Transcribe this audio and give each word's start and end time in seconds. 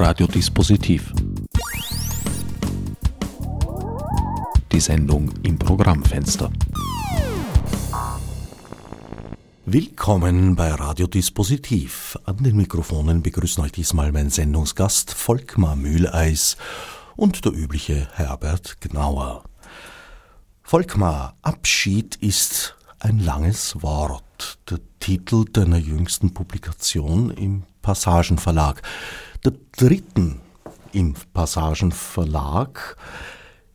Radiodispositiv. 0.00 1.12
Die 4.70 4.78
Sendung 4.78 5.32
im 5.42 5.58
Programmfenster. 5.58 6.52
Willkommen 9.66 10.54
bei 10.54 10.70
Radiodispositiv. 10.70 12.16
An 12.24 12.36
den 12.36 12.56
Mikrofonen 12.56 13.22
begrüßen 13.22 13.64
euch 13.64 13.72
diesmal 13.72 14.12
mein 14.12 14.30
Sendungsgast 14.30 15.12
Volkmar 15.12 15.74
Mühleis 15.74 16.56
und 17.16 17.44
der 17.44 17.52
übliche 17.52 18.06
Herbert 18.14 18.80
Gnauer. 18.80 19.42
Volkmar, 20.62 21.34
Abschied 21.42 22.14
ist 22.16 22.76
ein 23.00 23.18
langes 23.18 23.82
Wort. 23.82 24.60
Der 24.70 24.78
Titel 25.00 25.44
deiner 25.44 25.78
jüngsten 25.78 26.32
Publikation 26.34 27.30
im 27.32 27.64
Passagenverlag. 27.82 28.82
Der 29.44 29.52
dritten 29.76 30.40
im 30.92 31.14
Passagenverlag. 31.32 32.96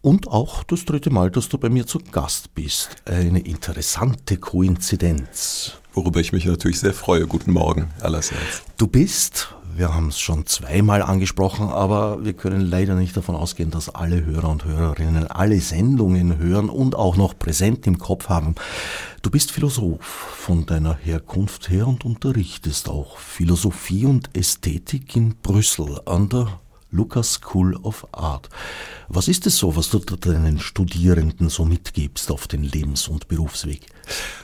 Und 0.01 0.27
auch 0.27 0.63
das 0.63 0.83
dritte 0.83 1.09
Mal, 1.09 1.31
dass 1.31 1.47
du 1.47 1.57
bei 1.57 1.69
mir 1.69 1.87
zu 1.87 1.99
Gast 1.99 2.53
bist. 2.53 2.97
Eine 3.05 3.39
interessante 3.39 4.37
Koinzidenz. 4.37 5.77
Worüber 5.93 6.19
ich 6.19 6.33
mich 6.33 6.45
natürlich 6.45 6.79
sehr 6.79 6.93
freue. 6.93 7.25
Guten 7.25 7.53
Morgen 7.53 7.89
allerseits. 8.01 8.63
Du 8.77 8.87
bist, 8.87 9.55
wir 9.75 9.93
haben 9.93 10.09
es 10.09 10.19
schon 10.19 10.45
zweimal 10.45 11.01
angesprochen, 11.01 11.69
aber 11.69 12.23
wir 12.23 12.33
können 12.33 12.61
leider 12.61 12.95
nicht 12.95 13.15
davon 13.17 13.35
ausgehen, 13.35 13.71
dass 13.71 13.93
alle 13.93 14.25
Hörer 14.25 14.49
und 14.49 14.65
Hörerinnen 14.65 15.27
alle 15.27 15.59
Sendungen 15.59 16.37
hören 16.37 16.69
und 16.69 16.95
auch 16.95 17.15
noch 17.15 17.37
präsent 17.37 17.87
im 17.87 17.97
Kopf 17.97 18.29
haben. 18.29 18.55
Du 19.21 19.29
bist 19.29 19.51
Philosoph 19.51 20.05
von 20.05 20.65
deiner 20.65 20.95
Herkunft 20.95 21.69
her 21.69 21.87
und 21.87 22.05
unterrichtest 22.05 22.89
auch 22.89 23.17
Philosophie 23.17 24.05
und 24.05 24.35
Ästhetik 24.35 25.15
in 25.15 25.35
Brüssel 25.41 26.01
an 26.05 26.29
der 26.29 26.59
Lucas 26.93 27.33
School 27.33 27.75
of 27.83 28.07
Art. 28.11 28.49
Was 29.09 29.27
ist 29.27 29.45
es 29.47 29.57
so, 29.57 29.75
was 29.75 29.89
du 29.89 29.99
deinen 29.99 30.59
Studierenden 30.59 31.49
so 31.49 31.65
mitgibst 31.65 32.31
auf 32.31 32.47
den 32.47 32.63
Lebens- 32.63 33.07
und 33.07 33.27
Berufsweg? 33.27 33.81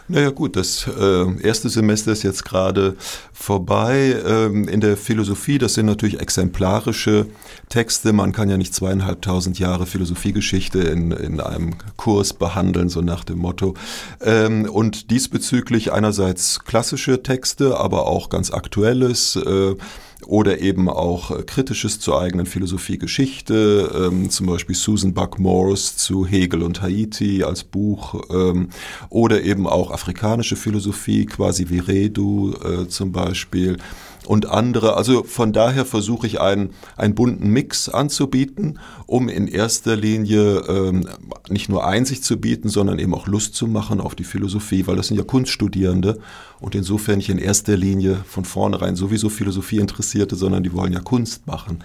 Naja 0.08 0.32
gut, 0.32 0.56
das 0.56 0.88
äh, 0.88 1.42
erste 1.42 1.70
Semester 1.70 2.12
ist 2.12 2.24
jetzt 2.24 2.44
gerade 2.44 2.96
vorbei. 3.32 4.16
Ähm, 4.26 4.68
in 4.68 4.82
der 4.82 4.98
Philosophie, 4.98 5.60
das 5.60 5.76
sind 5.76 5.86
natürlich 5.86 6.20
exemplarische 6.20 7.28
Texte. 7.68 8.12
Man 8.14 8.32
kann 8.32 8.50
ja 8.50 8.58
nicht 8.58 8.74
zweieinhalbtausend 8.74 9.60
Jahre 9.60 9.86
Philosophiegeschichte 9.86 10.80
in, 10.80 11.12
in 11.12 11.40
einem 11.40 11.76
Kurs 11.96 12.34
behandeln, 12.34 12.90
so 12.90 13.02
nach 13.02 13.24
dem 13.24 13.38
Motto. 13.38 13.76
Ähm, 14.22 14.68
und 14.70 15.12
diesbezüglich 15.12 15.92
einerseits 15.94 16.62
klassische 16.66 17.22
Texte, 17.22 17.78
aber 17.78 18.08
auch 18.08 18.30
ganz 18.30 18.52
aktuelles. 18.52 19.36
Äh, 19.36 19.76
oder 20.26 20.60
eben 20.60 20.90
auch 20.90 21.32
äh, 21.32 21.44
Kritisches 21.44 22.00
zur 22.00 22.22
eigenen 22.22 22.46
Philosophie-Geschichte, 22.46 24.10
ähm, 24.12 24.30
zum 24.30 24.48
Beispiel 24.48 24.76
Susan 24.76 25.14
Buck-Morse 25.14 25.96
zu 25.96 26.26
Hegel 26.26 26.62
und 26.62 26.82
Haiti 26.82 27.44
als 27.44 27.64
Buch 27.64 28.22
ähm, 28.30 28.70
oder 29.10 29.44
eben 29.44 29.68
auch 29.68 29.92
afrikanische 29.92 30.56
Philosophie, 30.56 31.26
quasi 31.26 31.70
wie 31.70 31.80
Redu 31.80 32.54
äh, 32.64 32.88
zum 32.88 33.12
Beispiel 33.12 33.78
und 34.26 34.48
andere. 34.48 34.96
Also 34.96 35.24
von 35.24 35.54
daher 35.54 35.86
versuche 35.86 36.28
ich 36.28 36.40
einen, 36.40 36.72
einen 36.98 37.16
bunten 37.16 37.50
Mix 37.50 37.90
anzubieten, 37.90 38.80
um 39.06 39.30
in 39.30 39.48
erster 39.48 39.96
Linie 39.96 40.62
ähm, 40.68 41.08
nicht 41.50 41.70
nur 41.70 41.86
Einsicht 41.86 42.24
zu 42.24 42.38
bieten, 42.38 42.70
sondern 42.70 43.00
eben 43.00 43.14
auch 43.14 43.28
Lust 43.28 43.56
zu 43.56 43.68
machen 43.68 44.02
auf 44.02 44.16
die 44.16 44.24
Philosophie, 44.24 44.88
weil 44.88 44.96
das 44.96 45.08
sind 45.08 45.18
ja 45.18 45.24
Kunststudierende 45.24 46.20
und 46.60 46.76
insofern 46.76 47.18
nicht 47.18 47.30
in 47.30 47.40
erster 47.40 47.78
Linie 47.78 48.18
von 48.26 48.46
vornherein 48.46 48.96
sowieso 48.96 49.30
Philosophie 49.30 49.78
interessierte, 49.78 50.36
sondern 50.36 50.64
die 50.64 50.74
wollen 50.74 50.94
ja 50.94 51.00
Kunst 51.00 51.48
machen. 51.48 51.84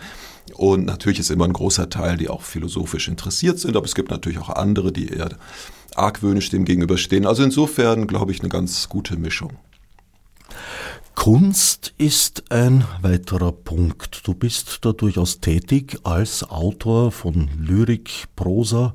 Und 0.54 0.84
natürlich 0.84 1.20
ist 1.20 1.30
immer 1.30 1.46
ein 1.46 1.52
großer 1.52 1.88
Teil, 1.88 2.16
die 2.16 2.28
auch 2.28 2.42
philosophisch 2.42 3.08
interessiert 3.08 3.58
sind, 3.58 3.76
aber 3.76 3.86
es 3.86 3.94
gibt 3.94 4.10
natürlich 4.10 4.38
auch 4.38 4.50
andere, 4.50 4.92
die 4.92 5.08
eher 5.08 5.30
argwöhnisch 5.96 6.50
dem 6.50 6.64
gegenüberstehen. 6.64 7.26
Also 7.26 7.42
insofern 7.42 8.06
glaube 8.06 8.32
ich 8.32 8.40
eine 8.40 8.48
ganz 8.48 8.88
gute 8.88 9.16
Mischung. 9.16 9.52
Kunst 11.14 11.94
ist 11.96 12.50
ein 12.50 12.84
weiterer 13.00 13.52
Punkt. 13.52 14.26
Du 14.26 14.34
bist 14.34 14.78
da 14.82 14.92
durchaus 14.92 15.40
tätig 15.40 15.98
als 16.02 16.42
Autor 16.48 17.12
von 17.12 17.48
Lyrik, 17.58 18.26
Prosa, 18.36 18.94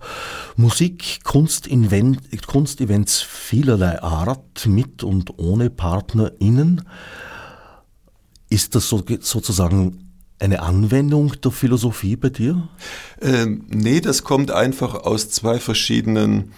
Musik, 0.56 1.24
Kunstevents 1.24 3.22
vielerlei 3.22 4.02
Art, 4.04 4.68
mit 4.68 5.04
und 5.04 5.40
ohne 5.40 5.70
PartnerInnen. 5.70 6.84
Ist 8.50 8.76
das 8.76 8.90
so, 8.90 9.04
sozusagen 9.22 10.10
eine 10.40 10.62
Anwendung 10.62 11.34
der 11.42 11.52
Philosophie 11.52 12.16
bei 12.16 12.30
dir? 12.30 12.68
Ähm, 13.22 13.66
nee, 13.70 14.02
das 14.02 14.24
kommt 14.24 14.52
einfach 14.52 14.94
aus 14.94 15.30
zwei 15.30 15.60
verschiedenen, 15.60 16.52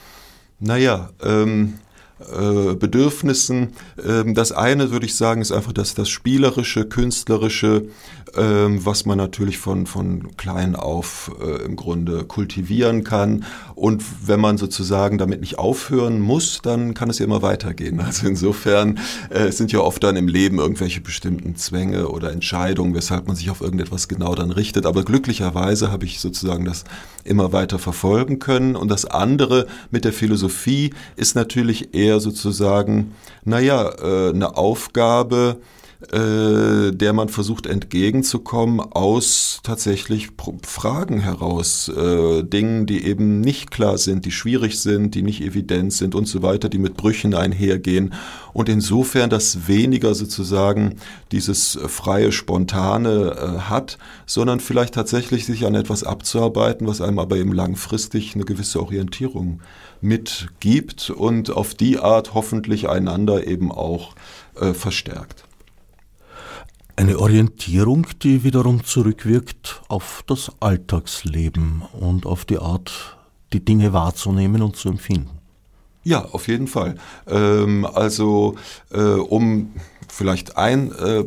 naja, 0.60 1.12
ähm, 1.24 1.76
äh, 2.22 2.76
Bedürfnissen. 2.76 3.70
Ähm, 4.04 4.34
das 4.34 4.52
eine, 4.52 4.92
würde 4.92 5.06
ich 5.06 5.16
sagen, 5.16 5.42
ist 5.42 5.52
einfach 5.52 5.74
das, 5.74 5.94
das 5.94 6.10
spielerische, 6.10 6.86
künstlerische, 6.86 7.88
ähm, 8.36 8.86
was 8.86 9.06
man 9.06 9.18
natürlich 9.18 9.58
von, 9.58 9.86
von 9.86 10.36
klein 10.38 10.76
auf 10.76 11.32
äh, 11.42 11.64
im 11.64 11.76
Grunde 11.76 12.24
kultivieren 12.24 13.04
kann. 13.04 13.46
Und 13.76 14.04
wenn 14.26 14.40
man 14.40 14.58
sozusagen 14.58 15.18
damit 15.18 15.42
nicht 15.42 15.58
aufhören 15.58 16.20
muss, 16.20 16.62
dann 16.62 16.94
kann 16.94 17.10
es 17.10 17.20
ja 17.20 17.26
immer 17.26 17.42
weitergehen. 17.42 18.02
Also 18.12 18.28
insofern 18.28 19.00
äh, 19.30 19.52
sind 19.52 19.72
ja 19.72 19.80
oft 19.80 20.04
dann 20.04 20.18
im 20.18 20.28
Leben 20.28 20.60
irgendwelche 20.60 21.00
bestimmten 21.00 21.56
Zwänge 21.56 22.10
oder 22.10 22.32
Entscheidungen, 22.34 22.94
weshalb 22.94 23.28
man 23.28 23.38
sich 23.38 23.50
auf 23.50 23.62
irgendetwas 23.62 24.10
genau 24.10 24.36
dann 24.36 24.52
richtet. 24.52 24.86
Aber 24.86 25.04
glücklicherweise 25.04 25.92
habe 25.92 26.06
ich 26.06 26.20
sozusagen 26.20 26.66
das 26.66 26.84
immer 27.24 27.54
weiter 27.54 27.80
verfolgen 27.80 28.40
können. 28.40 28.76
Und 28.76 28.90
das 28.90 29.06
andere 29.06 29.68
mit 29.92 30.04
der 30.04 30.14
Philosophie 30.14 30.94
ist 31.16 31.36
natürlich 31.36 31.94
eher 31.94 32.11
sozusagen, 32.20 33.16
naja, 33.44 33.90
äh, 34.02 34.30
eine 34.30 34.58
Aufgabe, 34.58 35.58
äh, 36.12 36.92
der 36.92 37.14
man 37.14 37.30
versucht 37.30 37.68
entgegenzukommen 37.68 38.80
aus 38.80 39.60
tatsächlich 39.62 40.30
Fragen 40.64 41.20
heraus, 41.20 41.90
äh, 41.90 42.44
Dingen, 42.44 42.88
die 42.88 43.06
eben 43.06 43.40
nicht 43.40 43.70
klar 43.70 44.00
sind, 44.00 44.26
die 44.26 44.32
schwierig 44.32 44.80
sind, 44.80 45.14
die 45.14 45.22
nicht 45.22 45.42
evident 45.42 45.94
sind 45.94 46.16
und 46.16 46.26
so 46.28 46.42
weiter, 46.42 46.70
die 46.70 46.80
mit 46.80 46.98
Brüchen 46.98 47.36
einhergehen. 47.36 48.14
Und 48.52 48.68
insofern 48.68 49.30
das 49.30 49.68
weniger 49.68 50.16
sozusagen 50.16 50.96
dieses 51.32 51.78
freie, 51.86 52.32
spontane 52.32 53.36
äh, 53.38 53.60
hat, 53.70 54.00
sondern 54.26 54.60
vielleicht 54.60 54.96
tatsächlich 54.96 55.46
sich 55.46 55.68
an 55.68 55.76
etwas 55.76 56.04
abzuarbeiten, 56.04 56.88
was 56.88 57.02
einem 57.02 57.20
aber 57.20 57.38
eben 57.38 57.54
langfristig 57.54 58.34
eine 58.34 58.44
gewisse 58.44 58.82
Orientierung 58.82 59.62
mitgibt 60.02 61.12
und 61.12 61.52
auf 61.52 61.76
die 61.76 62.00
Art 62.00 62.34
hoffentlich 62.34 62.90
einander 62.90 63.46
eben 63.46 63.72
auch 63.72 64.16
äh, 64.60 64.74
verstärkt. 64.74 65.44
Eine 67.02 67.18
Orientierung, 67.18 68.06
die 68.22 68.44
wiederum 68.44 68.84
zurückwirkt 68.84 69.82
auf 69.88 70.24
das 70.28 70.52
Alltagsleben 70.60 71.82
und 72.00 72.28
auf 72.28 72.46
die 72.46 72.60
Art, 72.60 73.18
die 73.54 73.66
Dinge 73.66 73.92
wahrzunehmen 73.92 74.62
und 74.62 74.76
zu 74.76 74.90
empfinden. 74.90 75.40
Ja, 76.04 76.26
auf 76.26 76.48
jeden 76.48 76.68
Fall. 76.68 76.94
Ähm, 77.28 77.88
also 77.92 78.54
äh, 78.92 79.00
um 79.00 79.72
vielleicht 80.10 80.58
ein 80.58 80.92
äh, 80.92 81.24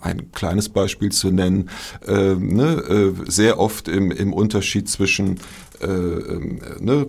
ein 0.00 0.30
kleines 0.30 0.68
Beispiel 0.68 1.10
zu 1.10 1.32
nennen, 1.32 1.70
äh, 2.06 2.34
ne, 2.34 2.74
äh, 2.88 3.12
sehr 3.26 3.58
oft 3.58 3.88
im, 3.88 4.12
im 4.12 4.32
Unterschied 4.32 4.88
zwischen 4.88 5.40
äh, 5.80 5.86
ähm, 5.86 6.60
ne, 6.78 7.06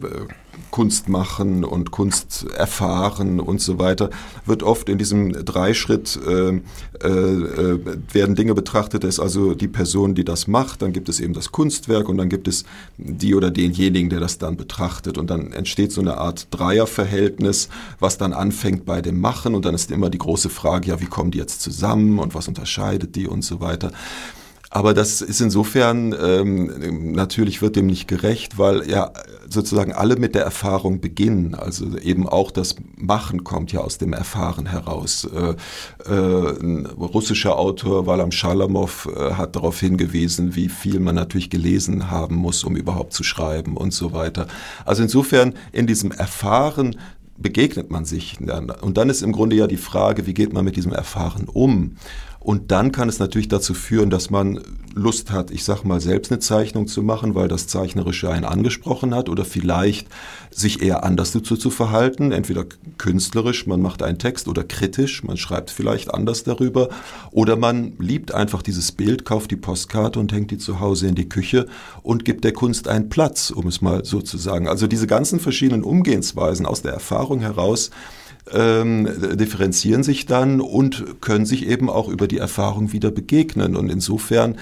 Kunst 0.72 1.10
machen 1.10 1.64
und 1.64 1.92
Kunst 1.92 2.46
erfahren 2.56 3.40
und 3.40 3.62
so 3.62 3.80
weiter, 3.80 4.10
wird 4.46 4.64
oft 4.64 4.90
in 4.90 4.98
diesem 4.98 5.34
Dreischritt 5.46 6.20
äh, 6.28 6.62
äh, 7.06 7.80
werden 8.14 8.36
Dinge 8.36 8.54
betrachtet, 8.54 9.04
dass 9.04 9.20
also 9.20 9.54
die 9.54 9.68
Person, 9.68 10.16
die 10.16 10.26
das 10.26 10.48
macht, 10.48 10.82
dann 10.82 10.94
gibt 10.94 11.10
es 11.10 11.20
eben 11.20 11.34
das 11.34 11.52
Kunstwerk 11.52 12.10
und 12.10 12.18
dann 12.18 12.30
gibt 12.30 12.48
es 12.48 12.66
die 12.98 13.36
oder 13.36 13.52
denjenigen, 13.52 14.10
der 14.10 14.20
das 14.20 14.38
dann 14.38 14.58
betrachtet 14.58 15.18
und 15.18 15.30
dann 15.30 15.52
entsteht 15.52 15.92
so 15.92 16.02
eine 16.02 16.18
Art 16.18 16.48
Dreierverhältnis, 16.52 17.70
was 18.00 18.18
dann 18.18 18.34
anfängt 18.34 18.86
bei 18.86 19.02
dem 19.02 19.20
Machen 19.20 19.56
und 19.56 19.66
dann 19.66 19.76
ist 19.76 19.92
immer 19.92 20.10
die 20.10 20.18
große 20.18 20.50
Frage, 20.50 20.90
ja, 20.90 21.02
wie 21.02 21.06
kommen 21.06 21.32
die 21.32 21.38
jetzt 21.38 21.62
zusammen 21.62 22.20
und 22.20 22.36
was 22.36 22.48
unterscheidet 22.48 23.16
die 23.16 23.28
und 23.28 23.44
so 23.44 23.62
weiter. 23.62 23.92
Aber 24.78 24.94
das 24.94 25.24
ist 25.24 25.42
insofern 25.42 26.14
ähm, 26.24 27.12
natürlich 27.12 27.64
wird 27.64 27.76
dem 27.76 27.88
nicht 27.88 28.08
gerecht, 28.08 28.60
weil 28.60 28.88
ja 28.88 29.12
sozusagen 29.50 29.92
alle 29.92 30.18
mit 30.18 30.36
der 30.36 30.44
Erfahrung 30.44 31.02
beginnen. 31.02 31.56
Also 31.56 31.98
eben 31.98 32.30
auch 32.30 32.52
das 32.52 32.76
Machen 32.96 33.44
kommt 33.44 33.72
ja 33.72 33.80
aus 33.80 33.98
dem 33.98 34.14
Erfahren 34.14 34.68
heraus. 34.68 35.28
Äh, 35.34 35.56
äh, 36.08 36.62
ein 36.62 36.86
russischer 36.86 37.58
Autor 37.58 38.06
Walam 38.06 38.32
Shalamov 38.32 39.10
äh, 39.12 39.34
hat 39.34 39.56
darauf 39.56 39.80
hingewiesen, 39.80 40.56
wie 40.56 40.70
viel 40.70 41.00
man 41.00 41.16
natürlich 41.16 41.50
gelesen 41.50 42.12
haben 42.12 42.36
muss, 42.36 42.64
um 42.64 42.76
überhaupt 42.76 43.14
zu 43.14 43.24
schreiben 43.24 43.78
und 43.78 43.96
so 43.96 44.14
weiter. 44.14 44.46
Also 44.86 45.02
insofern 45.02 45.56
in 45.72 45.88
diesem 45.88 46.12
Erfahren 46.12 46.98
begegnet 47.36 47.90
man 47.90 48.06
sich. 48.06 48.38
Und 48.82 48.98
dann 48.98 49.10
ist 49.10 49.24
im 49.24 49.32
Grunde 49.32 49.56
ja 49.56 49.66
die 49.66 49.78
Frage, 49.78 50.28
wie 50.28 50.36
geht 50.36 50.54
man 50.54 50.66
mit 50.66 50.76
diesem 50.76 50.92
Erfahren 50.92 51.48
um? 51.52 51.96
Und 52.48 52.72
dann 52.72 52.94
kann 52.94 53.10
es 53.10 53.20
natürlich 53.20 53.50
dazu 53.50 53.74
führen, 53.74 54.10
dass 54.10 54.30
man 54.30 54.62
Lust 54.96 55.32
hat, 55.32 55.52
ich 55.52 55.66
sag 55.66 55.84
mal, 55.84 56.00
selbst 56.00 56.32
eine 56.32 56.40
Zeichnung 56.40 56.88
zu 56.88 57.04
machen, 57.04 57.36
weil 57.36 57.50
das 57.50 57.68
Zeichnerische 57.68 58.30
einen 58.30 58.46
angesprochen 58.46 59.14
hat 59.14 59.28
oder 59.28 59.44
vielleicht 59.44 60.08
sich 60.50 60.82
eher 60.82 61.04
anders 61.04 61.34
dazu 61.34 61.58
zu 61.58 61.70
verhalten, 61.70 62.32
entweder 62.32 62.64
künstlerisch, 62.98 63.68
man 63.68 63.82
macht 63.82 64.02
einen 64.02 64.18
Text 64.18 64.48
oder 64.48 64.64
kritisch, 64.64 65.26
man 65.26 65.36
schreibt 65.36 65.72
vielleicht 65.72 66.14
anders 66.14 66.46
darüber 66.46 66.88
oder 67.32 67.58
man 67.58 67.92
liebt 68.00 68.34
einfach 68.34 68.62
dieses 68.62 68.94
Bild, 68.94 69.26
kauft 69.26 69.52
die 69.52 69.58
Postkarte 69.58 70.18
und 70.18 70.32
hängt 70.32 70.50
die 70.50 70.58
zu 70.58 70.80
Hause 70.80 71.08
in 71.08 71.16
die 71.16 71.28
Küche 71.28 71.68
und 72.02 72.24
gibt 72.24 72.46
der 72.46 72.54
Kunst 72.54 72.88
einen 72.88 73.10
Platz, 73.10 73.52
um 73.52 73.68
es 73.68 73.82
mal 73.82 74.06
so 74.06 74.22
zu 74.22 74.38
sagen. 74.38 74.70
Also 74.70 74.88
diese 74.88 75.06
ganzen 75.06 75.42
verschiedenen 75.42 75.84
Umgehensweisen 75.84 76.66
aus 76.66 76.82
der 76.82 76.94
Erfahrung 76.94 77.42
heraus, 77.42 77.92
ähm, 78.54 79.08
differenzieren 79.38 80.04
sich 80.04 80.26
dann 80.26 80.62
und 80.62 81.22
können 81.22 81.46
sich 81.46 81.68
eben 81.68 81.90
auch 81.90 82.08
über 82.08 82.28
die 82.28 82.38
Erfahrung 82.38 82.92
wieder 82.92 83.12
begegnen. 83.12 83.76
Und 83.76 83.90
insofern 83.90 84.58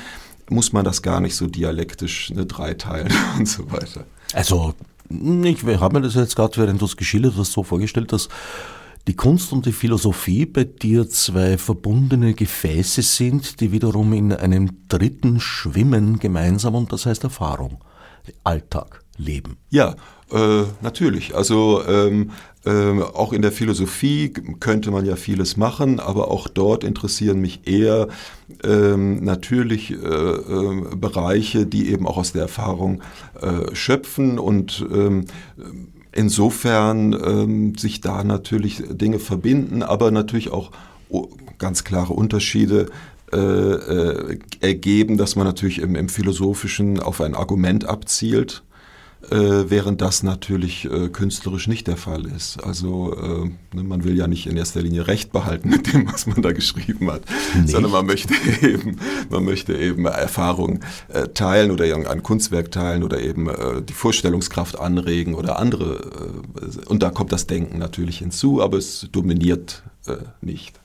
muss 0.50 0.74
man 0.74 0.86
das 0.86 1.02
gar 1.02 1.22
nicht 1.22 1.36
so 1.36 1.48
dialektisch 1.48 2.32
ne, 2.32 2.46
dreiteilen 2.46 3.12
und 3.38 3.48
so 3.48 3.72
weiter. 3.72 4.06
Also, 4.34 4.74
ich 5.10 5.64
habe 5.64 6.00
mir 6.00 6.06
das 6.06 6.16
jetzt 6.16 6.36
gerade, 6.36 6.58
während 6.58 6.82
du 6.82 6.86
es 6.86 6.98
geschildert 6.98 7.36
hast, 7.38 7.52
so 7.52 7.64
vorgestellt, 7.64 8.12
dass 8.12 8.30
die 9.08 9.16
Kunst 9.16 9.52
und 9.54 9.68
die 9.68 9.72
Philosophie 9.72 10.46
bei 10.46 10.64
dir 10.64 11.08
zwei 11.08 11.60
verbundene 11.60 12.34
Gefäße 12.34 13.04
sind, 13.04 13.60
die 13.62 13.72
wiederum 13.72 14.14
in 14.14 14.34
einem 14.34 14.88
dritten 14.88 15.40
schwimmen 15.40 16.18
gemeinsam 16.18 16.74
und 16.74 16.92
das 16.92 17.06
heißt 17.06 17.24
Erfahrung, 17.24 17.84
Alltag, 18.44 19.04
Leben. 19.18 19.58
Ja, 19.70 19.96
äh, 20.32 20.64
natürlich. 20.82 21.36
Also 21.36 21.84
ähm, 21.88 22.32
ähm, 22.66 23.02
auch 23.02 23.34
in 23.34 23.42
der 23.42 23.52
Philosophie 23.52 24.34
könnte 24.60 24.92
man 24.92 25.06
ja 25.06 25.16
vieles 25.16 25.58
machen, 25.58 26.00
aber 26.00 26.32
auch 26.32 26.48
dort 26.48 26.84
interessieren 26.84 27.40
mich 27.40 27.68
eher 27.68 28.08
ähm, 28.64 29.24
natürlich 29.24 29.92
äh, 29.92 29.96
äh, 29.96 30.96
Bereiche, 30.96 31.66
die 31.66 31.90
eben 31.92 32.08
auch 32.08 32.18
aus 32.18 32.34
der 32.34 32.44
Erfahrung 32.44 33.02
äh, 33.42 33.76
schöpfen 33.76 34.40
und 34.40 34.86
ähm, 34.92 35.26
insofern 36.12 37.14
ähm, 37.14 37.76
sich 37.76 38.02
da 38.02 38.24
natürlich 38.24 38.84
Dinge 38.90 39.20
verbinden, 39.20 39.84
aber 39.84 40.12
natürlich 40.12 40.52
auch 40.52 40.72
ganz 41.58 41.84
klare 41.84 42.14
Unterschiede 42.14 42.88
äh, 43.32 43.38
äh, 43.38 44.40
ergeben, 44.62 45.18
dass 45.18 45.36
man 45.36 45.46
natürlich 45.46 45.80
im, 45.80 45.96
im 45.96 46.10
Philosophischen 46.10 47.00
auf 47.00 47.22
ein 47.22 47.36
Argument 47.36 47.86
abzielt 47.86 48.64
äh, 49.32 49.70
während 49.70 50.02
das 50.02 50.24
natürlich 50.24 50.86
äh, 50.86 51.10
künstlerisch 51.10 51.68
nicht 51.68 51.88
der 51.88 51.98
Fall 51.98 52.26
ist. 52.26 52.64
Also 52.64 53.14
äh, 53.16 53.76
ne, 53.76 53.84
man 53.84 54.04
will 54.04 54.18
ja 54.18 54.28
nicht 54.28 54.48
in 54.48 54.58
erster 54.58 54.82
Linie 54.82 55.08
Recht 55.08 55.32
behalten 55.32 55.70
mit 55.70 55.94
dem, 55.94 56.12
was 56.12 56.28
man 56.28 56.42
da 56.42 56.52
geschrieben 56.52 57.12
hat, 57.12 57.24
nicht. 57.56 57.70
sondern 57.70 57.92
man 57.92 58.06
möchte 58.06 58.34
eben, 58.62 58.98
man 59.30 59.46
möchte 59.46 59.76
eben 59.76 60.06
Erfahrung 60.06 60.80
äh, 61.10 61.28
teilen 61.30 61.72
oder 61.72 61.86
irgendein 61.86 62.24
Kunstwerk 62.24 62.72
teilen 62.72 63.04
oder 63.04 63.22
eben 63.22 63.50
äh, 63.50 63.82
die 63.82 63.94
Vorstellungskraft 63.94 64.80
anregen 64.80 65.36
oder 65.36 65.60
andere. 65.60 66.44
Äh, 66.62 66.90
und 66.90 67.04
da 67.04 67.10
kommt 67.10 67.32
das 67.32 67.48
Denken 67.48 67.78
natürlich 67.78 68.20
hinzu, 68.20 68.62
aber 68.62 68.78
es 68.78 69.08
dominiert 69.12 69.84
nicht. 70.42 70.80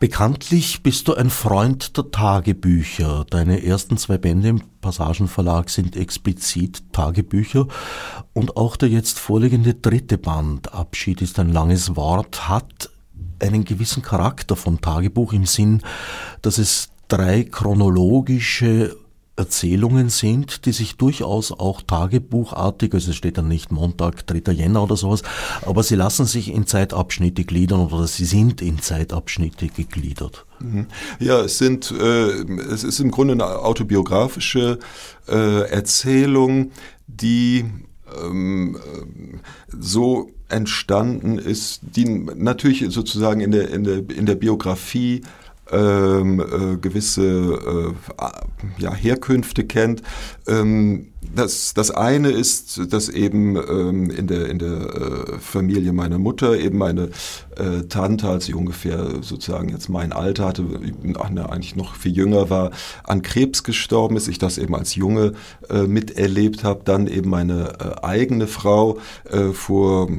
Bekanntlich 0.00 0.82
bist 0.82 1.08
du 1.08 1.14
ein 1.14 1.28
Freund 1.28 1.94
der 1.98 2.10
Tagebücher. 2.10 3.26
Deine 3.28 3.62
ersten 3.62 3.98
zwei 3.98 4.16
Bände 4.16 4.48
im 4.48 4.62
Passagenverlag 4.80 5.68
sind 5.68 5.94
explizit 5.94 6.90
Tagebücher 6.94 7.68
und 8.32 8.56
auch 8.56 8.76
der 8.76 8.88
jetzt 8.88 9.18
vorliegende 9.18 9.74
dritte 9.74 10.16
Band, 10.16 10.72
Abschied 10.72 11.20
ist 11.20 11.38
ein 11.38 11.52
langes 11.52 11.96
Wort, 11.96 12.48
hat 12.48 12.88
einen 13.40 13.66
gewissen 13.66 14.02
Charakter 14.02 14.56
vom 14.56 14.80
Tagebuch 14.80 15.34
im 15.34 15.44
Sinn, 15.44 15.82
dass 16.40 16.56
es 16.56 16.88
drei 17.08 17.44
chronologische 17.44 18.96
Erzählungen 19.36 20.10
sind, 20.10 20.66
die 20.66 20.72
sich 20.72 20.96
durchaus 20.96 21.50
auch 21.50 21.82
tagebuchartig, 21.82 22.92
also 22.92 23.10
es 23.10 23.16
steht 23.16 23.38
dann 23.38 23.48
nicht 23.48 23.72
Montag, 23.72 24.26
3. 24.26 24.52
Jänner 24.52 24.82
oder 24.82 24.96
sowas, 24.96 25.22
aber 25.62 25.82
sie 25.82 25.94
lassen 25.94 26.26
sich 26.26 26.52
in 26.52 26.66
Zeitabschnitte 26.66 27.44
gliedern 27.44 27.80
oder 27.80 28.06
sie 28.06 28.26
sind 28.26 28.60
in 28.60 28.80
Zeitabschnitte 28.80 29.68
gegliedert. 29.68 30.44
Mhm. 30.58 30.86
Ja, 31.18 31.40
es 31.40 31.58
sind, 31.58 31.90
äh, 31.90 32.30
es 32.70 32.84
ist 32.84 33.00
im 33.00 33.10
Grunde 33.10 33.32
eine 33.32 33.46
autobiografische 33.46 34.78
äh, 35.26 35.70
Erzählung, 35.70 36.72
die 37.06 37.64
ähm, 38.22 38.76
so 39.68 40.30
entstanden 40.48 41.38
ist, 41.38 41.80
die 41.82 42.04
natürlich 42.04 42.84
sozusagen 42.88 43.40
in 43.40 43.52
der, 43.52 43.70
in 43.70 43.84
der, 43.84 43.98
in 44.10 44.26
der 44.26 44.34
Biografie 44.34 45.22
ähm, 45.72 46.40
äh, 46.40 46.76
gewisse 46.76 47.94
äh, 48.18 48.82
ja, 48.82 48.94
Herkünfte 48.94 49.64
kennt. 49.64 50.02
Ähm, 50.46 51.12
das, 51.22 51.74
das 51.74 51.90
eine 51.90 52.30
ist, 52.30 52.92
dass 52.92 53.08
eben 53.08 53.56
ähm, 53.56 54.10
in 54.10 54.26
der, 54.26 54.48
in 54.48 54.58
der 54.58 54.70
äh, 54.70 55.38
Familie 55.38 55.92
meiner 55.92 56.18
Mutter 56.18 56.58
eben 56.58 56.78
meine 56.78 57.10
äh, 57.56 57.82
Tante, 57.88 58.26
als 58.28 58.46
sie 58.46 58.54
ungefähr 58.54 59.22
sozusagen 59.22 59.68
jetzt 59.68 59.88
mein 59.90 60.12
Alter 60.12 60.46
hatte, 60.46 60.64
ach, 61.18 61.30
ne, 61.30 61.48
eigentlich 61.50 61.76
noch 61.76 61.94
viel 61.94 62.12
jünger 62.12 62.48
war, 62.48 62.70
an 63.04 63.20
Krebs 63.20 63.64
gestorben 63.64 64.16
ist. 64.16 64.28
Ich 64.28 64.38
das 64.38 64.56
eben 64.56 64.74
als 64.74 64.94
Junge 64.94 65.34
äh, 65.68 65.82
miterlebt 65.82 66.64
habe. 66.64 66.80
Dann 66.84 67.06
eben 67.06 67.28
meine 67.28 67.78
äh, 67.78 68.02
eigene 68.02 68.46
Frau 68.46 68.98
äh, 69.30 69.50
vor 69.52 70.08
äh, 70.08 70.14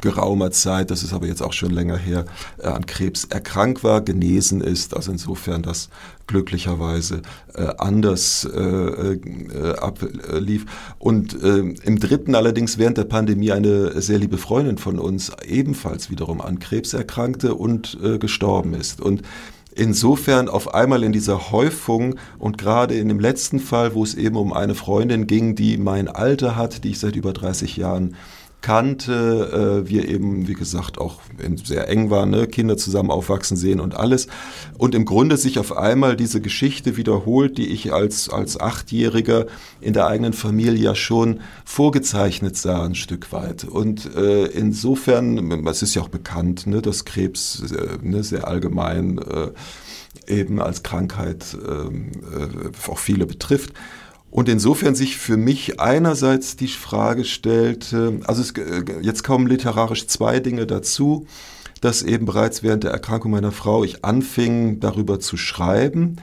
geraumer 0.00 0.50
Zeit, 0.50 0.90
das 0.90 1.04
ist 1.04 1.12
aber 1.12 1.26
jetzt 1.26 1.42
auch 1.42 1.52
schon 1.52 1.70
länger 1.70 1.96
her, 1.96 2.24
an 2.62 2.86
Krebs 2.86 3.24
erkrankt 3.24 3.84
war, 3.84 4.00
genesen 4.00 4.60
ist. 4.60 4.94
Also 4.96 5.12
insofern 5.12 5.62
das 5.62 5.88
glücklicherweise 6.28 7.22
äh, 7.54 7.66
anders 7.78 8.44
äh, 8.44 8.60
äh, 8.60 9.74
ablief. 9.78 10.66
Und 10.98 11.42
äh, 11.42 11.58
im 11.58 11.98
dritten 11.98 12.36
allerdings 12.36 12.78
während 12.78 12.98
der 12.98 13.04
Pandemie 13.04 13.50
eine 13.50 14.00
sehr 14.00 14.18
liebe 14.18 14.38
Freundin 14.38 14.78
von 14.78 15.00
uns 15.00 15.32
ebenfalls 15.44 16.10
wiederum 16.10 16.40
an 16.40 16.60
Krebs 16.60 16.94
erkrankte 16.94 17.56
und 17.56 17.98
äh, 18.02 18.18
gestorben 18.18 18.74
ist. 18.74 19.00
Und 19.00 19.22
insofern 19.74 20.48
auf 20.48 20.74
einmal 20.74 21.02
in 21.02 21.12
dieser 21.12 21.50
Häufung 21.50 22.16
und 22.38 22.58
gerade 22.58 22.94
in 22.94 23.08
dem 23.08 23.20
letzten 23.20 23.60
Fall, 23.60 23.94
wo 23.94 24.02
es 24.04 24.14
eben 24.14 24.36
um 24.36 24.52
eine 24.52 24.74
Freundin 24.74 25.26
ging, 25.26 25.54
die 25.54 25.78
mein 25.78 26.08
Alter 26.08 26.56
hat, 26.56 26.84
die 26.84 26.90
ich 26.90 26.98
seit 26.98 27.16
über 27.16 27.32
30 27.32 27.76
Jahren 27.76 28.14
kannte, 28.60 29.82
äh, 29.84 29.88
wir 29.88 30.08
eben, 30.08 30.48
wie 30.48 30.54
gesagt, 30.54 30.98
auch 30.98 31.20
sehr 31.64 31.88
eng 31.88 32.10
waren, 32.10 32.30
ne? 32.30 32.46
Kinder 32.46 32.76
zusammen 32.76 33.10
aufwachsen 33.10 33.56
sehen 33.56 33.80
und 33.80 33.94
alles. 33.94 34.26
Und 34.76 34.94
im 34.94 35.04
Grunde 35.04 35.36
sich 35.36 35.58
auf 35.58 35.76
einmal 35.76 36.16
diese 36.16 36.40
Geschichte 36.40 36.96
wiederholt, 36.96 37.56
die 37.58 37.68
ich 37.68 37.92
als, 37.92 38.28
als 38.28 38.58
Achtjähriger 38.58 39.46
in 39.80 39.92
der 39.92 40.08
eigenen 40.08 40.32
Familie 40.32 40.82
ja 40.82 40.94
schon 40.94 41.40
vorgezeichnet 41.64 42.56
sah, 42.56 42.84
ein 42.84 42.96
Stück 42.96 43.32
weit. 43.32 43.64
Und 43.64 44.14
äh, 44.16 44.46
insofern, 44.46 45.66
es 45.66 45.82
ist 45.82 45.94
ja 45.94 46.02
auch 46.02 46.08
bekannt, 46.08 46.66
ne, 46.66 46.82
dass 46.82 47.04
Krebs 47.04 47.62
äh, 47.70 47.98
ne, 48.02 48.24
sehr 48.24 48.48
allgemein 48.48 49.18
äh, 49.18 49.50
eben 50.26 50.60
als 50.60 50.82
Krankheit 50.82 51.56
ähm, 51.66 52.10
äh, 52.34 52.90
auch 52.90 52.98
viele 52.98 53.26
betrifft. 53.26 53.72
Und 54.30 54.48
insofern 54.48 54.94
sich 54.94 55.16
für 55.16 55.36
mich 55.36 55.80
einerseits 55.80 56.56
die 56.56 56.68
Frage 56.68 57.24
stellt, 57.24 57.94
also 58.24 58.42
es, 58.42 58.50
äh, 58.52 58.84
jetzt 59.00 59.24
kommen 59.24 59.46
literarisch 59.46 60.06
zwei 60.06 60.38
Dinge 60.40 60.66
dazu, 60.66 61.26
dass 61.80 62.02
eben 62.02 62.26
bereits 62.26 62.62
während 62.62 62.84
der 62.84 62.90
Erkrankung 62.90 63.30
meiner 63.30 63.52
Frau 63.52 63.84
ich 63.84 64.04
anfing, 64.04 64.80
darüber 64.80 65.20
zu 65.20 65.36
schreiben 65.36 66.16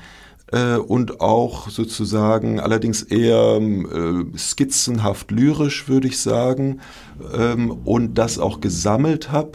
äh, 0.52 0.76
und 0.76 1.22
auch 1.22 1.70
sozusagen 1.70 2.60
allerdings 2.60 3.02
eher 3.02 3.58
äh, 3.60 4.38
skizzenhaft 4.38 5.32
lyrisch, 5.32 5.88
würde 5.88 6.08
ich 6.08 6.20
sagen, 6.20 6.82
ähm, 7.34 7.72
und 7.86 8.16
das 8.16 8.38
auch 8.38 8.60
gesammelt 8.62 9.32
habe 9.32 9.54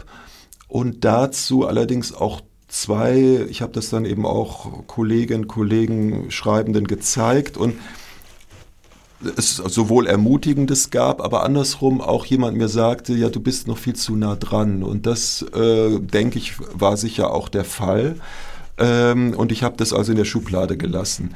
und 0.67 1.05
dazu 1.05 1.67
allerdings 1.67 2.13
auch 2.13 2.41
zwei, 2.67 3.45
ich 3.49 3.61
habe 3.61 3.73
das 3.73 3.89
dann 3.89 4.05
eben 4.05 4.25
auch 4.25 4.87
Kolleginnen, 4.87 5.47
Kollegen, 5.47 6.31
Schreibenden 6.31 6.87
gezeigt 6.87 7.57
und 7.57 7.75
es 9.37 9.55
sowohl 9.55 10.07
Ermutigendes 10.07 10.89
gab, 10.89 11.21
aber 11.21 11.43
andersrum 11.43 12.01
auch 12.01 12.25
jemand 12.25 12.57
mir 12.57 12.67
sagte, 12.67 13.13
ja, 13.13 13.29
du 13.29 13.39
bist 13.39 13.67
noch 13.67 13.77
viel 13.77 13.95
zu 13.95 14.15
nah 14.15 14.35
dran. 14.35 14.83
Und 14.83 15.05
das, 15.05 15.45
äh, 15.53 15.99
denke 15.99 16.37
ich, 16.37 16.53
war 16.73 16.97
sicher 16.97 17.33
auch 17.33 17.49
der 17.49 17.65
Fall. 17.65 18.15
Ähm, 18.77 19.33
und 19.35 19.51
ich 19.51 19.63
habe 19.63 19.77
das 19.77 19.93
also 19.93 20.11
in 20.11 20.17
der 20.17 20.25
Schublade 20.25 20.77
gelassen. 20.77 21.35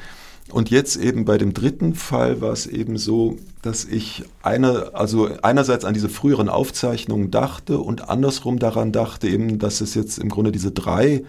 Und 0.51 0.70
jetzt 0.70 0.96
eben 0.98 1.25
bei 1.25 1.39
dem 1.39 1.54
dritten 1.54 1.96
Fall 1.96 2.39
war 2.39 2.51
es 2.51 2.68
eben 2.68 2.98
so, 2.98 3.38
dass 3.63 3.84
ich 3.84 4.24
eine, 4.44 4.94
also 4.94 5.27
einerseits 5.42 5.86
an 5.86 5.96
diese 5.96 6.08
früheren 6.08 6.50
Aufzeichnungen 6.50 7.32
dachte 7.32 7.80
und 7.80 8.10
andersrum 8.10 8.60
daran 8.60 8.92
dachte 8.92 9.27
eben, 9.27 9.58
dass 9.58 9.82
es 9.82 9.96
jetzt 9.96 10.20
im 10.20 10.30
Grunde 10.30 10.51
diese 10.51 10.72
drei 10.72 11.24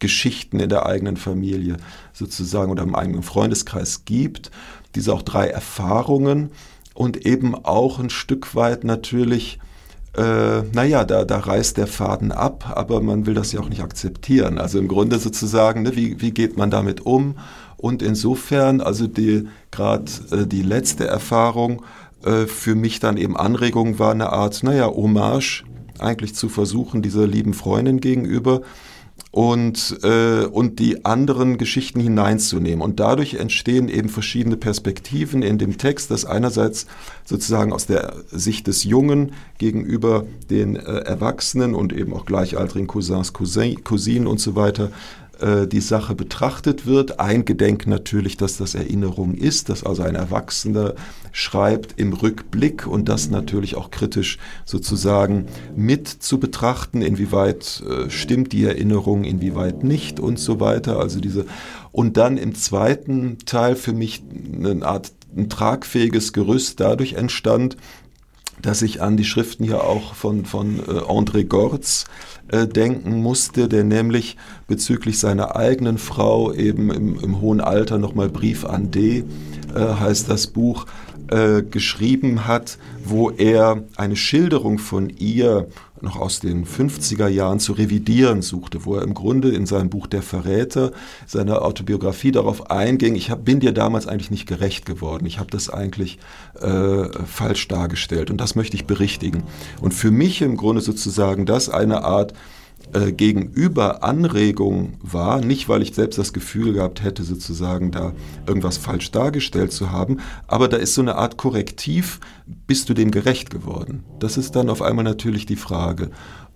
Geschichten 0.00 0.60
in 0.60 0.68
der 0.68 0.84
eigenen 0.84 1.16
Familie 1.16 1.78
sozusagen 2.12 2.70
oder 2.70 2.82
im 2.82 2.94
eigenen 2.94 3.22
Freundeskreis 3.22 4.04
gibt 4.04 4.50
diese 4.94 5.12
auch 5.12 5.22
drei 5.22 5.48
Erfahrungen 5.48 6.50
und 6.94 7.26
eben 7.26 7.54
auch 7.54 7.98
ein 7.98 8.10
Stück 8.10 8.54
weit 8.54 8.84
natürlich 8.84 9.58
äh, 10.16 10.62
naja, 10.72 11.04
da, 11.04 11.24
da 11.24 11.38
reißt 11.38 11.76
der 11.76 11.86
Faden 11.86 12.32
ab, 12.32 12.72
aber 12.74 13.00
man 13.00 13.26
will 13.26 13.34
das 13.34 13.52
ja 13.52 13.60
auch 13.60 13.68
nicht 13.68 13.82
akzeptieren. 13.82 14.58
Also 14.58 14.78
im 14.78 14.88
Grunde 14.88 15.18
sozusagen, 15.18 15.82
ne, 15.82 15.94
wie, 15.94 16.20
wie 16.20 16.32
geht 16.32 16.56
man 16.56 16.70
damit 16.70 17.06
um? 17.06 17.36
Und 17.76 18.02
insofern, 18.02 18.80
also 18.80 19.06
die 19.06 19.46
gerade 19.70 20.10
äh, 20.32 20.46
die 20.46 20.62
letzte 20.62 21.06
Erfahrung 21.06 21.82
äh, 22.24 22.46
für 22.46 22.74
mich 22.74 22.98
dann 22.98 23.16
eben 23.16 23.36
Anregung 23.36 24.00
war, 24.00 24.10
eine 24.10 24.30
Art, 24.30 24.62
naja, 24.64 24.86
Hommage 24.88 25.64
eigentlich 26.00 26.34
zu 26.34 26.48
versuchen, 26.48 27.02
dieser 27.02 27.26
lieben 27.26 27.54
Freundin 27.54 28.00
gegenüber 28.00 28.62
und, 29.38 30.00
äh, 30.02 30.46
und 30.46 30.80
die 30.80 31.04
anderen 31.04 31.58
Geschichten 31.58 32.00
hineinzunehmen. 32.00 32.80
Und 32.80 32.98
dadurch 32.98 33.34
entstehen 33.34 33.88
eben 33.88 34.08
verschiedene 34.08 34.56
Perspektiven 34.56 35.42
in 35.42 35.58
dem 35.58 35.78
Text, 35.78 36.10
das 36.10 36.24
einerseits 36.24 36.88
sozusagen 37.24 37.72
aus 37.72 37.86
der 37.86 38.14
Sicht 38.32 38.66
des 38.66 38.82
Jungen 38.82 39.30
gegenüber 39.58 40.26
den 40.50 40.74
äh, 40.74 40.80
Erwachsenen 40.80 41.76
und 41.76 41.92
eben 41.92 42.14
auch 42.14 42.26
gleichaltrigen 42.26 42.88
Cousins, 42.88 43.32
Cousin, 43.32 43.84
Cousinen 43.84 44.26
und 44.26 44.40
so 44.40 44.56
weiter 44.56 44.90
äh, 45.40 45.66
die 45.66 45.80
Sache 45.80 46.14
betrachtet 46.14 46.86
wird. 46.86 47.20
Eingedenk 47.20 47.86
natürlich, 47.86 48.36
dass 48.36 48.56
das 48.56 48.74
Erinnerung 48.74 49.34
ist, 49.34 49.68
dass 49.68 49.84
also 49.84 50.02
ein 50.02 50.14
Erwachsener 50.14 50.94
schreibt 51.32 51.98
im 51.98 52.12
Rückblick 52.12 52.86
und 52.86 53.08
das 53.08 53.30
natürlich 53.30 53.76
auch 53.76 53.90
kritisch 53.90 54.38
sozusagen 54.64 55.46
mit 55.76 56.08
zu 56.08 56.38
betrachten, 56.38 57.02
inwieweit 57.02 57.82
äh, 57.88 58.10
stimmt 58.10 58.52
die 58.52 58.64
Erinnerung, 58.64 59.24
inwieweit 59.24 59.84
nicht 59.84 60.20
und 60.20 60.38
so 60.38 60.60
weiter. 60.60 60.98
Also 60.98 61.20
diese 61.20 61.46
und 61.92 62.16
dann 62.16 62.36
im 62.36 62.54
zweiten 62.54 63.38
Teil 63.46 63.76
für 63.76 63.92
mich 63.92 64.22
eine 64.54 64.84
Art 64.84 65.12
ein 65.36 65.48
tragfähiges 65.48 66.32
Gerüst 66.32 66.80
dadurch 66.80 67.14
entstand, 67.14 67.76
dass 68.62 68.82
ich 68.82 69.02
an 69.02 69.16
die 69.16 69.24
Schriften 69.24 69.64
ja 69.64 69.80
auch 69.80 70.14
von, 70.14 70.44
von 70.44 70.80
äh, 70.80 71.00
André 71.00 71.44
Gorz 71.44 72.04
äh, 72.48 72.66
denken 72.66 73.22
musste, 73.22 73.68
der 73.68 73.84
nämlich 73.84 74.36
bezüglich 74.66 75.18
seiner 75.18 75.56
eigenen 75.56 75.98
Frau 75.98 76.52
eben 76.52 76.90
im, 76.90 77.18
im 77.20 77.40
hohen 77.40 77.60
Alter 77.60 77.98
nochmal 77.98 78.28
Brief 78.28 78.64
an 78.64 78.90
D, 78.90 79.24
äh, 79.74 79.80
heißt 79.80 80.28
das 80.30 80.46
Buch, 80.46 80.86
äh, 81.28 81.62
geschrieben 81.62 82.46
hat, 82.46 82.78
wo 83.04 83.30
er 83.30 83.84
eine 83.96 84.16
Schilderung 84.16 84.78
von 84.78 85.10
ihr 85.10 85.68
noch 86.02 86.16
aus 86.16 86.40
den 86.40 86.64
50er 86.64 87.28
Jahren 87.28 87.60
zu 87.60 87.72
revidieren 87.72 88.42
suchte, 88.42 88.84
wo 88.84 88.96
er 88.96 89.02
im 89.02 89.14
Grunde 89.14 89.50
in 89.50 89.66
seinem 89.66 89.90
Buch 89.90 90.06
Der 90.06 90.22
Verräter, 90.22 90.92
seiner 91.26 91.62
Autobiografie 91.62 92.32
darauf 92.32 92.70
einging, 92.70 93.14
ich 93.14 93.30
hab, 93.30 93.44
bin 93.44 93.60
dir 93.60 93.72
damals 93.72 94.06
eigentlich 94.06 94.30
nicht 94.30 94.46
gerecht 94.46 94.86
geworden, 94.86 95.26
ich 95.26 95.38
habe 95.38 95.50
das 95.50 95.68
eigentlich 95.68 96.18
äh, 96.60 97.04
falsch 97.26 97.68
dargestellt 97.68 98.30
und 98.30 98.40
das 98.40 98.54
möchte 98.54 98.76
ich 98.76 98.86
berichtigen. 98.86 99.42
Und 99.80 99.94
für 99.94 100.10
mich 100.10 100.42
im 100.42 100.56
Grunde 100.56 100.82
sozusagen 100.82 101.46
das 101.46 101.68
eine 101.68 102.04
Art 102.04 102.32
äh, 102.92 103.12
gegenüber 103.12 104.02
Anregung 104.02 104.94
war, 105.02 105.40
nicht 105.40 105.68
weil 105.68 105.82
ich 105.82 105.94
selbst 105.94 106.18
das 106.18 106.32
Gefühl 106.32 106.72
gehabt 106.72 107.02
hätte, 107.02 107.22
sozusagen 107.22 107.90
da 107.90 108.12
irgendwas 108.46 108.76
falsch 108.78 109.10
dargestellt 109.10 109.72
zu 109.72 109.92
haben, 109.92 110.18
aber 110.46 110.68
da 110.68 110.76
ist 110.76 110.94
so 110.94 111.02
eine 111.02 111.16
Art 111.16 111.36
Korrektiv, 111.36 112.20
bist 112.66 112.88
du 112.88 112.94
dem 112.94 113.10
gerecht 113.10 113.50
geworden? 113.50 114.04
Das 114.18 114.36
ist 114.36 114.56
dann 114.56 114.70
auf 114.70 114.82
einmal 114.82 115.04
natürlich 115.04 115.46
die 115.46 115.56
Frage. 115.56 116.10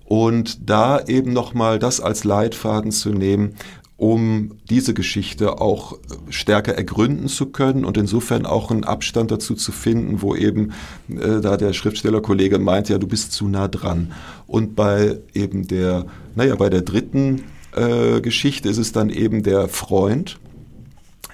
Und 0.05 0.69
da 0.69 1.01
eben 1.01 1.33
nochmal 1.33 1.79
das 1.79 2.01
als 2.01 2.25
Leitfaden 2.25 2.93
zu 2.93 3.11
nehmen, 3.11 3.55
um 4.03 4.59
diese 4.69 4.95
Geschichte 4.95 5.61
auch 5.61 5.97
stärker 6.29 6.75
ergründen 6.75 7.29
zu 7.29 7.47
können 7.47 7.85
und 7.85 7.97
insofern 7.97 8.47
auch 8.47 8.73
einen 8.73 8.83
Abstand 8.83 9.31
dazu 9.31 9.55
zu 9.55 9.71
finden, 9.71 10.23
wo 10.23 10.35
eben 10.35 10.73
äh, 11.09 11.41
da 11.41 11.57
der 11.57 11.73
Schriftstellerkollege 11.73 12.59
meint, 12.59 12.89
ja, 12.89 12.99
du 12.99 13.07
bist 13.07 13.31
zu 13.31 13.47
nah 13.47 13.69
dran. 13.69 14.11
Und 14.49 14.75
bei 14.75 15.21
eben 15.35 15.69
der, 15.69 16.07
naja, 16.35 16.57
bei 16.57 16.69
der 16.69 16.81
dritten 16.81 17.43
äh, 17.77 18.21
Geschichte 18.21 18.69
ist 18.69 18.79
es 18.79 18.91
dann 18.91 19.09
eben 19.09 19.45
der 19.45 19.69
Freund, 19.69 20.41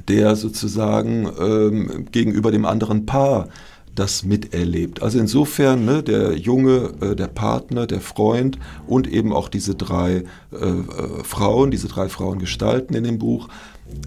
der 0.06 0.36
sozusagen 0.36 1.26
ähm, 1.40 2.06
gegenüber 2.12 2.50
dem 2.50 2.66
anderen 2.66 3.06
Paar 3.06 3.48
das 3.98 4.24
miterlebt. 4.24 5.02
Also 5.02 5.18
insofern 5.18 5.84
ne, 5.84 6.02
der 6.02 6.36
Junge, 6.36 6.92
äh, 7.00 7.16
der 7.16 7.26
Partner, 7.26 7.86
der 7.86 8.00
Freund 8.00 8.58
und 8.86 9.06
eben 9.06 9.32
auch 9.32 9.48
diese 9.48 9.74
drei 9.74 10.24
äh, 10.52 10.56
äh, 10.56 11.24
Frauen, 11.24 11.70
diese 11.70 11.88
drei 11.88 12.08
Frauen 12.08 12.38
gestalten 12.38 12.94
in 12.94 13.04
dem 13.04 13.18
Buch, 13.18 13.48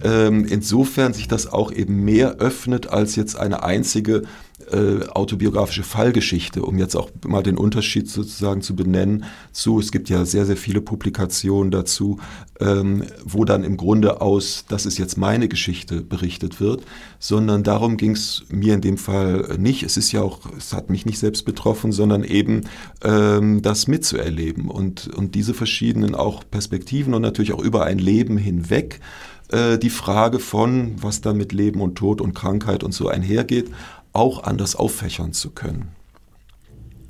ähm, 0.04 0.44
insofern 0.44 1.12
sich 1.12 1.28
das 1.28 1.52
auch 1.52 1.72
eben 1.72 2.04
mehr 2.04 2.36
öffnet 2.36 2.88
als 2.88 3.16
jetzt 3.16 3.36
eine 3.36 3.62
einzige 3.62 4.22
äh, 4.70 5.06
autobiografische 5.08 5.82
Fallgeschichte, 5.82 6.62
um 6.62 6.78
jetzt 6.78 6.96
auch 6.96 7.10
mal 7.26 7.42
den 7.42 7.56
Unterschied 7.56 8.08
sozusagen 8.08 8.62
zu 8.62 8.76
benennen 8.76 9.24
zu, 9.52 9.78
es 9.78 9.92
gibt 9.92 10.08
ja 10.08 10.24
sehr, 10.24 10.46
sehr 10.46 10.56
viele 10.56 10.80
Publikationen 10.80 11.70
dazu, 11.70 12.18
ähm, 12.60 13.04
wo 13.24 13.44
dann 13.44 13.64
im 13.64 13.76
Grunde 13.76 14.20
aus, 14.20 14.64
das 14.68 14.86
ist 14.86 14.98
jetzt 14.98 15.16
meine 15.16 15.48
Geschichte, 15.48 16.02
berichtet 16.02 16.60
wird, 16.60 16.84
sondern 17.18 17.62
darum 17.62 17.96
ging 17.96 18.12
es 18.12 18.44
mir 18.48 18.74
in 18.74 18.80
dem 18.80 18.98
Fall 18.98 19.56
nicht. 19.58 19.82
Es 19.82 19.96
ist 19.96 20.12
ja 20.12 20.22
auch, 20.22 20.40
es 20.56 20.72
hat 20.72 20.90
mich 20.90 21.06
nicht 21.06 21.18
selbst 21.18 21.44
betroffen, 21.44 21.92
sondern 21.92 22.24
eben 22.24 22.62
ähm, 23.02 23.62
das 23.62 23.88
mitzuerleben 23.88 24.68
und, 24.68 25.08
und 25.08 25.34
diese 25.34 25.54
verschiedenen 25.54 26.14
auch 26.14 26.44
Perspektiven 26.50 27.14
und 27.14 27.22
natürlich 27.22 27.52
auch 27.52 27.62
über 27.62 27.84
ein 27.84 27.98
Leben 27.98 28.36
hinweg 28.36 29.00
äh, 29.52 29.78
die 29.78 29.90
Frage 29.90 30.38
von, 30.38 30.94
was 31.00 31.20
da 31.20 31.32
mit 31.32 31.52
Leben 31.52 31.80
und 31.80 31.96
Tod 31.96 32.20
und 32.20 32.34
Krankheit 32.34 32.82
und 32.82 32.92
so 32.92 33.08
einhergeht, 33.08 33.70
auch 34.12 34.44
anders 34.44 34.76
auffächern 34.76 35.32
zu 35.32 35.50
können. 35.50 35.92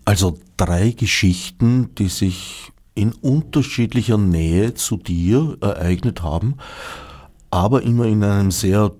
Also 0.04 0.38
drei 0.56 0.90
Geschichten, 0.90 1.94
die 1.96 2.08
sich 2.08 2.72
in 2.94 3.12
unterschiedlicher 3.12 4.18
Nähe 4.18 4.74
zu 4.74 4.96
dir 4.96 5.56
ereignet 5.60 6.22
haben, 6.22 6.56
aber 7.50 7.82
immer 7.82 8.06
in 8.06 8.22
einem 8.24 8.50
sehr 8.50 8.92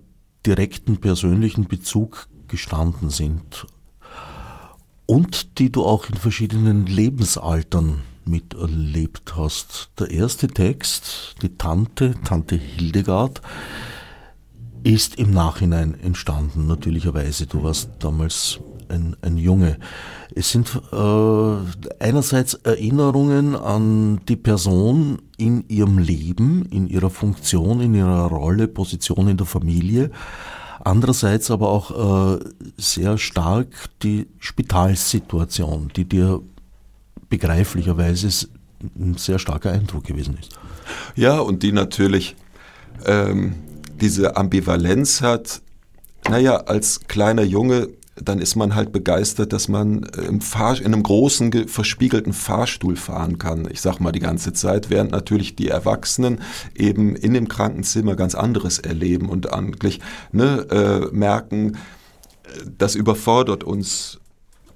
direkten 0.47 0.99
persönlichen 0.99 1.66
Bezug 1.66 2.28
gestanden 2.49 3.11
sind 3.11 3.66
und 5.06 5.59
die 5.59 5.71
du 5.71 5.85
auch 5.85 6.09
in 6.09 6.14
verschiedenen 6.14 6.87
Lebensaltern 6.87 8.02
miterlebt 8.25 9.35
hast. 9.37 9.90
Der 9.99 10.11
erste 10.11 10.49
Text, 10.49 11.35
die 11.42 11.56
Tante, 11.56 12.14
Tante 12.25 12.56
Hildegard, 12.56 13.42
ist 14.84 15.16
im 15.16 15.30
Nachhinein 15.30 15.98
entstanden, 16.00 16.66
natürlicherweise. 16.66 17.46
Du 17.46 17.62
warst 17.62 17.90
damals 18.00 18.60
ein, 18.88 19.16
ein 19.22 19.36
Junge. 19.36 19.78
Es 20.34 20.50
sind 20.50 20.80
äh, 20.92 22.04
einerseits 22.04 22.54
Erinnerungen 22.54 23.54
an 23.54 24.20
die 24.28 24.36
Person 24.36 25.20
in 25.36 25.64
ihrem 25.68 25.98
Leben, 25.98 26.66
in 26.70 26.88
ihrer 26.88 27.10
Funktion, 27.10 27.80
in 27.80 27.94
ihrer 27.94 28.26
Rolle, 28.26 28.68
Position 28.68 29.28
in 29.28 29.36
der 29.36 29.46
Familie. 29.46 30.10
Andererseits 30.84 31.50
aber 31.50 31.68
auch 31.68 32.36
äh, 32.36 32.44
sehr 32.76 33.18
stark 33.18 33.68
die 34.02 34.26
Spitalsituation, 34.38 35.92
die 35.94 36.04
dir 36.04 36.40
begreiflicherweise 37.28 38.48
ein 38.98 39.16
sehr 39.16 39.38
starker 39.38 39.70
Eindruck 39.70 40.04
gewesen 40.04 40.36
ist. 40.40 40.58
Ja, 41.14 41.38
und 41.38 41.62
die 41.62 41.72
natürlich 41.72 42.34
ähm, 43.06 43.54
diese 44.02 44.37
Ambivalenz 44.37 45.23
hat, 45.23 45.62
naja, 46.28 46.56
als 46.56 47.00
kleiner 47.09 47.42
Junge, 47.42 47.88
dann 48.16 48.38
ist 48.40 48.56
man 48.56 48.75
halt 48.75 48.92
begeistert, 48.92 49.52
dass 49.52 49.68
man 49.68 50.02
im 50.28 50.40
Fahr 50.42 50.78
in 50.78 50.87
einem 50.87 51.02
großen, 51.02 51.66
verspiegelten 51.66 52.35
Fahrstuhl 52.35 52.97
fahren 52.97 53.38
kann. 53.38 53.66
Ich 53.71 53.80
sag 53.80 54.00
mal 54.00 54.12
die 54.12 54.21
ganze 54.21 54.52
Zeit, 54.52 54.90
während 54.90 55.12
natürlich 55.12 55.56
die 55.56 55.68
Erwachsenen 55.68 56.42
eben 56.75 57.16
in 57.16 57.32
dem 57.32 57.49
Krankenzimmer 57.49 58.14
ganz 58.14 58.35
anderes 58.35 58.78
erleben 58.78 59.30
und 59.30 59.52
eigentlich 59.52 60.00
ne, 60.30 60.66
äh, 60.71 61.14
merken, 61.14 61.76
äh, 62.44 62.66
das 62.76 62.94
überfordert 62.94 63.64
uns 63.64 64.21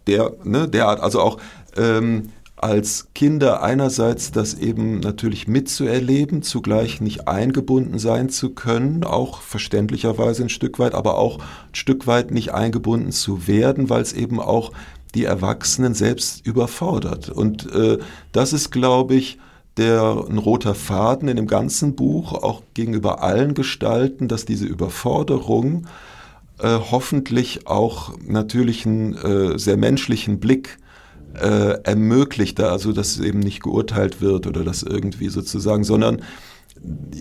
der, 0.06 0.32
ne, 0.44 0.66
derart, 0.68 1.00
also 1.00 1.20
auch 1.20 1.38
ähm, 1.76 2.30
als 2.56 3.08
Kinder 3.14 3.62
einerseits 3.62 4.32
das 4.32 4.54
eben 4.54 5.00
natürlich 5.00 5.46
mitzuerleben, 5.46 6.42
zugleich 6.42 7.02
nicht 7.02 7.28
eingebunden 7.28 7.98
sein 7.98 8.30
zu 8.30 8.50
können, 8.50 9.04
auch 9.04 9.42
verständlicherweise 9.42 10.44
ein 10.44 10.48
Stück 10.48 10.78
weit, 10.78 10.94
aber 10.94 11.18
auch 11.18 11.38
ein 11.38 11.74
Stück 11.74 12.06
weit 12.06 12.30
nicht 12.30 12.54
eingebunden 12.54 13.12
zu 13.12 13.46
werden, 13.46 13.90
weil 13.90 14.00
es 14.00 14.14
eben 14.14 14.40
auch 14.40 14.72
die 15.14 15.24
Erwachsenen 15.24 15.94
selbst 15.94 16.46
überfordert. 16.46 17.28
Und 17.28 17.70
äh, 17.72 17.98
das 18.32 18.54
ist, 18.54 18.70
glaube 18.70 19.14
ich, 19.14 19.38
der 19.76 20.24
ein 20.28 20.38
roter 20.38 20.74
Faden 20.74 21.28
in 21.28 21.36
dem 21.36 21.46
ganzen 21.46 21.94
Buch, 21.94 22.32
auch 22.32 22.62
gegenüber 22.72 23.22
allen 23.22 23.52
Gestalten, 23.52 24.28
dass 24.28 24.46
diese 24.46 24.64
Überforderung 24.64 25.86
äh, 26.58 26.78
hoffentlich 26.90 27.66
auch 27.66 28.14
natürlich 28.26 28.86
einen 28.86 29.14
äh, 29.14 29.58
sehr 29.58 29.76
menschlichen 29.76 30.40
Blick 30.40 30.78
äh, 31.40 31.78
ermöglicht, 31.82 32.60
also 32.60 32.92
dass 32.92 33.18
eben 33.18 33.40
nicht 33.40 33.62
geurteilt 33.62 34.20
wird 34.20 34.46
oder 34.46 34.64
das 34.64 34.82
irgendwie 34.82 35.28
sozusagen, 35.28 35.84
sondern 35.84 36.22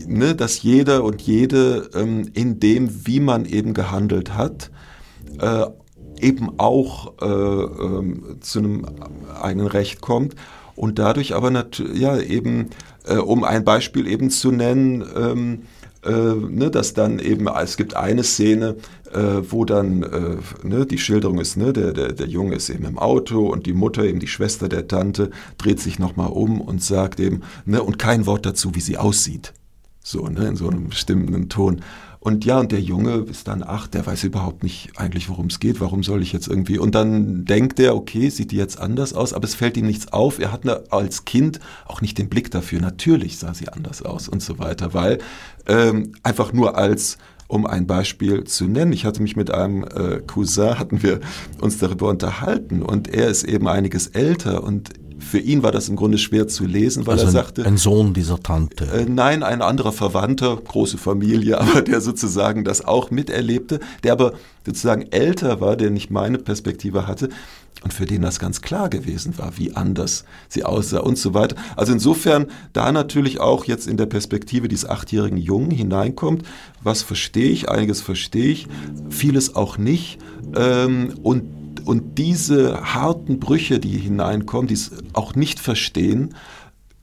ne, 0.07 0.36
dass 0.36 0.62
jeder 0.63 1.03
und 1.03 1.22
jede 1.22 1.89
ähm, 1.93 2.29
in 2.34 2.60
dem, 2.60 3.07
wie 3.07 3.19
man 3.19 3.45
eben 3.45 3.74
gehandelt 3.74 4.36
hat, 4.36 4.72
äh, 5.39 5.65
eben 6.19 6.60
auch 6.60 7.13
äh, 7.22 7.25
ähm, 7.25 8.38
zu 8.41 8.60
einem 8.60 8.86
eigenen 9.41 9.67
Recht 9.67 10.01
kommt 10.01 10.36
und 10.75 11.00
dadurch 11.00 11.36
aber 11.36 11.51
natürlich 11.51 12.00
ja 12.00 12.17
eben 12.19 12.69
äh, 13.05 13.17
um 13.17 13.43
ein 13.43 13.65
Beispiel 13.65 14.07
eben 14.07 14.29
zu 14.29 14.51
nennen 14.51 15.03
ähm, 15.15 15.62
äh, 16.05 16.12
ne, 16.12 16.72
dass 16.72 16.93
dann 16.93 17.19
eben 17.19 17.48
es 17.48 17.77
gibt 17.77 17.95
eine 17.95 18.24
Szene 18.24 18.77
äh, 19.13 19.41
wo 19.50 19.65
dann 19.65 20.03
äh, 20.03 20.38
ne, 20.63 20.85
die 20.85 20.97
Schilderung 20.97 21.39
ist 21.39 21.57
ne, 21.57 21.74
der, 21.74 21.93
der 21.93 22.13
der 22.13 22.27
Junge 22.27 22.55
ist 22.55 22.69
eben 22.69 22.85
im 22.85 22.97
Auto 22.97 23.47
und 23.47 23.65
die 23.65 23.74
Mutter 23.74 24.03
eben 24.03 24.19
die 24.19 24.27
Schwester 24.27 24.69
der 24.69 24.88
Tante 24.88 25.31
dreht 25.57 25.79
sich 25.79 26.00
noch 26.00 26.15
mal 26.15 26.27
um 26.27 26.62
und 26.62 26.81
sagt 26.81 27.19
eben 27.19 27.41
ne, 27.65 27.81
und 27.81 28.00
kein 28.00 28.25
Wort 28.25 28.45
dazu 28.45 28.75
wie 28.75 28.81
sie 28.81 28.97
aussieht 28.97 29.53
so 30.03 30.27
ne, 30.27 30.47
in 30.47 30.55
so 30.55 30.69
einem 30.69 30.89
bestimmten 30.89 31.50
Ton 31.50 31.81
und 32.25 32.43
ja, 32.43 32.59
und 32.59 32.71
der 32.71 32.81
Junge 32.81 33.17
ist 33.29 33.47
dann 33.47 33.62
acht, 33.62 33.93
der 33.93 34.03
weiß 34.03 34.24
überhaupt 34.24 34.63
nicht 34.63 34.93
eigentlich, 34.95 35.29
worum 35.29 35.45
es 35.45 35.59
geht, 35.59 35.79
warum 35.79 36.01
soll 36.01 36.24
ich 36.24 36.33
jetzt 36.33 36.47
irgendwie. 36.47 36.79
Und 36.79 36.95
dann 36.95 37.45
denkt 37.45 37.79
er, 37.79 37.95
okay, 37.95 38.29
sieht 38.29 38.50
die 38.50 38.55
jetzt 38.55 38.79
anders 38.79 39.13
aus, 39.13 39.31
aber 39.31 39.45
es 39.45 39.53
fällt 39.53 39.77
ihm 39.77 39.85
nichts 39.85 40.12
auf. 40.12 40.39
Er 40.39 40.51
hat 40.51 40.65
als 40.91 41.25
Kind 41.25 41.59
auch 41.85 42.01
nicht 42.01 42.17
den 42.17 42.27
Blick 42.27 42.50
dafür. 42.50 42.81
Natürlich 42.81 43.38
sah 43.38 43.53
sie 43.53 43.69
anders 43.69 44.01
aus 44.01 44.27
und 44.27 44.41
so 44.41 44.57
weiter, 44.57 44.95
weil 44.95 45.19
ähm, 45.67 46.13
einfach 46.24 46.51
nur 46.51 46.75
als 46.79 47.19
um 47.47 47.65
ein 47.65 47.87
Beispiel 47.87 48.43
zu 48.43 48.65
nennen. 48.65 48.93
Ich 48.93 49.05
hatte 49.05 49.21
mich 49.21 49.35
mit 49.35 49.51
einem 49.51 49.83
äh, 49.83 50.21
Cousin, 50.25 50.79
hatten 50.79 51.03
wir 51.03 51.19
uns 51.61 51.77
darüber 51.77 52.09
unterhalten 52.09 52.81
und 52.81 53.07
er 53.07 53.27
ist 53.27 53.43
eben 53.43 53.67
einiges 53.67 54.07
älter 54.07 54.63
und 54.63 54.89
für 55.17 55.39
ihn 55.39 55.63
war 55.63 55.71
das 55.71 55.87
im 55.89 55.95
Grunde 55.95 56.17
schwer 56.17 56.47
zu 56.47 56.65
lesen, 56.65 57.07
weil 57.07 57.13
also 57.13 57.25
er 57.25 57.31
sagte. 57.31 57.65
Ein 57.65 57.77
Sohn 57.77 58.13
dieser 58.13 58.39
Tante. 58.39 58.85
Äh, 58.85 59.05
nein, 59.05 59.43
ein 59.43 59.61
anderer 59.61 59.93
Verwandter, 59.93 60.57
große 60.57 60.97
Familie, 60.97 61.57
aber 61.61 61.81
der 61.81 62.01
sozusagen 62.01 62.63
das 62.63 62.83
auch 62.83 63.11
miterlebte, 63.11 63.79
der 64.03 64.13
aber 64.13 64.33
sozusagen 64.65 65.03
älter 65.11 65.61
war, 65.61 65.77
der 65.77 65.89
nicht 65.89 66.11
meine 66.11 66.37
Perspektive 66.37 67.07
hatte 67.07 67.29
und 67.85 67.93
für 67.93 68.05
den 68.05 68.23
das 68.23 68.39
ganz 68.39 68.61
klar 68.61 68.89
gewesen 68.89 69.37
war, 69.37 69.57
wie 69.57 69.75
anders 69.75 70.25
sie 70.49 70.63
aussah 70.63 71.01
und 71.01 71.19
so 71.19 71.35
weiter. 71.35 71.55
Also 71.75 71.93
insofern 71.93 72.47
da 72.73 72.91
natürlich 72.91 73.39
auch 73.39 73.65
jetzt 73.65 73.87
in 73.87 73.95
der 73.95 74.07
Perspektive 74.07 74.67
dieses 74.67 74.89
achtjährigen 74.89 75.37
Jungen 75.37 75.69
hineinkommt, 75.69 76.43
was 76.81 77.03
verstehe 77.03 77.51
ich, 77.51 77.69
einiges 77.69 78.01
verstehe 78.01 78.47
ich, 78.47 78.67
vieles 79.09 79.55
auch 79.55 79.77
nicht 79.77 80.17
ähm, 80.55 81.13
und 81.21 81.43
und 81.85 82.17
diese 82.17 82.81
harten 82.95 83.39
Brüche, 83.39 83.77
die 83.77 83.99
hineinkommen, 83.99 84.65
die 84.65 84.73
es 84.73 84.91
auch 85.13 85.35
nicht 85.35 85.59
verstehen, 85.59 86.33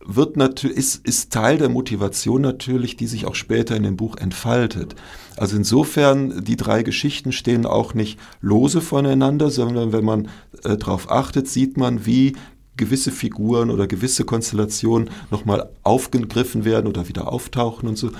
wird 0.04 0.36
ist, 0.68 1.06
ist 1.06 1.32
Teil 1.32 1.58
der 1.58 1.68
Motivation 1.68 2.42
natürlich, 2.42 2.96
die 2.96 3.06
sich 3.06 3.26
auch 3.26 3.34
später 3.34 3.76
in 3.76 3.82
dem 3.82 3.96
Buch 3.96 4.16
entfaltet. 4.16 4.94
Also 5.36 5.56
insofern, 5.56 6.44
die 6.44 6.56
drei 6.56 6.82
Geschichten 6.82 7.32
stehen 7.32 7.66
auch 7.66 7.94
nicht 7.94 8.18
lose 8.40 8.80
voneinander, 8.80 9.50
sondern 9.50 9.92
wenn 9.92 10.04
man 10.04 10.28
äh, 10.64 10.76
darauf 10.76 11.10
achtet, 11.10 11.48
sieht 11.48 11.76
man, 11.76 12.04
wie 12.06 12.34
gewisse 12.76 13.12
Figuren 13.12 13.70
oder 13.70 13.86
gewisse 13.86 14.24
Konstellationen 14.24 15.10
nochmal 15.30 15.68
aufgegriffen 15.82 16.64
werden 16.64 16.86
oder 16.86 17.08
wieder 17.08 17.30
auftauchen 17.32 17.88
und 17.88 17.96
so. 17.96 18.10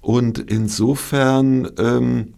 Und 0.00 0.38
insofern, 0.38 1.70
ähm, 1.78 2.34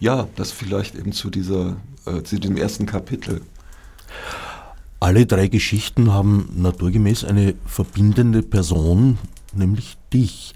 ja, 0.00 0.28
das 0.36 0.50
vielleicht 0.50 0.96
eben 0.96 1.12
zu 1.12 1.30
dieser 1.30 1.76
äh, 2.06 2.22
zu 2.22 2.38
dem 2.38 2.56
ersten 2.56 2.86
Kapitel. 2.86 3.40
Alle 5.02 5.26
drei 5.26 5.48
Geschichten 5.48 6.12
haben 6.12 6.48
naturgemäß 6.54 7.24
eine 7.24 7.56
verbindende 7.66 8.40
Person, 8.40 9.18
nämlich 9.52 9.98
dich, 10.12 10.54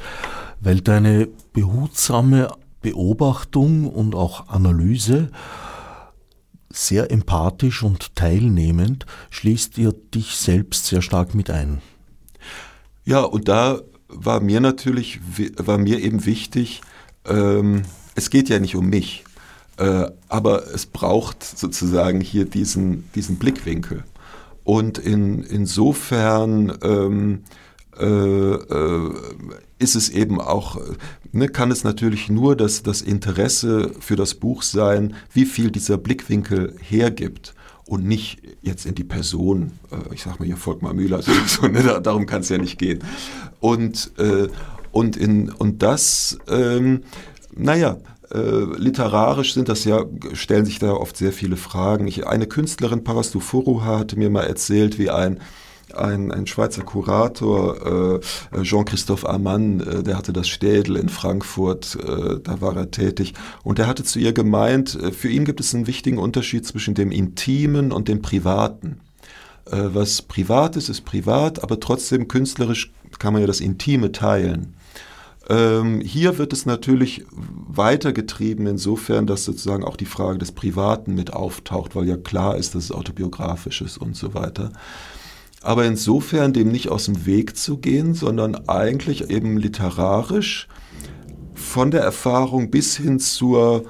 weil 0.61 0.83
deine 0.83 1.27
behutsame 1.53 2.53
Beobachtung 2.81 3.91
und 3.91 4.15
auch 4.15 4.47
Analyse 4.47 5.33
sehr 6.71 7.11
empathisch 7.11 7.83
und 7.83 8.15
teilnehmend 8.15 9.05
schließt 9.31 9.79
ihr 9.79 9.93
dich 10.15 10.37
selbst 10.37 10.87
sehr 10.87 11.03
stark 11.03 11.35
mit 11.35 11.51
ein. 11.51 11.83
Ja, 13.05 13.23
und 13.23 13.49
da 13.49 13.81
war 14.07 14.39
mir 14.39 14.61
natürlich, 14.61 15.19
war 15.57 15.79
mir 15.79 15.99
eben 15.99 16.25
wichtig, 16.25 16.83
ähm, 17.25 17.83
es 18.15 18.31
geht 18.31 18.49
ja 18.49 18.61
nicht 18.61 18.77
um 18.77 18.87
mich. 18.87 19.25
Äh, 19.77 20.09
aber 20.29 20.73
es 20.73 20.87
braucht 20.87 21.43
sozusagen 21.43 22.21
hier 22.21 22.45
diesen, 22.45 23.11
diesen 23.17 23.39
Blickwinkel. 23.39 24.05
Und 24.67 24.99
in, 24.99 25.45
insofern 25.45 26.77
ähm, 26.83 27.45
äh, 28.01 28.05
äh, 28.05 29.15
ist 29.79 29.95
es 29.95 30.09
eben 30.09 30.41
auch, 30.41 30.81
ne, 31.31 31.47
kann 31.47 31.71
es 31.71 31.85
natürlich 31.85 32.29
nur 32.29 32.57
das, 32.57 32.83
das 32.83 33.01
Interesse 33.01 33.93
für 34.01 34.17
das 34.17 34.35
Buch 34.35 34.65
sein, 34.65 35.15
wie 35.33 35.45
viel 35.45 35.71
dieser 35.71 35.99
Blickwinkel 35.99 36.75
hergibt 36.81 37.55
und 37.87 38.07
nicht 38.07 38.43
jetzt 38.61 38.87
in 38.87 38.97
die 38.97 39.05
Person, 39.05 39.71
äh, 39.93 40.13
ich 40.13 40.25
sag 40.25 40.41
mal 40.41 40.47
hier 40.47 40.57
Volkmar 40.57 40.95
Müller, 40.95 41.23
so, 41.23 41.31
so, 41.47 41.69
ne, 41.69 42.01
darum 42.03 42.27
kann 42.27 42.41
es 42.41 42.49
ja 42.49 42.59
nicht 42.59 42.77
gehen. 42.77 43.05
Und, 43.61 44.11
äh, 44.19 44.49
und, 44.91 45.17
in, 45.17 45.53
und 45.53 45.81
das, 45.81 46.39
ähm, 46.49 47.03
naja, 47.55 47.99
äh, 48.33 48.65
literarisch 48.77 49.55
sind 49.55 49.69
das 49.69 49.85
ja, 49.85 50.05
stellen 50.33 50.65
sich 50.65 50.79
da 50.79 50.93
oft 50.93 51.17
sehr 51.17 51.33
viele 51.33 51.57
Fragen. 51.57 52.07
Ich, 52.07 52.27
eine 52.27 52.47
Künstlerin, 52.47 53.05
Parastu 53.05 53.41
Furuha, 53.41 53.99
hatte 53.99 54.19
mir 54.19 54.31
mal 54.31 54.45
erzählt, 54.45 54.99
wie 54.99 55.11
ein 55.11 55.41
ein, 55.95 56.33
ein 56.33 56.47
Schweizer 56.47 56.83
Kurator, 56.83 58.21
äh, 58.53 58.63
Jean-Christophe 58.63 59.29
Amann, 59.29 59.81
äh, 59.81 60.03
der 60.03 60.17
hatte 60.17 60.33
das 60.33 60.49
Städel 60.49 60.97
in 60.97 61.09
Frankfurt, 61.09 61.97
äh, 61.97 62.41
da 62.43 62.61
war 62.61 62.77
er 62.77 62.91
tätig. 62.91 63.35
Und 63.63 63.79
er 63.79 63.87
hatte 63.87 64.05
zu 64.05 64.19
ihr 64.19 64.33
gemeint, 64.33 64.95
äh, 65.01 65.13
für 65.13 65.29
ihn 65.29 65.45
gibt 65.45 65.61
es 65.61 65.75
einen 65.75 65.87
wichtigen 65.87 66.19
Unterschied 66.19 66.67
zwischen 66.67 66.95
dem 66.95 67.13
Intimen 67.13 67.93
und 67.93 68.09
dem 68.09 68.23
Privaten. 68.23 69.01
Äh, 69.71 69.95
was 69.95 70.23
privat 70.23 70.77
ist, 70.77 70.89
ist 70.89 71.05
privat, 71.05 71.63
aber 71.63 71.81
trotzdem 71.81 72.29
künstlerisch 72.29 72.93
kann 73.19 73.33
man 73.33 73.43
ja 73.43 73.47
das 73.47 73.61
Intime 73.61 74.13
teilen. 74.13 74.75
Ähm, 75.49 76.01
hier 76.01 76.39
wird 76.39 76.53
es 76.53 76.67
natürlich 76.67 77.25
weitergetrieben 77.31 78.67
insofern, 78.67 79.27
dass 79.27 79.45
sozusagen 79.45 79.85
auch 79.85 79.97
die 79.97 80.07
Frage 80.07 80.39
des 80.39 80.53
Privaten 80.53 81.15
mit 81.15 81.33
auftaucht, 81.33 81.95
weil 81.95 82.09
ja 82.09 82.17
klar 82.17 82.57
ist, 82.57 82.75
dass 82.75 82.85
es 82.85 82.93
autobiografisch 82.93 83.81
ist 83.81 83.99
und 83.99 84.17
so 84.17 84.35
weiter. 84.35 84.73
Aber 85.63 85.85
insofern 85.85 86.53
dem 86.53 86.69
nicht 86.69 86.89
aus 86.89 87.07
dem 87.07 87.27
Weg 87.27 87.57
zu 87.57 87.79
gehen, 87.79 88.15
sondern 88.15 88.69
eigentlich 88.69 89.31
eben 89.31 89.57
literarisch 89.57 90.69
von 91.55 91.91
der 91.91 92.03
Erfahrung 92.03 92.71
bis 92.71 92.97
hin 92.97 93.19
zur 93.19 93.85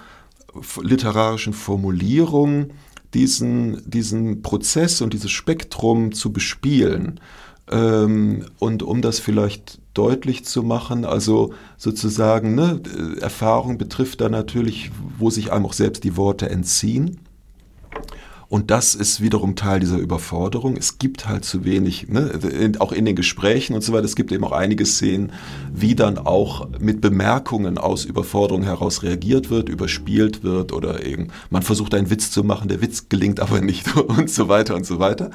literarischen 0.82 1.52
Formulierung 1.52 2.68
diesen, 3.14 3.82
diesen 3.88 4.42
Prozess 4.42 5.00
und 5.00 5.12
dieses 5.12 5.30
Spektrum 5.30 6.12
zu 6.12 6.32
bespielen. 6.32 7.20
Ähm, 7.70 8.46
und 8.58 8.82
um 8.82 9.02
das 9.02 9.18
vielleicht 9.18 9.80
deutlich 9.94 10.44
zu 10.44 10.62
machen, 10.62 11.04
also 11.04 11.52
sozusagen, 11.76 12.54
ne, 12.54 12.80
Erfahrung 13.20 13.78
betrifft 13.78 14.20
da 14.20 14.28
natürlich, 14.28 14.90
wo 15.18 15.30
sich 15.30 15.52
einem 15.52 15.66
auch 15.66 15.72
selbst 15.72 16.04
die 16.04 16.16
Worte 16.16 16.48
entziehen. 16.48 17.20
Und 18.48 18.70
das 18.70 18.94
ist 18.94 19.20
wiederum 19.20 19.56
Teil 19.56 19.80
dieser 19.80 19.98
Überforderung. 19.98 20.76
Es 20.76 20.98
gibt 20.98 21.26
halt 21.26 21.44
zu 21.44 21.64
wenig, 21.64 22.06
ne? 22.08 22.30
auch 22.78 22.92
in 22.92 23.04
den 23.04 23.16
Gesprächen 23.16 23.74
und 23.74 23.82
so 23.82 23.92
weiter. 23.92 24.04
Es 24.04 24.14
gibt 24.14 24.30
eben 24.30 24.44
auch 24.44 24.52
einige 24.52 24.86
Szenen, 24.86 25.32
wie 25.74 25.96
dann 25.96 26.16
auch 26.16 26.68
mit 26.78 27.00
Bemerkungen 27.00 27.76
aus 27.76 28.04
Überforderung 28.04 28.62
heraus 28.62 29.02
reagiert 29.02 29.50
wird, 29.50 29.68
überspielt 29.68 30.44
wird 30.44 30.72
oder 30.72 31.04
eben 31.04 31.28
man 31.50 31.62
versucht 31.62 31.92
einen 31.94 32.08
Witz 32.08 32.30
zu 32.30 32.44
machen, 32.44 32.68
der 32.68 32.80
Witz 32.80 33.08
gelingt 33.08 33.40
aber 33.40 33.60
nicht 33.60 33.96
und 33.96 34.30
so 34.30 34.48
weiter 34.48 34.76
und 34.76 34.86
so 34.86 35.00
weiter. 35.00 35.32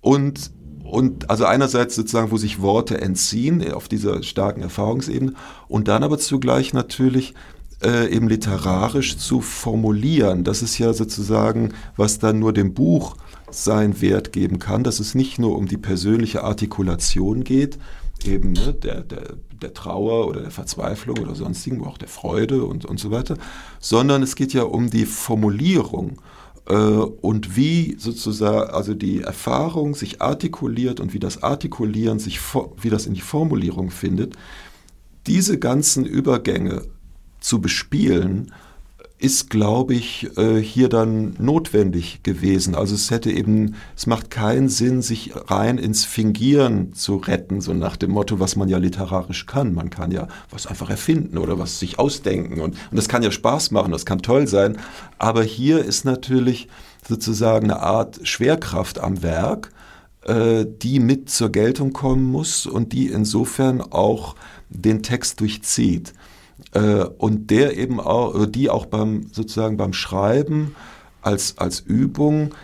Und 0.00 0.50
und 0.90 1.30
also 1.30 1.44
einerseits 1.44 1.94
sozusagen, 1.94 2.30
wo 2.30 2.36
sich 2.36 2.60
Worte 2.60 3.00
entziehen 3.00 3.72
auf 3.72 3.88
dieser 3.88 4.22
starken 4.22 4.62
Erfahrungsebene 4.62 5.34
und 5.68 5.88
dann 5.88 6.02
aber 6.02 6.18
zugleich 6.18 6.72
natürlich 6.72 7.34
äh, 7.82 8.08
eben 8.14 8.28
literarisch 8.28 9.16
zu 9.16 9.40
formulieren. 9.40 10.44
Das 10.44 10.62
ist 10.62 10.78
ja 10.78 10.92
sozusagen, 10.92 11.72
was 11.96 12.18
dann 12.18 12.38
nur 12.38 12.52
dem 12.52 12.74
Buch 12.74 13.16
seinen 13.50 14.00
Wert 14.00 14.32
geben 14.32 14.58
kann, 14.58 14.84
dass 14.84 15.00
es 15.00 15.14
nicht 15.14 15.38
nur 15.38 15.56
um 15.56 15.66
die 15.66 15.78
persönliche 15.78 16.44
Artikulation 16.44 17.44
geht, 17.44 17.78
eben 18.24 18.52
ne, 18.52 18.74
der, 18.74 19.00
der, 19.00 19.34
der 19.62 19.74
Trauer 19.74 20.26
oder 20.26 20.40
der 20.40 20.50
Verzweiflung 20.50 21.18
oder 21.18 21.34
sonstigen, 21.34 21.84
auch 21.84 21.98
der 21.98 22.08
Freude 22.08 22.64
und, 22.64 22.84
und 22.84 23.00
so 23.00 23.10
weiter, 23.10 23.36
sondern 23.78 24.22
es 24.22 24.36
geht 24.36 24.52
ja 24.52 24.64
um 24.64 24.90
die 24.90 25.06
Formulierung 25.06 26.10
äh, 26.10 26.39
und 26.66 27.56
wie 27.56 27.96
sozusagen 27.98 28.70
also 28.70 28.94
die 28.94 29.22
Erfahrung 29.22 29.94
sich 29.94 30.22
artikuliert 30.22 31.00
und 31.00 31.14
wie 31.14 31.18
das 31.18 31.42
Artikulieren 31.42 32.18
sich 32.18 32.40
wie 32.80 32.90
das 32.90 33.06
in 33.06 33.14
die 33.14 33.20
Formulierung 33.20 33.90
findet, 33.90 34.34
diese 35.26 35.58
ganzen 35.58 36.04
Übergänge 36.04 36.82
zu 37.40 37.60
bespielen, 37.60 38.52
ist, 39.20 39.50
glaube 39.50 39.92
ich, 39.92 40.30
äh, 40.38 40.56
hier 40.56 40.88
dann 40.88 41.34
notwendig 41.38 42.22
gewesen. 42.22 42.74
Also 42.74 42.94
es 42.94 43.10
hätte 43.10 43.30
eben, 43.30 43.74
es 43.94 44.06
macht 44.06 44.30
keinen 44.30 44.70
Sinn, 44.70 45.02
sich 45.02 45.32
rein 45.48 45.76
ins 45.76 46.06
Fingieren 46.06 46.94
zu 46.94 47.16
retten, 47.16 47.60
so 47.60 47.74
nach 47.74 47.98
dem 47.98 48.12
Motto, 48.12 48.40
was 48.40 48.56
man 48.56 48.70
ja 48.70 48.78
literarisch 48.78 49.44
kann. 49.44 49.74
Man 49.74 49.90
kann 49.90 50.10
ja 50.10 50.26
was 50.50 50.66
einfach 50.66 50.88
erfinden 50.88 51.36
oder 51.36 51.58
was 51.58 51.78
sich 51.78 51.98
ausdenken 51.98 52.62
und, 52.62 52.76
und 52.90 52.96
das 52.96 53.08
kann 53.08 53.22
ja 53.22 53.30
Spaß 53.30 53.72
machen, 53.72 53.92
das 53.92 54.06
kann 54.06 54.22
toll 54.22 54.48
sein. 54.48 54.78
Aber 55.18 55.42
hier 55.42 55.84
ist 55.84 56.06
natürlich 56.06 56.68
sozusagen 57.06 57.70
eine 57.70 57.82
Art 57.82 58.20
Schwerkraft 58.22 58.98
am 59.00 59.22
Werk, 59.22 59.70
äh, 60.24 60.64
die 60.64 60.98
mit 60.98 61.28
zur 61.28 61.52
Geltung 61.52 61.92
kommen 61.92 62.24
muss 62.24 62.64
und 62.64 62.94
die 62.94 63.08
insofern 63.08 63.82
auch 63.82 64.34
den 64.70 65.02
Text 65.02 65.40
durchzieht 65.40 66.14
äh, 66.72 67.04
und 67.04 67.50
der 67.50 67.76
eben 67.76 68.00
auch, 68.00 68.46
die 68.46 68.70
auch 68.70 68.86
beim 68.86 69.26
sozusagen 69.32 69.76
beim 69.76 69.92
Schreiben 69.92 70.74
als, 71.22 71.58
als 71.58 71.80
Übung 71.80 72.54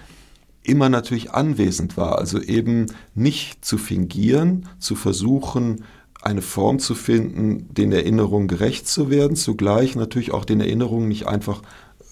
immer 0.62 0.88
natürlich 0.88 1.32
anwesend 1.32 1.96
war. 1.96 2.18
Also 2.18 2.40
eben 2.40 2.86
nicht 3.14 3.64
zu 3.64 3.78
fingieren, 3.78 4.68
zu 4.78 4.94
versuchen, 4.94 5.84
eine 6.22 6.42
Form 6.42 6.78
zu 6.78 6.94
finden, 6.94 7.72
den 7.72 7.92
Erinnerungen 7.92 8.48
gerecht 8.48 8.88
zu 8.88 9.10
werden, 9.10 9.36
zugleich 9.36 9.94
natürlich 9.94 10.32
auch 10.32 10.44
den 10.44 10.60
Erinnerungen 10.60 11.08
nicht 11.08 11.26
einfach 11.28 11.62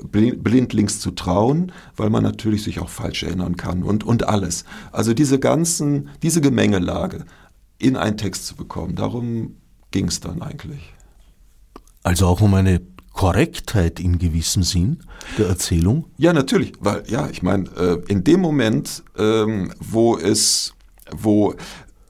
blindlings 0.02 1.00
zu 1.00 1.12
trauen, 1.12 1.72
weil 1.96 2.10
man 2.10 2.22
natürlich 2.22 2.62
sich 2.64 2.80
auch 2.80 2.88
falsch 2.88 3.22
erinnern 3.22 3.56
kann 3.56 3.82
und, 3.82 4.04
und 4.04 4.28
alles. 4.28 4.64
Also 4.92 5.14
diese 5.14 5.38
ganzen, 5.38 6.10
diese 6.22 6.40
Gemengelage 6.40 7.24
in 7.78 7.96
einen 7.96 8.16
Text 8.16 8.46
zu 8.46 8.56
bekommen, 8.56 8.96
darum 8.96 9.56
ging 9.90 10.08
es 10.08 10.20
dann 10.20 10.42
eigentlich. 10.42 10.93
Also 12.04 12.26
auch 12.26 12.42
um 12.42 12.54
eine 12.54 12.82
Korrektheit 13.14 13.98
in 13.98 14.18
gewissem 14.18 14.62
Sinn 14.62 14.98
der 15.38 15.46
Erzählung? 15.46 16.04
Ja, 16.18 16.32
natürlich, 16.32 16.74
weil 16.80 17.02
ja, 17.08 17.28
ich 17.30 17.42
meine, 17.42 17.64
äh, 17.76 18.02
in 18.08 18.24
dem 18.24 18.40
Moment, 18.40 19.02
ähm, 19.16 19.72
wo 19.80 20.18
es, 20.18 20.74
wo, 21.10 21.54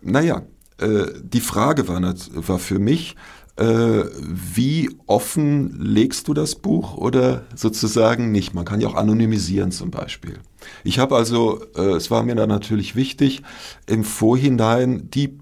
naja, 0.03 0.43
äh, 0.79 1.07
die 1.23 1.41
Frage 1.41 1.87
war, 1.87 2.03
war 2.03 2.59
für 2.59 2.81
mich, 2.81 3.15
äh, 3.57 4.05
wie 4.19 4.91
offen 5.07 5.79
legst 5.79 6.27
du 6.27 6.35
das 6.35 6.57
Buch 6.57 6.97
oder 6.97 7.45
sozusagen 7.55 8.33
nicht? 8.33 8.53
Man 8.53 8.65
kann 8.65 8.81
ja 8.81 8.89
auch 8.89 8.97
anonymisieren 8.97 9.71
zum 9.71 9.93
Beispiel. 9.93 10.41
Ich 10.83 10.99
habe 10.99 11.15
also, 11.15 11.63
äh, 11.77 11.93
es 11.93 12.11
war 12.11 12.25
mir 12.25 12.35
dann 12.35 12.49
natürlich 12.49 12.97
wichtig, 12.97 13.43
im 13.87 14.03
Vorhinein 14.03 15.09
die 15.11 15.39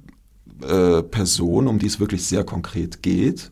äh, 0.62 1.02
Person, 1.02 1.68
um 1.68 1.78
die 1.78 1.86
es 1.86 2.00
wirklich 2.00 2.26
sehr 2.26 2.44
konkret 2.44 3.02
geht, 3.02 3.50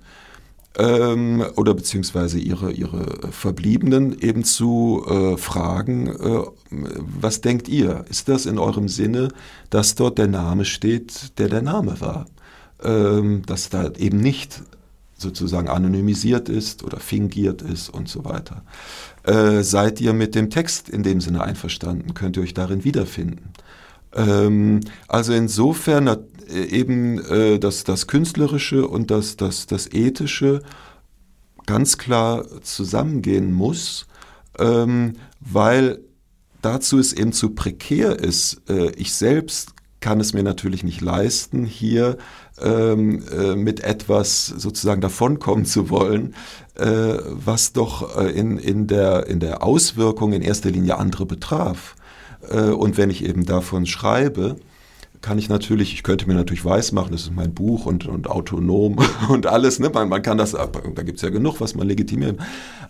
ähm, 0.79 1.45
oder 1.57 1.75
beziehungsweise 1.75 2.39
ihre, 2.39 2.73
ihre 2.73 3.33
Verbliebenen 3.33 4.19
eben 4.21 4.45
zu 4.45 5.05
äh, 5.09 5.37
fragen, 5.37 6.07
äh, 6.07 6.43
was 6.71 7.41
denkt 7.41 7.69
ihr? 7.69 8.05
Ist 8.09 8.29
das 8.29 8.47
in 8.47 8.59
eurem 8.59 8.89
Sinne, 8.89 9.29
dass 9.71 9.97
dort 9.97 10.19
der 10.19 10.29
Name 10.29 10.65
steht, 10.65 11.39
der 11.39 11.49
der 11.49 11.63
Name 11.63 12.01
war? 12.01 12.27
Ähm, 12.83 13.43
dass 13.47 13.69
da 13.69 13.91
eben 13.99 14.21
nicht 14.21 14.63
sozusagen 15.17 15.69
anonymisiert 15.69 16.49
ist 16.49 16.83
oder 16.83 16.99
fingiert 16.99 17.63
ist 17.63 17.91
und 17.91 18.09
so 18.09 18.25
weiter. 18.25 18.63
Äh, 19.25 19.63
seid 19.63 20.01
ihr 20.01 20.15
mit 20.15 20.35
dem 20.35 20.49
Text 20.51 20.89
in 20.89 21.03
dem 21.03 21.21
Sinne 21.21 21.43
einverstanden? 21.43 22.15
Könnt 22.15 22.37
ihr 22.37 22.43
euch 22.43 22.55
darin 22.55 22.85
wiederfinden? 22.85 23.53
Ähm, 24.15 24.81
also 25.09 25.33
insofern 25.33 26.07
äh, 26.07 26.65
eben 26.65 27.19
äh, 27.25 27.59
das, 27.59 27.85
das 27.85 28.07
Künstlerische 28.07 28.87
und 28.87 29.11
das, 29.11 29.37
das, 29.37 29.67
das 29.67 29.93
Ethische 29.93 30.63
ganz 31.67 31.99
klar 31.99 32.45
zusammengehen 32.63 33.53
muss, 33.53 34.07
ähm, 34.59 35.15
weil 35.41 36.01
dazu 36.63 36.99
es 36.99 37.13
eben 37.13 37.33
zu 37.33 37.51
prekär 37.51 38.19
ist. 38.19 38.63
Äh, 38.69 38.91
ich 38.93 39.13
selbst 39.13 39.75
kann 40.01 40.19
es 40.19 40.33
mir 40.33 40.43
natürlich 40.43 40.83
nicht 40.83 41.01
leisten, 41.01 41.65
hier 41.65 42.17
ähm, 42.61 43.23
äh, 43.31 43.55
mit 43.55 43.81
etwas 43.81 44.47
sozusagen 44.47 45.01
davonkommen 45.01 45.67
zu 45.67 45.91
wollen, 45.91 46.35
äh, 46.75 47.19
was 47.29 47.73
doch 47.73 48.19
äh, 48.19 48.31
in, 48.31 48.59
in, 48.59 48.87
der, 48.87 49.27
in 49.27 49.41
der 49.41 49.63
Auswirkung 49.63 50.33
in 50.33 50.43
erster 50.43 50.71
Linie 50.71 50.99
andere 50.99 51.27
betraf. 51.27 51.97
Äh, 52.49 52.71
und 52.71 52.97
wenn 52.97 53.11
ich 53.11 53.25
eben 53.25 53.45
davon 53.45 53.87
schreibe, 53.87 54.57
kann 55.21 55.39
ich 55.39 55.49
natürlich, 55.49 55.93
ich 55.93 56.03
könnte 56.03 56.27
mir 56.27 56.35
natürlich 56.35 56.65
weismachen, 56.65 57.13
das 57.13 57.23
ist 57.23 57.35
mein 57.35 57.53
Buch 57.53 57.87
und, 57.87 58.07
und 58.07 58.29
autonom 58.29 58.99
und 59.29 59.47
alles, 59.47 59.79
ne? 59.79 59.91
man, 59.91 60.09
man 60.09 60.23
kann 60.23 60.39
das, 60.39 60.53
da 60.53 61.03
gibt 61.03 61.17
es 61.17 61.23
ja 61.23 61.31
genug, 61.31 61.61
was 61.61 61.75
man 61.75 61.87
legitimiert, 61.87 62.39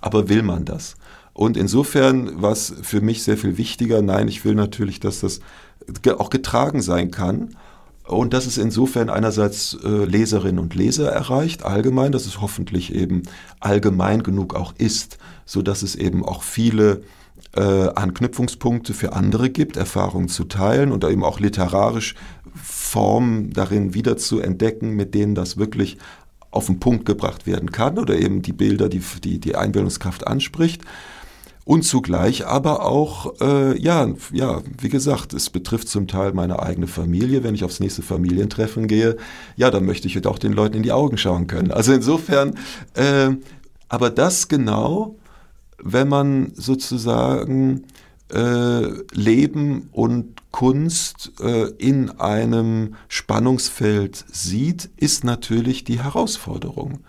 aber 0.00 0.28
will 0.28 0.42
man 0.42 0.64
das? 0.64 0.96
Und 1.32 1.56
insofern 1.56 2.42
war 2.42 2.52
es 2.52 2.74
für 2.82 3.00
mich 3.00 3.22
sehr 3.22 3.36
viel 3.36 3.56
wichtiger, 3.56 4.02
nein, 4.02 4.28
ich 4.28 4.44
will 4.44 4.54
natürlich, 4.54 5.00
dass 5.00 5.20
das 5.20 5.40
auch 6.18 6.30
getragen 6.30 6.82
sein 6.82 7.10
kann 7.10 7.56
und 8.06 8.32
dass 8.32 8.46
es 8.46 8.58
insofern 8.58 9.08
einerseits 9.08 9.76
äh, 9.84 10.04
Leserinnen 10.04 10.58
und 10.58 10.74
Leser 10.74 11.10
erreicht, 11.10 11.64
allgemein, 11.64 12.12
dass 12.12 12.26
es 12.26 12.40
hoffentlich 12.40 12.94
eben 12.94 13.22
allgemein 13.60 14.22
genug 14.22 14.54
auch 14.54 14.74
ist, 14.78 15.18
so 15.46 15.62
dass 15.62 15.82
es 15.82 15.94
eben 15.94 16.24
auch 16.24 16.42
viele 16.42 17.02
äh, 17.54 17.88
Anknüpfungspunkte 17.94 18.94
für 18.94 19.12
andere 19.12 19.50
gibt, 19.50 19.76
Erfahrungen 19.76 20.28
zu 20.28 20.44
teilen 20.44 20.92
und 20.92 21.04
eben 21.04 21.24
auch 21.24 21.40
literarisch 21.40 22.14
Formen 22.54 23.52
darin 23.52 23.94
wieder 23.94 24.16
zu 24.16 24.40
entdecken, 24.40 24.90
mit 24.90 25.14
denen 25.14 25.34
das 25.34 25.56
wirklich 25.56 25.98
auf 26.50 26.66
den 26.66 26.80
Punkt 26.80 27.06
gebracht 27.06 27.46
werden 27.46 27.70
kann 27.70 27.98
oder 27.98 28.18
eben 28.18 28.42
die 28.42 28.52
Bilder, 28.52 28.88
die 28.88 29.02
die, 29.22 29.38
die 29.38 29.56
Einbildungskraft 29.56 30.26
anspricht. 30.26 30.82
Und 31.64 31.84
zugleich 31.84 32.46
aber 32.46 32.84
auch, 32.84 33.40
äh, 33.40 33.78
ja, 33.80 34.08
ja, 34.32 34.60
wie 34.80 34.88
gesagt, 34.88 35.32
es 35.34 35.50
betrifft 35.50 35.88
zum 35.88 36.08
Teil 36.08 36.32
meine 36.32 36.60
eigene 36.60 36.88
Familie. 36.88 37.44
Wenn 37.44 37.54
ich 37.54 37.62
aufs 37.62 37.78
nächste 37.78 38.02
Familientreffen 38.02 38.88
gehe, 38.88 39.16
ja, 39.56 39.70
dann 39.70 39.84
möchte 39.84 40.08
ich 40.08 40.26
auch 40.26 40.38
den 40.38 40.52
Leuten 40.52 40.78
in 40.78 40.82
die 40.82 40.90
Augen 40.90 41.16
schauen 41.16 41.46
können. 41.46 41.70
Also 41.70 41.92
insofern, 41.92 42.54
äh, 42.94 43.30
aber 43.88 44.10
das 44.10 44.48
genau 44.48 45.14
wenn 45.82 46.08
man 46.08 46.52
sozusagen 46.54 47.84
äh, 48.32 48.82
Leben 49.12 49.88
und 49.92 50.40
Kunst 50.50 51.32
äh, 51.40 51.68
in 51.78 52.10
einem 52.18 52.94
Spannungsfeld 53.08 54.24
sieht, 54.30 54.90
ist 54.96 55.24
natürlich 55.24 55.84
die 55.84 56.02
Herausforderung. 56.02 57.00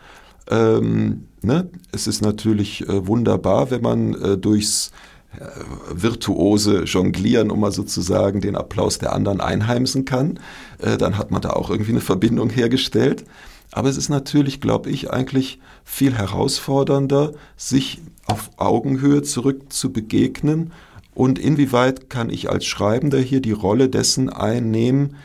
Ähm, 0.49 1.27
ne? 1.41 1.69
Es 1.91 2.07
ist 2.07 2.21
natürlich 2.21 2.87
äh, 2.87 3.07
wunderbar, 3.07 3.71
wenn 3.71 3.81
man 3.81 4.13
äh, 4.13 4.37
durchs 4.37 4.91
äh, 5.39 5.45
virtuose 5.93 6.83
Jonglieren, 6.83 7.51
um 7.51 7.61
mal 7.61 7.71
sozusagen 7.71 8.41
den 8.41 8.55
Applaus 8.55 8.97
der 8.97 9.13
anderen 9.13 9.41
einheimsen 9.41 10.05
kann. 10.05 10.39
Äh, 10.79 10.97
dann 10.97 11.17
hat 11.17 11.31
man 11.31 11.41
da 11.41 11.51
auch 11.51 11.69
irgendwie 11.69 11.91
eine 11.91 12.01
Verbindung 12.01 12.49
hergestellt. 12.49 13.23
Aber 13.71 13.89
es 13.89 13.97
ist 13.97 14.09
natürlich, 14.09 14.59
glaube 14.59 14.89
ich, 14.89 15.11
eigentlich 15.11 15.59
viel 15.83 16.13
herausfordernder, 16.13 17.33
sich 17.55 18.01
auf 18.25 18.51
Augenhöhe 18.57 19.21
zurück 19.21 19.71
zu 19.71 19.91
begegnen 19.91 20.71
und 21.13 21.39
inwieweit 21.39 22.09
kann 22.09 22.29
ich 22.29 22.49
als 22.49 22.65
Schreibender 22.65 23.19
hier 23.19 23.41
die 23.41 23.51
Rolle 23.51 23.89
dessen 23.89 24.29
einnehmen, 24.29 25.15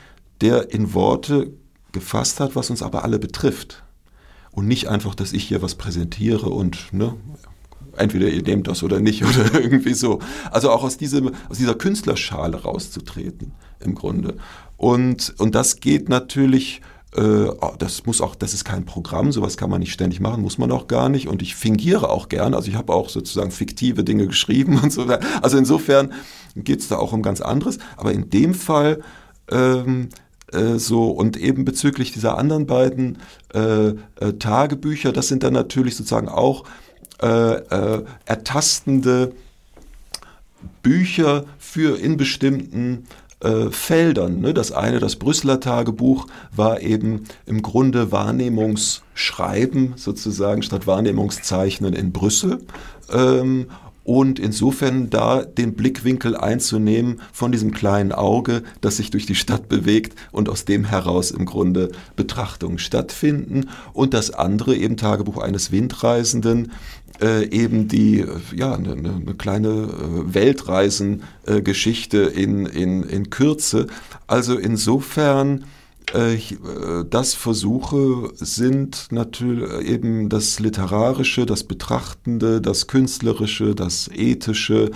der 0.40 0.72
in 0.72 0.94
Worte 0.94 1.52
gefasst 1.92 2.40
hat, 2.40 2.56
was 2.56 2.70
uns 2.70 2.82
aber 2.82 3.04
alle 3.04 3.18
betrifft. 3.18 3.82
Und 4.50 4.66
nicht 4.66 4.88
einfach, 4.88 5.14
dass 5.14 5.32
ich 5.32 5.44
hier 5.44 5.62
was 5.62 5.74
präsentiere 5.74 6.48
und 6.48 6.92
ne, 6.92 7.14
entweder 7.96 8.28
ihr 8.28 8.42
nehmt 8.42 8.68
das 8.68 8.82
oder 8.82 9.00
nicht 9.00 9.24
oder 9.24 9.60
irgendwie 9.60 9.94
so. 9.94 10.18
Also 10.50 10.70
auch 10.70 10.82
aus, 10.82 10.96
diesem, 10.96 11.32
aus 11.48 11.58
dieser 11.58 11.74
Künstlerschale 11.74 12.62
rauszutreten 12.62 13.52
im 13.80 13.94
Grunde. 13.94 14.36
Und, 14.76 15.34
und 15.38 15.54
das 15.54 15.80
geht 15.80 16.08
natürlich 16.08 16.80
das 17.78 18.04
muss 18.04 18.20
auch, 18.20 18.34
das 18.34 18.52
ist 18.52 18.64
kein 18.64 18.84
Programm, 18.84 19.32
sowas 19.32 19.56
kann 19.56 19.70
man 19.70 19.80
nicht 19.80 19.92
ständig 19.92 20.20
machen, 20.20 20.42
muss 20.42 20.58
man 20.58 20.70
auch 20.70 20.86
gar 20.86 21.08
nicht. 21.08 21.28
Und 21.28 21.40
ich 21.40 21.56
fingiere 21.56 22.10
auch 22.10 22.28
gern, 22.28 22.52
also 22.52 22.68
ich 22.68 22.76
habe 22.76 22.92
auch 22.92 23.08
sozusagen 23.08 23.50
fiktive 23.50 24.04
Dinge 24.04 24.26
geschrieben 24.28 24.78
und 24.82 24.92
so 24.92 25.08
weiter. 25.08 25.26
Also 25.42 25.56
insofern 25.56 26.12
geht 26.54 26.80
es 26.80 26.88
da 26.88 26.96
auch 26.96 27.12
um 27.12 27.22
ganz 27.22 27.40
anderes. 27.40 27.78
Aber 27.96 28.12
in 28.12 28.28
dem 28.28 28.52
Fall 28.54 29.00
ähm, 29.50 30.10
äh, 30.52 30.78
so 30.78 31.10
und 31.10 31.36
eben 31.36 31.64
bezüglich 31.64 32.12
dieser 32.12 32.38
anderen 32.38 32.66
beiden 32.66 33.18
äh, 33.54 33.88
äh, 33.88 33.94
Tagebücher, 34.38 35.12
das 35.12 35.28
sind 35.28 35.42
dann 35.42 35.54
natürlich 35.54 35.96
sozusagen 35.96 36.28
auch 36.28 36.64
äh, 37.22 37.26
äh, 37.26 38.04
ertastende 38.26 39.32
Bücher 40.82 41.44
für 41.58 41.98
in 41.98 42.16
bestimmten 42.16 43.06
äh, 43.46 43.70
Feldern. 43.70 44.40
Ne? 44.40 44.52
Das 44.54 44.72
eine, 44.72 44.98
das 44.98 45.16
Brüsseler 45.16 45.60
Tagebuch, 45.60 46.26
war 46.54 46.80
eben 46.80 47.24
im 47.46 47.62
Grunde 47.62 48.10
Wahrnehmungsschreiben 48.10 49.94
sozusagen 49.96 50.62
statt 50.62 50.86
Wahrnehmungszeichnen 50.86 51.94
in 51.94 52.12
Brüssel. 52.12 52.60
Ähm, 53.12 53.66
und 54.06 54.38
insofern 54.38 55.10
da 55.10 55.42
den 55.42 55.74
Blickwinkel 55.74 56.36
einzunehmen 56.36 57.20
von 57.32 57.50
diesem 57.50 57.72
kleinen 57.72 58.12
Auge, 58.12 58.62
das 58.80 58.98
sich 58.98 59.10
durch 59.10 59.26
die 59.26 59.34
Stadt 59.34 59.68
bewegt 59.68 60.16
und 60.30 60.48
aus 60.48 60.64
dem 60.64 60.84
heraus 60.84 61.32
im 61.32 61.44
Grunde 61.44 61.90
Betrachtungen 62.14 62.78
stattfinden 62.78 63.68
und 63.92 64.14
das 64.14 64.30
andere 64.30 64.76
eben 64.76 64.96
Tagebuch 64.96 65.38
eines 65.38 65.72
Windreisenden, 65.72 66.70
äh, 67.20 67.48
eben 67.48 67.88
die, 67.88 68.24
ja, 68.54 68.76
eine, 68.76 68.92
eine 68.92 69.34
kleine 69.36 69.68
äh, 69.68 70.34
Weltreisengeschichte 70.34 72.18
in, 72.18 72.66
in, 72.66 73.02
in 73.02 73.28
Kürze. 73.30 73.88
Also 74.28 74.56
insofern 74.56 75.64
das 76.12 77.34
Versuche 77.34 78.30
sind 78.36 79.08
natürlich 79.10 79.88
eben 79.88 80.28
das 80.28 80.60
Literarische, 80.60 81.46
das 81.46 81.64
Betrachtende, 81.64 82.60
das 82.60 82.86
Künstlerische, 82.86 83.74
das 83.74 84.08
Ethische, 84.12 84.90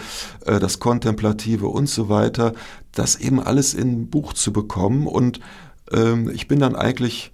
äh, 0.47 0.61
das 0.61 0.79
Kontemplative 0.79 1.67
und 1.67 1.89
so 1.89 2.09
weiter, 2.09 2.53
das 2.93 3.17
eben 3.17 3.41
alles 3.41 3.75
in 3.75 4.03
ein 4.03 4.11
Buch 4.11 4.35
zu 4.35 4.53
bekommen. 4.53 5.07
Und 5.07 5.41
ähm, 5.93 6.31
ich 6.33 6.49
bin 6.49 6.61
dann 6.61 6.77
eigentlich 6.77 7.33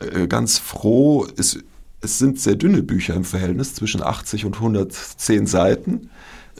äh, 0.00 0.26
ganz 0.26 0.58
froh, 0.58 1.26
es, 1.36 1.58
es 2.00 2.18
sind 2.18 2.40
sehr 2.40 2.56
dünne 2.56 2.82
Bücher 2.82 3.14
im 3.14 3.24
Verhältnis 3.24 3.74
zwischen 3.74 4.02
80 4.02 4.44
und 4.44 4.56
110 4.56 5.46
Seiten. 5.46 6.10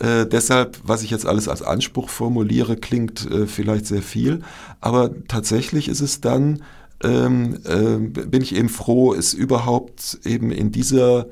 Äh, 0.00 0.26
deshalb, 0.26 0.80
was 0.82 1.02
ich 1.02 1.10
jetzt 1.10 1.26
alles 1.26 1.48
als 1.48 1.62
Anspruch 1.62 2.08
formuliere, 2.08 2.76
klingt 2.76 3.30
äh, 3.30 3.46
vielleicht 3.46 3.86
sehr 3.86 4.02
viel, 4.02 4.42
aber 4.80 5.10
tatsächlich 5.28 5.88
ist 5.88 6.00
es 6.00 6.20
dann, 6.20 6.62
ähm, 7.02 7.58
äh, 7.64 7.98
bin 7.98 8.42
ich 8.42 8.54
eben 8.54 8.68
froh, 8.68 9.14
es 9.14 9.34
überhaupt 9.34 10.18
eben 10.24 10.50
in 10.50 10.72
dieser 10.72 11.26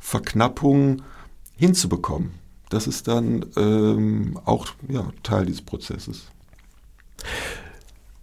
Verknappung 0.00 1.02
hinzubekommen. 1.56 2.32
Das 2.70 2.86
ist 2.86 3.08
dann 3.08 3.46
ähm, 3.56 4.38
auch 4.44 4.68
ja, 4.88 5.10
Teil 5.22 5.46
dieses 5.46 5.62
Prozesses. 5.62 6.26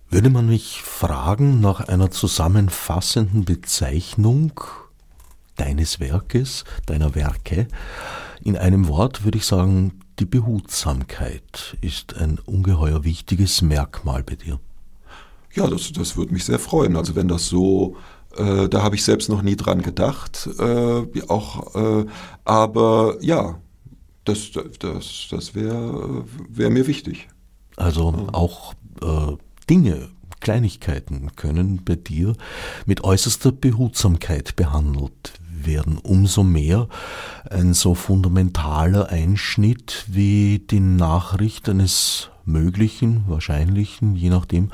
Würde 0.09 0.29
man 0.29 0.47
mich 0.47 0.81
fragen 0.81 1.59
nach 1.59 1.81
einer 1.81 2.09
zusammenfassenden 2.09 3.45
Bezeichnung 3.45 4.53
deines 5.57 5.99
Werkes, 5.99 6.63
deiner 6.85 7.13
Werke, 7.13 7.67
in 8.47 8.55
einem 8.55 8.87
Wort 8.87 9.25
würde 9.25 9.39
ich 9.39 9.45
sagen, 9.45 9.99
die 10.19 10.25
Behutsamkeit 10.25 11.75
ist 11.81 12.15
ein 12.15 12.39
ungeheuer 12.45 13.03
wichtiges 13.03 13.61
Merkmal 13.61 14.23
bei 14.23 14.35
dir. 14.35 14.61
Ja, 15.53 15.67
das, 15.67 15.91
das 15.91 16.15
würde 16.15 16.33
mich 16.33 16.45
sehr 16.45 16.57
freuen. 16.57 16.95
Also 16.95 17.13
wenn 17.17 17.27
das 17.27 17.47
so, 17.47 17.97
äh, 18.37 18.69
da 18.69 18.83
habe 18.83 18.95
ich 18.95 19.03
selbst 19.03 19.27
noch 19.27 19.41
nie 19.41 19.57
dran 19.57 19.81
gedacht, 19.81 20.47
äh, 20.59 21.21
auch, 21.27 21.75
äh, 21.75 22.05
aber 22.45 23.17
ja, 23.19 23.59
das, 24.23 24.51
das, 24.79 25.27
das 25.29 25.53
wäre 25.53 26.23
wär 26.47 26.69
mir 26.69 26.87
wichtig. 26.87 27.27
Also 27.75 28.13
ja. 28.13 28.33
auch 28.33 28.75
äh, 29.01 29.35
Dinge, 29.69 30.07
Kleinigkeiten 30.39 31.35
können 31.35 31.81
bei 31.83 31.95
dir 31.95 32.33
mit 32.85 33.03
äußerster 33.03 33.51
Behutsamkeit 33.51 34.55
behandelt 34.55 35.33
werden. 35.67 35.99
Umso 35.99 36.43
mehr 36.43 36.87
ein 37.49 37.73
so 37.73 37.93
fundamentaler 37.93 39.09
Einschnitt 39.09 40.05
wie 40.07 40.59
die 40.59 40.79
Nachricht 40.79 41.69
eines 41.69 42.29
möglichen, 42.45 43.25
wahrscheinlichen, 43.27 44.15
je 44.15 44.29
nachdem, 44.29 44.71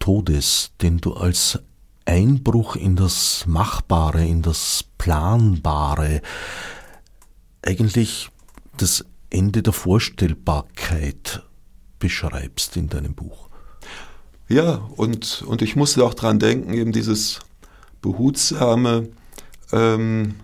Todes, 0.00 0.72
den 0.80 0.98
du 0.98 1.14
als 1.14 1.60
Einbruch 2.04 2.74
in 2.74 2.96
das 2.96 3.44
Machbare, 3.46 4.24
in 4.24 4.42
das 4.42 4.84
Planbare, 4.96 6.22
eigentlich 7.62 8.30
das 8.76 9.04
Ende 9.30 9.62
der 9.62 9.72
Vorstellbarkeit 9.72 11.42
beschreibst 11.98 12.76
in 12.76 12.88
deinem 12.88 13.14
Buch. 13.14 13.48
Ja, 14.48 14.76
und, 14.96 15.42
und 15.42 15.60
ich 15.60 15.76
musste 15.76 16.04
auch 16.04 16.14
dran 16.14 16.38
denken, 16.38 16.72
eben 16.72 16.92
dieses 16.92 17.40
behutsame, 18.00 19.08
ähm, 19.72 20.34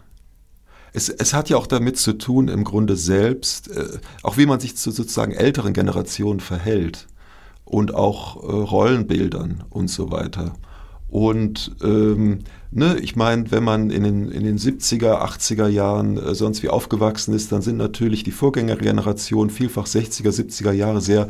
es, 0.93 1.09
es, 1.09 1.35
hat 1.35 1.49
ja 1.49 1.57
auch 1.57 1.67
damit 1.67 1.99
zu 1.99 2.13
tun, 2.13 2.49
im 2.49 2.65
Grunde 2.65 2.97
selbst, 2.97 3.69
äh, 3.71 3.99
auch 4.23 4.37
wie 4.37 4.47
man 4.47 4.61
sich 4.61 4.77
zu 4.77 4.91
sozusagen 4.91 5.33
älteren 5.33 5.73
Generationen 5.73 6.41
verhält 6.41 7.09
und 7.65 7.95
auch 7.95 8.43
äh, 8.43 8.47
Rollenbildern 8.47 9.65
und 9.71 9.89
so 9.89 10.13
weiter. 10.13 10.55
Und 11.09 11.77
ähm, 11.83 12.41
ne, 12.71 12.99
ich 12.99 13.15
meine, 13.17 13.51
wenn 13.51 13.63
man 13.63 13.91
in 13.91 14.03
den, 14.03 14.31
in 14.31 14.45
den 14.45 14.59
70er, 14.59 15.23
80er 15.25 15.69
Jahren 15.69 16.17
äh, 16.17 16.35
sonst 16.35 16.63
wie 16.63 16.69
aufgewachsen 16.69 17.35
ist, 17.35 17.53
dann 17.53 17.63
sind 17.63 17.77
natürlich 17.77 18.25
die 18.25 18.33
Vorgängergenerationen 18.33 19.51
vielfach 19.51 19.87
60er, 19.87 20.31
70er 20.31 20.73
Jahre 20.73 21.01
sehr 21.01 21.29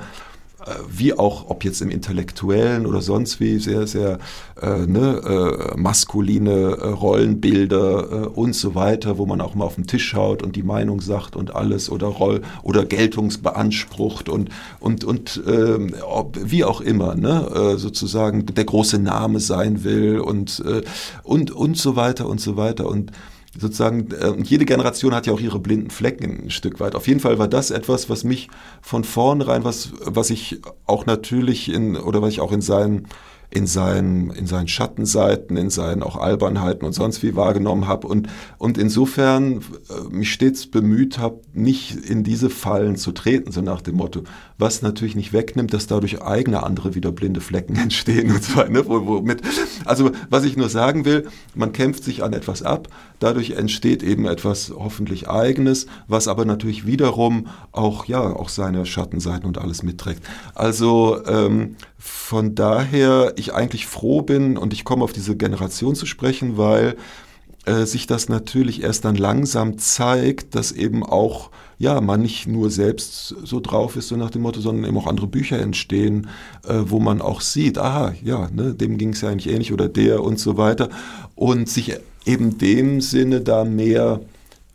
wie 0.88 1.12
auch, 1.12 1.50
ob 1.50 1.64
jetzt 1.64 1.82
im 1.82 1.90
Intellektuellen 1.90 2.86
oder 2.86 3.02
sonst 3.02 3.40
wie, 3.40 3.58
sehr, 3.58 3.86
sehr 3.86 4.18
äh, 4.60 4.86
ne, 4.86 5.72
äh, 5.74 5.76
maskuline 5.76 6.50
äh, 6.50 6.86
Rollenbilder 6.88 8.08
äh, 8.10 8.26
und 8.26 8.54
so 8.54 8.74
weiter, 8.74 9.18
wo 9.18 9.26
man 9.26 9.40
auch 9.40 9.54
mal 9.54 9.64
auf 9.64 9.74
den 9.74 9.86
Tisch 9.86 10.08
schaut 10.08 10.42
und 10.42 10.56
die 10.56 10.62
Meinung 10.62 11.00
sagt 11.00 11.36
und 11.36 11.54
alles 11.54 11.90
oder 11.90 12.06
Roll 12.06 12.42
oder 12.62 12.84
Geltungsbeansprucht 12.84 14.28
und, 14.28 14.50
und, 14.80 15.04
und 15.04 15.42
ähm, 15.46 15.94
ob, 16.06 16.38
wie 16.42 16.64
auch 16.64 16.80
immer, 16.80 17.14
ne, 17.14 17.74
äh, 17.74 17.76
sozusagen 17.76 18.46
der 18.46 18.64
große 18.64 18.98
Name 18.98 19.40
sein 19.40 19.84
will 19.84 20.20
und, 20.20 20.62
und, 21.22 21.50
und 21.50 21.76
so 21.76 21.96
weiter 21.96 22.26
und 22.26 22.40
so 22.40 22.56
weiter. 22.56 22.86
Und 22.86 23.12
sozusagen, 23.58 24.10
äh, 24.12 24.34
jede 24.42 24.64
Generation 24.64 25.14
hat 25.14 25.26
ja 25.26 25.32
auch 25.32 25.40
ihre 25.40 25.60
blinden 25.60 25.90
Flecken 25.90 26.44
ein 26.44 26.50
Stück 26.50 26.80
weit. 26.80 26.94
Auf 26.94 27.06
jeden 27.06 27.20
Fall 27.20 27.38
war 27.38 27.48
das 27.48 27.70
etwas, 27.70 28.10
was 28.10 28.24
mich 28.24 28.48
von 28.82 29.04
vornherein, 29.04 29.64
was, 29.64 29.92
was 30.04 30.30
ich 30.30 30.60
auch 30.86 31.06
natürlich 31.06 31.72
in, 31.72 31.96
oder 31.96 32.22
was 32.22 32.30
ich 32.30 32.40
auch 32.40 32.52
in 32.52 32.60
seinen 32.60 33.08
in 33.54 33.68
seinen, 33.68 34.30
in 34.30 34.46
seinen 34.46 34.66
Schattenseiten, 34.66 35.56
in 35.56 35.70
seinen 35.70 36.02
auch 36.02 36.16
Albernheiten 36.16 36.84
und 36.84 36.92
sonst 36.92 37.22
wie 37.22 37.36
wahrgenommen 37.36 37.86
habe 37.86 38.08
und, 38.08 38.28
und 38.58 38.78
insofern 38.78 39.58
äh, 39.88 40.10
mich 40.10 40.32
stets 40.32 40.66
bemüht 40.66 41.18
habe, 41.18 41.40
nicht 41.52 41.94
in 41.94 42.24
diese 42.24 42.50
Fallen 42.50 42.96
zu 42.96 43.12
treten, 43.12 43.52
so 43.52 43.60
nach 43.60 43.80
dem 43.80 43.94
Motto, 43.94 44.24
was 44.58 44.82
natürlich 44.82 45.14
nicht 45.14 45.32
wegnimmt, 45.32 45.72
dass 45.72 45.86
dadurch 45.86 46.20
eigene 46.20 46.64
andere 46.64 46.96
wieder 46.96 47.12
blinde 47.12 47.40
Flecken 47.40 47.76
entstehen 47.80 48.32
und 48.32 48.56
weiter. 48.56 48.70
Ne? 48.70 48.84
Womit, 48.86 49.42
also 49.84 50.10
was 50.30 50.44
ich 50.44 50.56
nur 50.56 50.68
sagen 50.68 51.04
will, 51.04 51.28
man 51.54 51.72
kämpft 51.72 52.02
sich 52.02 52.24
an 52.24 52.32
etwas 52.32 52.64
ab, 52.64 52.88
dadurch 53.24 53.52
entsteht 53.52 54.02
eben 54.02 54.26
etwas 54.26 54.72
hoffentlich 54.76 55.28
eigenes, 55.28 55.86
was 56.06 56.28
aber 56.28 56.44
natürlich 56.44 56.86
wiederum 56.86 57.46
auch, 57.72 58.04
ja, 58.04 58.20
auch 58.20 58.50
seine 58.50 58.84
Schattenseiten 58.84 59.46
und 59.46 59.56
alles 59.58 59.82
mitträgt. 59.82 60.22
Also 60.54 61.24
ähm, 61.26 61.76
von 61.98 62.54
daher 62.54 63.32
ich 63.36 63.54
eigentlich 63.54 63.86
froh 63.86 64.20
bin 64.20 64.58
und 64.58 64.74
ich 64.74 64.84
komme 64.84 65.02
auf 65.02 65.12
diese 65.12 65.36
Generation 65.36 65.94
zu 65.94 66.04
sprechen, 66.04 66.58
weil 66.58 66.96
äh, 67.64 67.86
sich 67.86 68.06
das 68.06 68.28
natürlich 68.28 68.82
erst 68.82 69.06
dann 69.06 69.16
langsam 69.16 69.78
zeigt, 69.78 70.54
dass 70.54 70.70
eben 70.70 71.02
auch 71.02 71.50
ja 71.78 72.00
man 72.02 72.20
nicht 72.20 72.46
nur 72.46 72.70
selbst 72.70 73.28
so 73.28 73.58
drauf 73.58 73.96
ist 73.96 74.08
so 74.08 74.16
nach 74.16 74.30
dem 74.30 74.42
Motto, 74.42 74.60
sondern 74.60 74.84
eben 74.84 74.98
auch 74.98 75.06
andere 75.06 75.26
Bücher 75.26 75.58
entstehen, 75.58 76.28
äh, 76.68 76.74
wo 76.84 77.00
man 77.00 77.22
auch 77.22 77.40
sieht, 77.40 77.78
aha, 77.78 78.12
ja, 78.22 78.50
ne, 78.52 78.74
dem 78.74 78.98
ging 78.98 79.14
es 79.14 79.22
ja 79.22 79.30
eigentlich 79.30 79.52
ähnlich 79.52 79.72
oder 79.72 79.88
der 79.88 80.22
und 80.22 80.38
so 80.38 80.58
weiter 80.58 80.90
und 81.34 81.70
sich 81.70 81.94
eben 82.24 82.58
dem 82.58 83.00
Sinne 83.00 83.40
da 83.40 83.64
mehr 83.64 84.20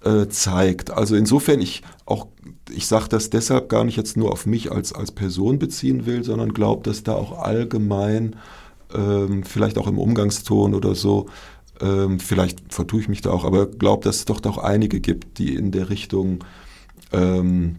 äh, 0.03 0.27
zeigt. 0.27 0.91
Also 0.91 1.15
insofern 1.15 1.61
ich 1.61 1.83
auch 2.05 2.27
ich 2.71 2.87
sage 2.87 3.07
das 3.09 3.29
deshalb 3.29 3.69
gar 3.69 3.83
nicht 3.83 3.97
jetzt 3.97 4.17
nur 4.17 4.31
auf 4.31 4.45
mich 4.45 4.71
als, 4.71 4.93
als 4.93 5.11
Person 5.11 5.59
beziehen 5.59 6.05
will, 6.05 6.23
sondern 6.23 6.53
glaube, 6.53 6.83
dass 6.83 7.03
da 7.03 7.13
auch 7.13 7.37
allgemein, 7.37 8.35
ähm, 8.93 9.43
vielleicht 9.43 9.77
auch 9.77 9.87
im 9.87 9.97
Umgangston 9.97 10.73
oder 10.73 10.95
so, 10.95 11.27
ähm, 11.81 12.19
vielleicht 12.19 12.73
vertue 12.73 13.01
ich 13.01 13.09
mich 13.09 13.21
da 13.21 13.31
auch, 13.31 13.45
aber 13.45 13.67
glaube, 13.67 14.03
dass 14.03 14.17
es 14.17 14.25
doch 14.25 14.43
auch 14.45 14.57
einige 14.57 14.99
gibt, 14.99 15.37
die 15.37 15.55
in 15.55 15.71
der 15.71 15.89
Richtung, 15.89 16.43
ähm, 17.11 17.77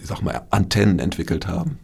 ich 0.00 0.06
sag 0.06 0.22
mal, 0.22 0.46
Antennen 0.50 0.98
entwickelt 0.98 1.46
haben. 1.46 1.78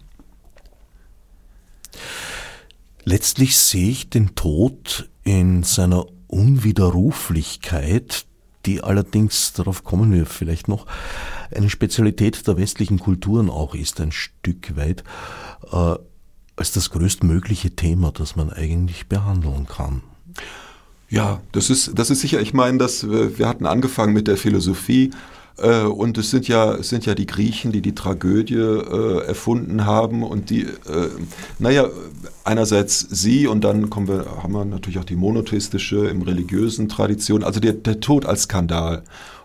Letztlich 3.04 3.58
sehe 3.58 3.90
ich 3.90 4.11
den 4.11 4.35
Tod 4.35 5.08
in 5.24 5.64
seiner 5.64 6.06
Unwiderruflichkeit, 6.33 8.27
die 8.64 8.83
allerdings, 8.83 9.53
darauf 9.53 9.85
kommen 9.85 10.12
wir 10.12 10.27
vielleicht 10.27 10.66
noch, 10.68 10.87
eine 11.55 11.68
Spezialität 11.68 12.47
der 12.47 12.57
westlichen 12.57 12.99
Kulturen 12.99 13.51
auch 13.51 13.75
ist, 13.75 14.01
ein 14.01 14.12
Stück 14.12 14.75
weit, 14.77 15.05
äh, 15.71 15.97
als 16.57 16.73
das 16.73 16.90
größtmögliche 16.90 17.77
Thema, 17.77 18.12
das 18.12 18.37
man 18.37 18.51
eigentlich 18.51 19.09
behandeln 19.09 19.66
kann. 19.66 20.03
Ja, 21.09 21.40
das 21.53 21.68
ist, 21.71 21.99
das 21.99 22.11
ist 22.11 22.21
sicher, 22.21 22.40
ich 22.40 22.55
meine, 22.55 22.79
dass 22.79 23.09
wir, 23.09 23.38
wir 23.38 23.47
hatten 23.47 23.66
angefangen 23.66 24.14
mit 24.14 24.29
der 24.29 24.38
Philosophie 24.38 25.11
äh, 25.59 25.83
und 25.83 26.19
es 26.19 26.31
sind 26.31 26.49
ja, 26.49 26.75
es 26.75 26.88
sind 26.88 27.07
ja 27.07 27.15
die 27.15 27.27
Griechen, 27.27 27.73
die 27.73 27.83
die 27.83 27.95
Tragödie 27.95 28.55
äh, 28.55 29.27
erfunden 29.27 29.87
haben 29.87 30.23
und 30.23 30.51
die, 30.51 30.62
äh, 30.62 31.09
naja, 31.59 31.88
einerseits 32.45 33.01
sie 33.11 33.47
und 33.47 33.62
dann 33.65 33.91
kommen 33.91 34.09
wir, 34.09 34.27
haben 34.43 34.53
wir 34.53 34.65
natürlich 34.65 34.99
auch 34.99 35.05
die 35.05 35.17
monotheistische 35.17 36.07
im 36.09 36.23
religiösen 36.23 36.88
Tradition, 36.88 37.45
also 37.45 37.61
der, 37.61 37.75
der 37.75 38.01
Tod 38.01 38.27
als 38.27 38.43
Skandal. 38.43 39.03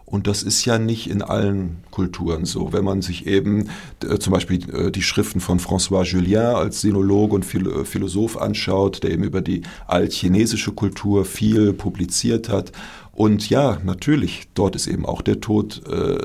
Und 0.10 0.26
das 0.26 0.42
ist 0.42 0.64
ja 0.64 0.80
nicht 0.80 1.10
in 1.10 1.22
allen 1.22 1.80
Kulturen 1.92 2.46
so. 2.46 2.72
Wenn 2.72 2.86
man 2.86 3.02
sich 3.02 3.28
eben 3.28 3.70
äh, 4.02 4.18
zum 4.20 4.32
Beispiel 4.32 4.64
äh, 4.74 4.90
die 4.90 5.02
Schriften 5.02 5.42
von 5.42 5.60
François 5.60 6.06
Julien 6.06 6.56
als 6.56 6.80
Sinologe 6.80 7.36
und 7.36 7.44
Phil 7.44 7.68
äh, 7.68 7.84
Philosoph 7.84 8.38
anschaut, 8.38 9.04
der 9.04 9.12
eben 9.12 9.24
über 9.24 9.42
die 9.42 9.64
altchinesische 9.86 10.72
Kultur 10.72 11.26
viel 11.26 11.74
publiziert 11.74 12.48
hat. 12.48 12.72
Und 13.18 13.50
ja, 13.50 13.80
natürlich, 13.84 14.48
dort 14.54 14.76
ist 14.76 14.86
eben 14.86 15.04
auch 15.04 15.24
der 15.24 15.42
Tod 15.42 15.82
äh, 15.90 16.20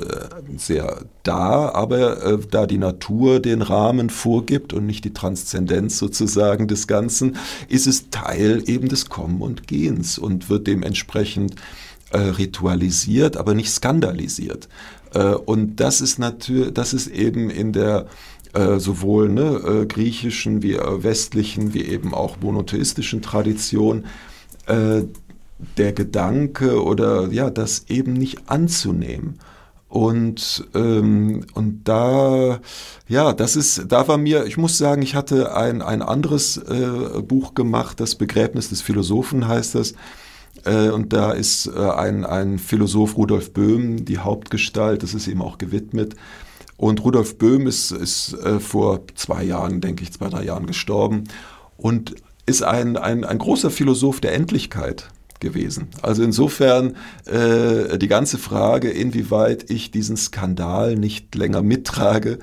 sehr 0.59 1.07
da, 1.23 1.71
aber 1.71 2.23
äh, 2.23 2.39
da 2.51 2.67
die 2.67 2.77
Natur 2.77 3.41
den 3.41 3.63
Rahmen 3.63 4.11
vorgibt 4.11 4.75
und 4.75 4.85
nicht 4.85 5.07
die 5.07 5.15
Transzendenz 5.15 5.97
sozusagen 5.97 6.69
des 6.69 6.87
Ganzen, 6.87 7.39
ist 7.71 7.87
es 7.87 8.11
Teil 8.11 8.63
eben 8.67 8.91
des 8.91 9.09
Kommen 9.09 9.41
und 9.41 9.67
Gehens 9.67 10.19
und 10.19 10.51
wird 10.51 10.67
dementsprechend 10.67 11.55
äh, 12.11 12.19
ritualisiert, 12.19 13.39
aber 13.39 13.55
nicht 13.55 13.71
skandalisiert. 13.71 14.69
Äh, 15.15 15.33
und 15.33 15.77
das 15.77 16.03
ist 16.03 16.19
natürlich, 16.19 16.75
das 16.75 16.93
ist 16.93 17.07
eben 17.07 17.49
in 17.49 17.73
der 17.73 18.07
äh, 18.53 18.79
sowohl 18.79 19.31
ne, 19.31 19.63
äh, 19.65 19.87
griechischen 19.87 20.63
wie 20.63 20.77
westlichen 20.77 21.73
wie 21.73 21.87
eben 21.87 22.13
auch 22.13 22.37
monotheistischen 22.43 23.23
Tradition 23.23 24.05
der 25.77 25.93
Gedanke 25.93 26.83
oder 26.83 27.29
ja, 27.31 27.51
das 27.51 27.87
eben 27.89 28.13
nicht 28.13 28.51
anzunehmen. 28.51 29.39
Und, 29.89 30.67
ähm, 30.75 31.45
und 31.53 31.87
da, 31.87 32.61
ja, 33.09 33.35
das 33.35 33.57
ist, 33.57 33.85
da 33.89 34.09
war 34.09 34.17
mir, 34.17 34.47
ich 34.47 34.57
muss 34.57 34.79
sagen, 34.79 35.03
ich 35.03 35.15
hatte 35.15 35.55
ein, 35.55 35.83
ein 35.83 36.01
anderes 36.01 36.57
äh, 36.57 37.21
Buch 37.21 37.53
gemacht, 37.53 38.01
das 38.01 38.15
Begräbnis 38.15 38.71
des 38.71 38.81
Philosophen 38.81 39.47
heißt 39.47 39.75
das. 39.75 39.93
Äh, 40.65 40.89
und 40.89 41.13
da 41.13 41.33
ist 41.33 41.67
äh, 41.67 41.79
ein, 41.79 42.25
ein 42.25 42.59
Philosoph 42.59 43.19
Rudolf 43.19 43.53
Böhm 43.53 44.07
die 44.07 44.17
Hauptgestalt, 44.17 45.03
das 45.03 45.13
ist 45.13 45.27
ihm 45.27 45.43
auch 45.43 45.59
gewidmet. 45.59 46.17
Und 46.79 47.05
Rudolf 47.05 47.37
Böhm 47.37 47.67
ist, 47.67 47.91
ist 47.91 48.33
äh, 48.33 48.61
vor 48.61 49.03
zwei 49.15 49.45
Jahren, 49.45 49.83
denke 49.83 50.05
ich, 50.05 50.13
zwei, 50.13 50.31
drei 50.31 50.45
Jahren 50.45 50.67
gestorben 50.67 51.25
und 51.77 52.15
ist 52.47 52.63
ein, 52.63 52.97
ein, 52.97 53.25
ein 53.25 53.39
großer 53.39 53.71
Philosoph 53.71 54.21
der 54.21 54.33
Endlichkeit 54.33 55.11
gewesen. 55.43 55.89
Also 56.01 56.23
insofern 56.23 56.97
äh, 57.27 57.99
die 57.99 58.09
ganze 58.09 58.39
Frage, 58.39 58.89
inwieweit 58.89 59.71
ich 59.71 59.91
diesen 59.91 60.17
Skandal 60.17 60.95
nicht 60.97 61.35
länger 61.35 61.61
mittrage, 61.61 62.39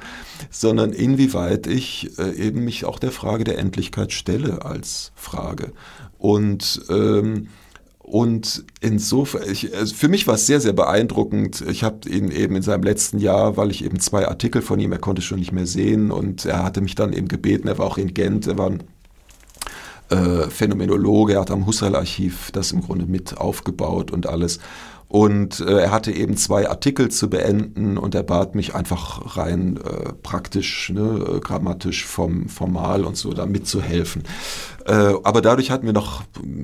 sondern 0.52 0.94
inwieweit 0.94 1.66
ich 1.66 2.12
äh, 2.20 2.36
eben 2.36 2.64
mich 2.64 2.86
auch 2.86 3.00
der 3.00 3.12
Frage 3.12 3.44
der 3.44 3.58
Endlichkeit 3.58 4.12
stelle 4.12 4.64
als 4.64 5.12
Frage. 5.16 5.72
Und 6.20 6.82
ähm, 6.90 7.48
und 8.10 8.66
insofern, 8.82 9.44
ich, 9.52 9.76
also 9.76 9.94
für 9.94 10.08
mich 10.08 10.26
war 10.26 10.34
es 10.34 10.48
sehr, 10.48 10.60
sehr 10.60 10.74
beeindruckend. 10.74 11.62
Ich 11.70 11.84
habe 11.84 12.10
ihn 12.10 12.32
eben 12.32 12.56
in 12.56 12.64
seinem 12.64 12.82
letzten 12.82 13.20
Jahr, 13.20 13.56
weil 13.56 13.70
ich 13.70 13.86
eben 13.86 14.00
zwei 14.00 14.28
Artikel 14.28 14.64
von 14.64 14.80
ihm, 14.80 14.92
er 14.92 14.98
konnte 14.98 15.22
schon 15.22 15.38
nicht 15.38 15.52
mehr 15.52 15.68
sehen 15.68 16.10
und 16.10 16.44
er 16.44 16.64
hatte 16.64 16.82
mich 16.82 16.96
dann 16.96 17.14
eben 17.14 17.28
gebeten, 17.28 17.68
er 17.68 17.78
war 17.78 17.86
auch 17.86 18.00
in 18.00 18.16
Gent, 18.16 18.48
er 18.48 18.58
war 18.58 18.72
ein 18.72 18.82
äh, 20.10 20.50
Phänomenologe, 20.50 21.34
er 21.34 21.42
hat 21.42 21.52
am 21.52 21.66
Husserl-Archiv 21.66 22.52
das 22.52 22.72
im 22.72 22.82
Grunde 22.82 23.06
mit 23.06 23.38
aufgebaut 23.38 24.12
und 24.12 24.28
alles. 24.28 24.60
Und 25.10 25.60
äh, 25.62 25.80
er 25.80 25.92
hatte 25.92 26.12
eben 26.12 26.38
zwei 26.38 26.70
Artikel 26.70 27.10
zu 27.10 27.32
beenden 27.32 27.98
und 27.98 28.14
er 28.14 28.22
bat 28.22 28.54
mich 28.54 28.76
einfach 28.76 29.38
rein 29.38 29.78
äh, 29.78 30.14
praktisch, 30.22 30.92
ne, 30.92 31.26
äh, 31.38 31.40
grammatisch, 31.40 32.06
vom, 32.06 32.48
formal 32.48 33.04
und 33.04 33.18
so 33.18 33.34
da 33.34 33.48
mitzuhelfen. 33.48 34.22
Äh, 34.86 35.16
aber 35.24 35.42
dadurch 35.42 35.72
hatten 35.72 35.88
wir 35.88 35.94
noch 35.94 36.22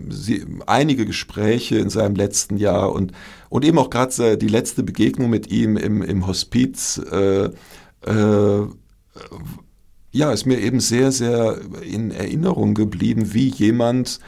sie, 0.09 0.45
einige 0.67 1.07
Gespräche 1.07 1.77
in 1.79 1.89
seinem 1.89 2.15
letzten 2.15 2.57
Jahr 2.57 2.91
und, 2.91 3.13
und 3.49 3.65
eben 3.65 3.79
auch 3.79 3.89
gerade 3.89 4.37
die 4.37 4.47
letzte 4.47 4.83
Begegnung 4.83 5.31
mit 5.31 5.51
ihm 5.51 5.75
im, 5.75 6.03
im 6.03 6.27
Hospiz. 6.27 7.01
Äh, 7.11 7.49
äh, 8.05 8.67
ja, 10.15 10.31
ist 10.31 10.45
mir 10.45 10.59
eben 10.59 10.79
sehr, 10.79 11.11
sehr 11.11 11.59
in 11.81 12.09
Erinnerung 12.09 12.73
geblieben, 12.73 13.33
wie 13.33 13.49
jemand, 13.49 14.21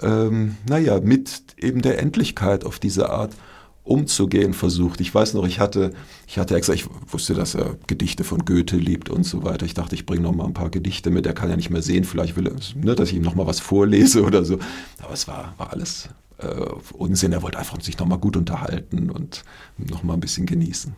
ähm, 0.00 0.56
naja, 0.66 1.00
mit 1.00 1.42
eben 1.58 1.82
der 1.82 1.98
Endlichkeit 1.98 2.64
auf 2.64 2.78
diese 2.78 3.10
Art 3.10 3.36
umzugehen 3.82 4.54
versucht. 4.54 5.02
Ich 5.02 5.14
weiß 5.14 5.34
noch, 5.34 5.46
ich 5.46 5.60
hatte, 5.60 5.92
ich 6.26 6.38
hatte 6.38 6.56
extra, 6.56 6.72
ich 6.72 6.86
wusste, 7.08 7.34
dass 7.34 7.54
er 7.54 7.76
Gedichte 7.86 8.24
von 8.24 8.46
Goethe 8.46 8.78
liebt 8.78 9.10
und 9.10 9.24
so 9.24 9.44
weiter. 9.44 9.66
Ich 9.66 9.74
dachte, 9.74 9.94
ich 9.94 10.06
bringe 10.06 10.22
noch 10.22 10.34
mal 10.34 10.46
ein 10.46 10.54
paar 10.54 10.70
Gedichte 10.70 11.10
mit. 11.10 11.26
Er 11.26 11.34
kann 11.34 11.50
ja 11.50 11.56
nicht 11.56 11.68
mehr 11.68 11.82
sehen, 11.82 12.04
vielleicht 12.04 12.36
will 12.36 12.46
er, 12.46 12.54
ne, 12.82 12.94
dass 12.94 13.10
ich 13.10 13.16
ihm 13.16 13.22
noch 13.22 13.34
mal 13.34 13.46
was 13.46 13.60
vorlese 13.60 14.22
oder 14.22 14.46
so. 14.46 14.58
Aber 15.02 15.12
es 15.12 15.28
war, 15.28 15.52
war 15.58 15.74
alles 15.74 16.08
äh, 16.38 16.46
Unsinn. 16.94 17.32
Er 17.32 17.42
wollte 17.42 17.58
einfach 17.58 17.78
sich 17.82 17.98
noch 17.98 18.06
mal 18.06 18.16
gut 18.16 18.38
unterhalten 18.38 19.10
und 19.10 19.44
noch 19.76 20.02
mal 20.04 20.14
ein 20.14 20.20
bisschen 20.20 20.46
genießen. 20.46 20.96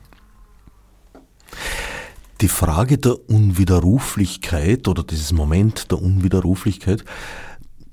Die 2.40 2.49
Frage 2.49 2.99
der 2.99 3.31
Unwiderruflichkeit 3.31 4.88
oder 4.88 5.03
dieses 5.03 5.33
Moment 5.33 5.90
der 5.90 6.03
Unwiderruflichkeit 6.03 7.05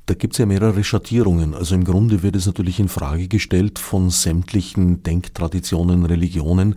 da 0.05 0.15
gibt 0.15 0.33
es 0.33 0.37
ja 0.37 0.45
mehrere 0.45 0.83
Schattierungen. 0.83 1.53
Also 1.53 1.75
im 1.75 1.85
Grunde 1.85 2.23
wird 2.23 2.35
es 2.35 2.45
natürlich 2.45 2.79
in 2.79 2.89
Frage 2.89 3.29
gestellt 3.29 3.79
von 3.79 4.09
sämtlichen 4.09 5.01
Denktraditionen, 5.03 6.05
Religionen, 6.05 6.75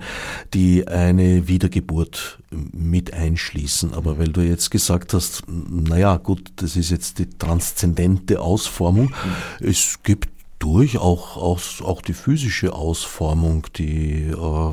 die 0.55 0.87
eine 0.87 1.49
Wiedergeburt 1.49 2.39
mit 2.51 3.13
einschließen. 3.13 3.95
Aber 3.95 4.19
weil 4.19 4.29
du 4.29 4.43
jetzt 4.43 4.71
gesagt 4.71 5.13
hast, 5.13 5.43
naja, 5.49 6.19
gut, 6.19 6.53
das 6.57 6.77
ist 6.77 6.91
jetzt 6.91 7.19
die 7.19 7.29
transzendente 7.29 8.41
Ausformung. 8.41 9.13
Es 9.59 10.03
gibt 10.05 10.29
durch 10.59 10.99
auch, 10.99 11.37
auch, 11.37 11.61
auch 11.83 12.01
die 12.01 12.15
physische 12.15 12.73
Ausformung, 12.73 13.67
die 13.77 14.33
uh, 14.35 14.73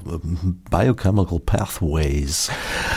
Biochemical 0.71 1.39
Pathways 1.39 2.49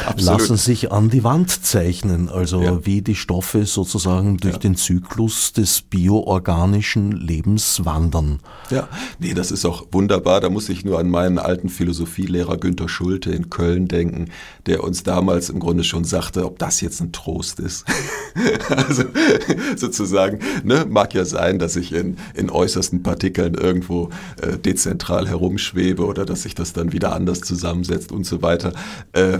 Absolut. 0.07 0.41
lassen 0.41 0.57
sich 0.57 0.93
an 0.93 1.11
die 1.11 1.25
Wand 1.25 1.65
zeichnen, 1.65 2.29
also 2.29 2.63
ja. 2.63 2.87
wie 2.87 3.03
die 3.03 3.17
Stoffe 3.17 3.67
sozusagen 3.67 4.37
durch 4.37 4.55
ja. 4.55 4.61
den 4.61 4.77
Zyklus 4.77 5.53
des 5.53 5.83
bioorganischen 5.83 7.13
Lebens 7.13 7.85
wandern. 7.85 8.39
Ja, 8.71 8.89
nee, 9.19 9.35
das 9.35 9.51
ist 9.51 9.65
auch 9.65 9.87
wunderbar. 9.91 10.41
Da 10.41 10.49
muss 10.49 10.69
ich 10.69 10.85
nur 10.85 11.01
an 11.01 11.11
meinen 11.11 11.39
alten 11.39 11.69
Philosophielehrer 11.69 12.57
Günter 12.57 12.89
Schulte 12.89 13.33
in 13.33 13.51
Köln 13.51 13.89
denken, 13.89 14.31
der 14.67 14.85
uns 14.85 15.03
damals 15.03 15.51
im 15.51 15.59
Grunde 15.59 15.83
schon 15.83 16.05
sagte, 16.05 16.45
ob 16.45 16.59
das 16.61 16.81
jetzt 16.81 17.01
ein 17.01 17.13
Trost 17.13 17.59
ist. 17.59 17.85
also 18.69 19.05
sozusagen, 19.77 20.39
ne, 20.63 20.87
mag 20.89 21.15
ja 21.15 21.25
sein, 21.25 21.59
dass 21.59 21.75
ich 21.75 21.93
in, 21.93 22.17
in 22.35 22.49
äußerst 22.49 22.76
äußersten 22.77 23.03
Partikeln 23.03 23.55
irgendwo 23.55 24.11
äh, 24.43 24.59
dezentral 24.59 25.29
herumschwebe 25.29 26.05
oder 26.05 26.27
dass 26.27 26.43
sich 26.43 26.55
das 26.55 26.75
dann 26.75 26.93
wieder 26.93 27.15
anders 27.15 27.41
zusammensetzt 27.41 28.13
und 28.13 28.27
so 28.27 28.43
weiter. 28.43 28.73
Äh, 29.13 29.39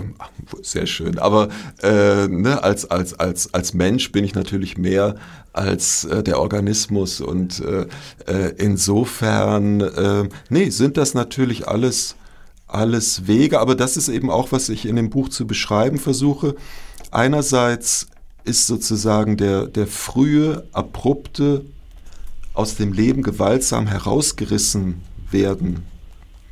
sehr 0.63 0.87
schön. 0.87 1.19
Aber 1.19 1.49
äh, 1.83 2.27
ne, 2.27 2.63
als, 2.63 2.89
als, 2.89 3.13
als, 3.13 3.53
als 3.53 3.75
Mensch 3.75 4.11
bin 4.11 4.23
ich 4.23 4.33
natürlich 4.33 4.77
mehr 4.77 5.15
als 5.53 6.05
äh, 6.05 6.23
der 6.23 6.39
Organismus 6.39 7.21
und 7.21 7.59
äh, 7.59 7.85
äh, 8.25 8.53
insofern, 8.57 9.81
äh, 9.81 10.29
nee, 10.49 10.69
sind 10.69 10.97
das 10.97 11.13
natürlich 11.13 11.67
alles 11.67 12.15
alles 12.69 13.27
Wege, 13.27 13.61
aber 13.61 13.75
das 13.75 13.95
ist 13.95 14.09
eben 14.09 14.29
auch, 14.29 14.51
was 14.51 14.67
ich 14.67 14.85
in 14.85 14.97
dem 14.97 15.09
Buch 15.09 15.29
zu 15.29 15.47
beschreiben 15.47 15.97
versuche. 15.99 16.55
Einerseits 17.11 18.07
ist 18.43 18.67
sozusagen 18.67 19.37
der, 19.37 19.67
der 19.67 19.87
frühe, 19.87 20.67
abrupte 20.73 21.63
aus 22.57 22.75
dem 22.75 22.91
Leben 22.91 23.21
gewaltsam 23.21 23.87
herausgerissen 23.87 25.01
werden, 25.29 25.83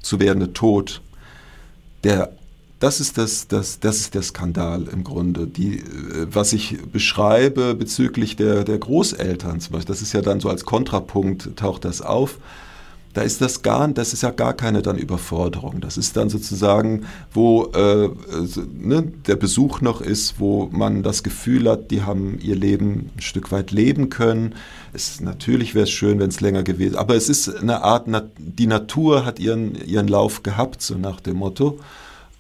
zu 0.02 0.20
werdende 0.20 0.54
Tod, 0.54 1.02
der, 2.04 2.32
das 2.80 3.00
ist 3.00 3.18
das, 3.18 3.48
das, 3.48 3.80
das 3.80 3.98
ist 3.98 4.13
der 4.13 4.22
Skandal 4.22 4.84
im 4.84 5.04
Grunde. 5.04 5.48
Die, 5.48 5.80
äh, 5.80 6.28
was 6.30 6.54
ich 6.54 6.78
beschreibe 6.91 7.74
bezüglich 7.74 8.36
der, 8.36 8.63
der 8.63 8.78
Großeltern 8.78 9.60
zum 9.60 9.74
Beispiel, 9.74 9.94
das 9.94 10.02
ist 10.04 10.13
ja 10.13 10.22
dann 10.22 10.39
so 10.39 10.50
als 10.50 10.63
Kontrapunkt, 10.63 11.56
taucht 11.58 11.86
das 11.86 12.02
auf 12.02 12.38
da 13.15 13.22
ist 13.22 13.39
das 13.39 13.62
gar, 13.62 13.88
das 13.88 14.12
ist 14.12 14.24
ja 14.24 14.30
gar 14.30 14.54
keine 14.54 14.82
dann 14.82 14.98
Überforderung. 14.98 15.80
Das 15.80 15.98
ist 15.98 16.18
dann 16.18 16.30
sozusagen, 16.30 17.06
wo 17.34 17.72
äh, 17.74 18.10
ne, 18.78 19.04
der 19.26 19.38
Besuch 19.38 19.80
noch 19.80 20.02
ist, 20.02 20.36
wo 20.38 20.68
man 20.72 21.02
das 21.02 21.24
Gefühl 21.24 21.70
hat, 21.70 21.91
die 21.91 22.04
haben 22.04 22.38
ihr 22.41 22.58
Leben 22.58 23.12
ein 23.15 23.22
Stück 23.22 23.54
weit 23.54 23.72
leben 23.72 24.10
können. 24.10 24.56
Es, 24.95 25.19
natürlich 25.19 25.75
wäre 25.75 25.84
es 25.84 25.91
schön, 25.91 26.19
wenn 26.19 26.29
es 26.29 26.39
länger 26.39 26.63
gewesen, 26.63 26.95
aber 26.95 27.15
es 27.15 27.27
ist 27.27 27.53
eine 27.53 27.84
Art, 27.84 28.08
die 28.38 28.65
Natur 28.65 29.25
hat 29.25 29.39
ihren, 29.39 29.75
ihren 29.86 30.08
Lauf 30.08 30.41
gehabt, 30.41 30.81
so 30.81 30.95
nach 30.95 31.19
dem 31.19 31.36
Motto. 31.36 31.79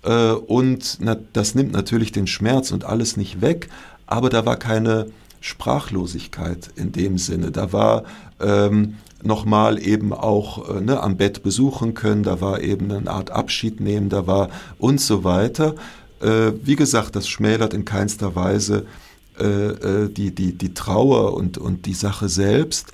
Äh, 0.03 0.31
und 0.31 0.99
das 1.33 1.53
nimmt 1.53 1.73
natürlich 1.73 2.13
den 2.13 2.27
Schmerz 2.27 2.71
und 2.71 2.85
alles 2.85 3.17
nicht 3.17 3.41
weg, 3.41 3.67
aber 4.07 4.29
da 4.29 4.45
war 4.45 4.55
keine 4.55 5.07
Sprachlosigkeit 5.41 6.69
in 6.77 6.93
dem 6.93 7.17
Sinne. 7.17 7.51
Da 7.51 7.73
war 7.73 8.05
ähm, 8.39 8.95
nochmal 9.21 9.77
eben 9.85 10.13
auch 10.13 10.69
äh, 10.69 10.79
ne, 10.79 11.01
am 11.01 11.17
Bett 11.17 11.43
besuchen 11.43 11.93
können, 11.93 12.23
da 12.23 12.39
war 12.39 12.61
eben 12.61 12.89
eine 12.89 13.11
Art 13.11 13.31
Abschied 13.31 13.81
nehmen, 13.81 14.07
da 14.07 14.27
war 14.27 14.49
und 14.79 15.01
so 15.01 15.25
weiter. 15.25 15.75
Äh, 16.21 16.53
wie 16.63 16.77
gesagt, 16.77 17.17
das 17.17 17.27
schmälert 17.27 17.73
in 17.73 17.83
keinster 17.83 18.33
Weise 18.33 18.85
äh, 19.39 19.45
äh, 19.45 20.09
die, 20.09 20.33
die, 20.33 20.53
die 20.53 20.73
Trauer 20.73 21.33
und, 21.33 21.57
und 21.57 21.85
die 21.85 21.93
Sache 21.93 22.29
selbst, 22.29 22.93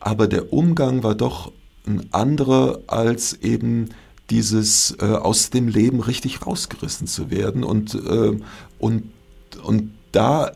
aber 0.00 0.26
der 0.26 0.52
Umgang 0.52 1.02
war 1.02 1.14
doch 1.14 1.52
ein 1.86 2.12
anderer 2.12 2.80
als 2.86 3.34
eben 3.34 3.90
dieses 4.30 4.96
äh, 5.00 5.04
aus 5.04 5.50
dem 5.50 5.68
Leben 5.68 6.00
richtig 6.00 6.46
rausgerissen 6.46 7.06
zu 7.06 7.30
werden 7.30 7.62
und, 7.62 7.94
äh, 7.94 8.38
und, 8.78 9.10
und 9.62 9.90
da, 10.12 10.52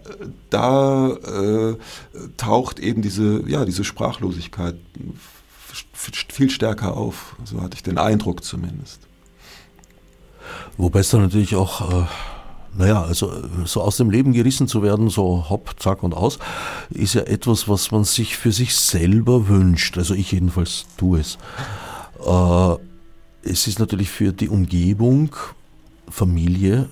da 0.51 1.11
äh, 1.11 1.76
taucht 2.37 2.79
eben 2.79 3.03
diese, 3.03 3.43
ja, 3.49 3.64
diese 3.64 3.85
Sprachlosigkeit 3.85 4.76
viel 5.93 6.51
stärker 6.51 6.97
auf. 6.97 7.37
So 7.45 7.61
hatte 7.61 7.74
ich 7.74 7.83
den 7.83 7.99
Eindruck 7.99 8.45
zumindest. 8.45 9.01
Wobei 10.76 11.01
es 11.01 11.11
dann 11.11 11.22
natürlich 11.22 11.57
auch, 11.57 11.91
äh, 11.91 12.07
naja, 12.79 13.03
also 13.03 13.33
so 13.64 13.83
aus 13.83 13.97
dem 13.97 14.09
Leben 14.09 14.33
gerissen 14.33 14.68
zu 14.68 14.83
werden, 14.83 15.11
so 15.11 15.51
hopp, 15.51 15.74
zack 15.79 16.05
und 16.05 16.14
aus, 16.14 16.39
ist 16.91 17.14
ja 17.14 17.22
etwas, 17.22 17.68
was 17.68 17.91
man 17.91 18.05
sich 18.05 18.37
für 18.37 18.53
sich 18.53 18.74
selber 18.74 19.49
wünscht. 19.49 19.99
Also 19.99 20.14
ich 20.14 20.31
jedenfalls 20.31 20.87
tue 20.97 21.18
es. 21.18 21.39
Äh, 22.24 22.76
es 23.43 23.66
ist 23.66 23.81
natürlich 23.81 24.11
für 24.11 24.33
die 24.33 24.49
Umgebung, 24.49 25.35
Familie, 26.09 26.89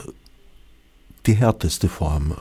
die 1.26 1.34
härteste 1.34 1.89
Form 1.89 2.34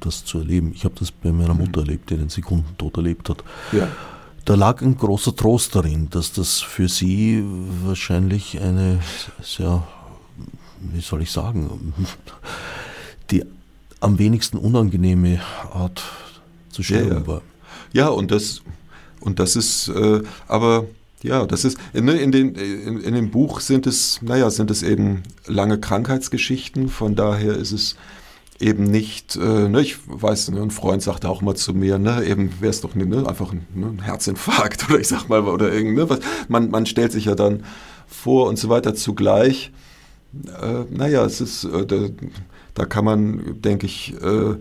das 0.00 0.24
zu 0.24 0.38
erleben. 0.38 0.72
Ich 0.74 0.84
habe 0.84 0.94
das 0.98 1.12
bei 1.12 1.30
meiner 1.30 1.54
mhm. 1.54 1.60
Mutter 1.60 1.80
erlebt, 1.80 2.10
die 2.10 2.16
den 2.16 2.28
Sekundentod 2.28 2.96
erlebt 2.96 3.28
hat. 3.28 3.44
Ja. 3.72 3.88
Da 4.44 4.54
lag 4.54 4.82
ein 4.82 4.96
großer 4.96 5.36
Trost 5.36 5.74
darin, 5.76 6.08
dass 6.10 6.32
das 6.32 6.60
für 6.60 6.88
sie 6.88 7.44
wahrscheinlich 7.84 8.60
eine 8.60 9.00
sehr, 9.42 9.86
wie 10.80 11.00
soll 11.00 11.22
ich 11.22 11.30
sagen, 11.30 11.92
die 13.30 13.44
am 14.00 14.18
wenigsten 14.18 14.58
unangenehme 14.58 15.40
Art 15.72 16.02
zu 16.70 16.82
sterben 16.82 17.08
ja, 17.08 17.18
ja. 17.18 17.26
war. 17.26 17.42
Ja, 17.92 18.08
und 18.08 18.30
das, 18.30 18.62
und 19.20 19.38
das 19.38 19.56
ist, 19.56 19.88
äh, 19.88 20.22
aber 20.46 20.86
ja, 21.22 21.46
das 21.46 21.64
ist, 21.64 21.78
ne, 21.92 22.12
in, 22.12 22.30
den, 22.30 22.54
in, 22.54 23.00
in 23.00 23.14
dem 23.14 23.30
Buch 23.30 23.60
sind 23.60 23.86
es, 23.86 24.22
naja, 24.22 24.50
sind 24.50 24.70
es 24.70 24.82
eben 24.82 25.22
lange 25.46 25.78
Krankheitsgeschichten, 25.78 26.88
von 26.88 27.16
daher 27.16 27.54
ist 27.54 27.72
es 27.72 27.96
eben 28.60 28.84
nicht, 28.84 29.36
äh, 29.36 29.68
ne, 29.68 29.80
ich 29.80 29.96
weiß, 30.06 30.50
ne, 30.50 30.62
ein 30.62 30.70
Freund 30.70 31.02
sagte 31.02 31.28
auch 31.28 31.42
mal 31.42 31.54
zu 31.54 31.74
mir, 31.74 31.98
ne, 31.98 32.24
eben 32.24 32.52
wäre 32.60 32.70
es 32.70 32.80
doch 32.80 32.94
ne, 32.94 33.06
ne, 33.06 33.28
einfach 33.28 33.52
ein, 33.52 33.66
ne, 33.74 33.86
ein, 33.86 34.02
Herzinfarkt 34.02 34.86
oder 34.90 35.00
ich 35.00 35.08
sag 35.08 35.28
mal, 35.28 35.42
oder 35.42 35.72
irgend, 35.72 35.96
ne, 35.96 36.08
was, 36.08 36.20
man, 36.48 36.70
man 36.70 36.86
stellt 36.86 37.12
sich 37.12 37.26
ja 37.26 37.34
dann 37.34 37.64
vor 38.06 38.48
und 38.48 38.58
so 38.58 38.68
weiter 38.68 38.94
zugleich. 38.94 39.70
Äh, 40.34 40.84
naja, 40.90 41.24
es 41.24 41.40
ist, 41.40 41.64
äh, 41.64 41.86
da, 41.86 41.96
da, 42.74 42.84
kann 42.84 43.04
man, 43.04 43.60
denke 43.62 43.86
ich, 43.86 44.14
äh, 44.22 44.56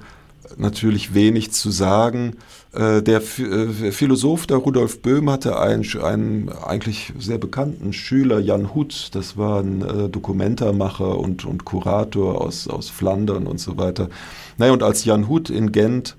natürlich 0.57 1.13
wenig 1.13 1.51
zu 1.51 1.72
sagen. 1.72 2.38
Äh, 2.74 3.01
der 3.01 3.18
äh, 3.18 3.91
Philosoph, 3.91 4.47
der 4.47 4.57
Rudolf 4.57 5.01
Böhm, 5.01 5.30
hatte 5.30 5.59
einen, 5.59 5.86
einen 6.01 6.49
eigentlich 6.49 7.13
sehr 7.20 7.38
bekannten 7.38 7.91
Schüler, 7.91 8.39
Jan 8.39 8.74
Hut, 8.74 9.09
das 9.13 9.36
war 9.38 9.61
ein 9.61 9.82
äh, 9.82 10.09
Dokumentarmacher 10.09 11.18
und, 11.18 11.43
und 11.45 11.65
Kurator 11.65 12.41
aus, 12.41 12.68
aus 12.68 12.89
Flandern 12.89 13.45
und 13.45 13.59
so 13.59 13.78
weiter. 13.78 14.09
Naja, 14.57 14.74
und 14.74 14.84
als 14.84 15.05
Jan 15.05 15.28
Hut 15.28 15.49
in 15.49 15.72
Gent 15.72 16.15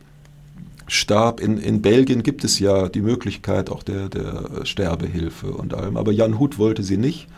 starb, 0.87 1.41
in, 1.41 1.59
in 1.59 1.83
Belgien 1.83 2.23
gibt 2.23 2.45
es 2.45 2.59
ja 2.59 2.89
die 2.89 3.03
Möglichkeit 3.03 3.71
auch 3.71 3.83
der, 3.83 4.09
der 4.09 4.65
Sterbehilfe 4.65 5.53
und 5.53 5.75
allem, 5.75 5.97
aber 5.97 6.13
Jan 6.13 6.39
Hut 6.39 6.59
wollte 6.59 6.83
sie 6.83 6.97
nicht, 6.97 7.29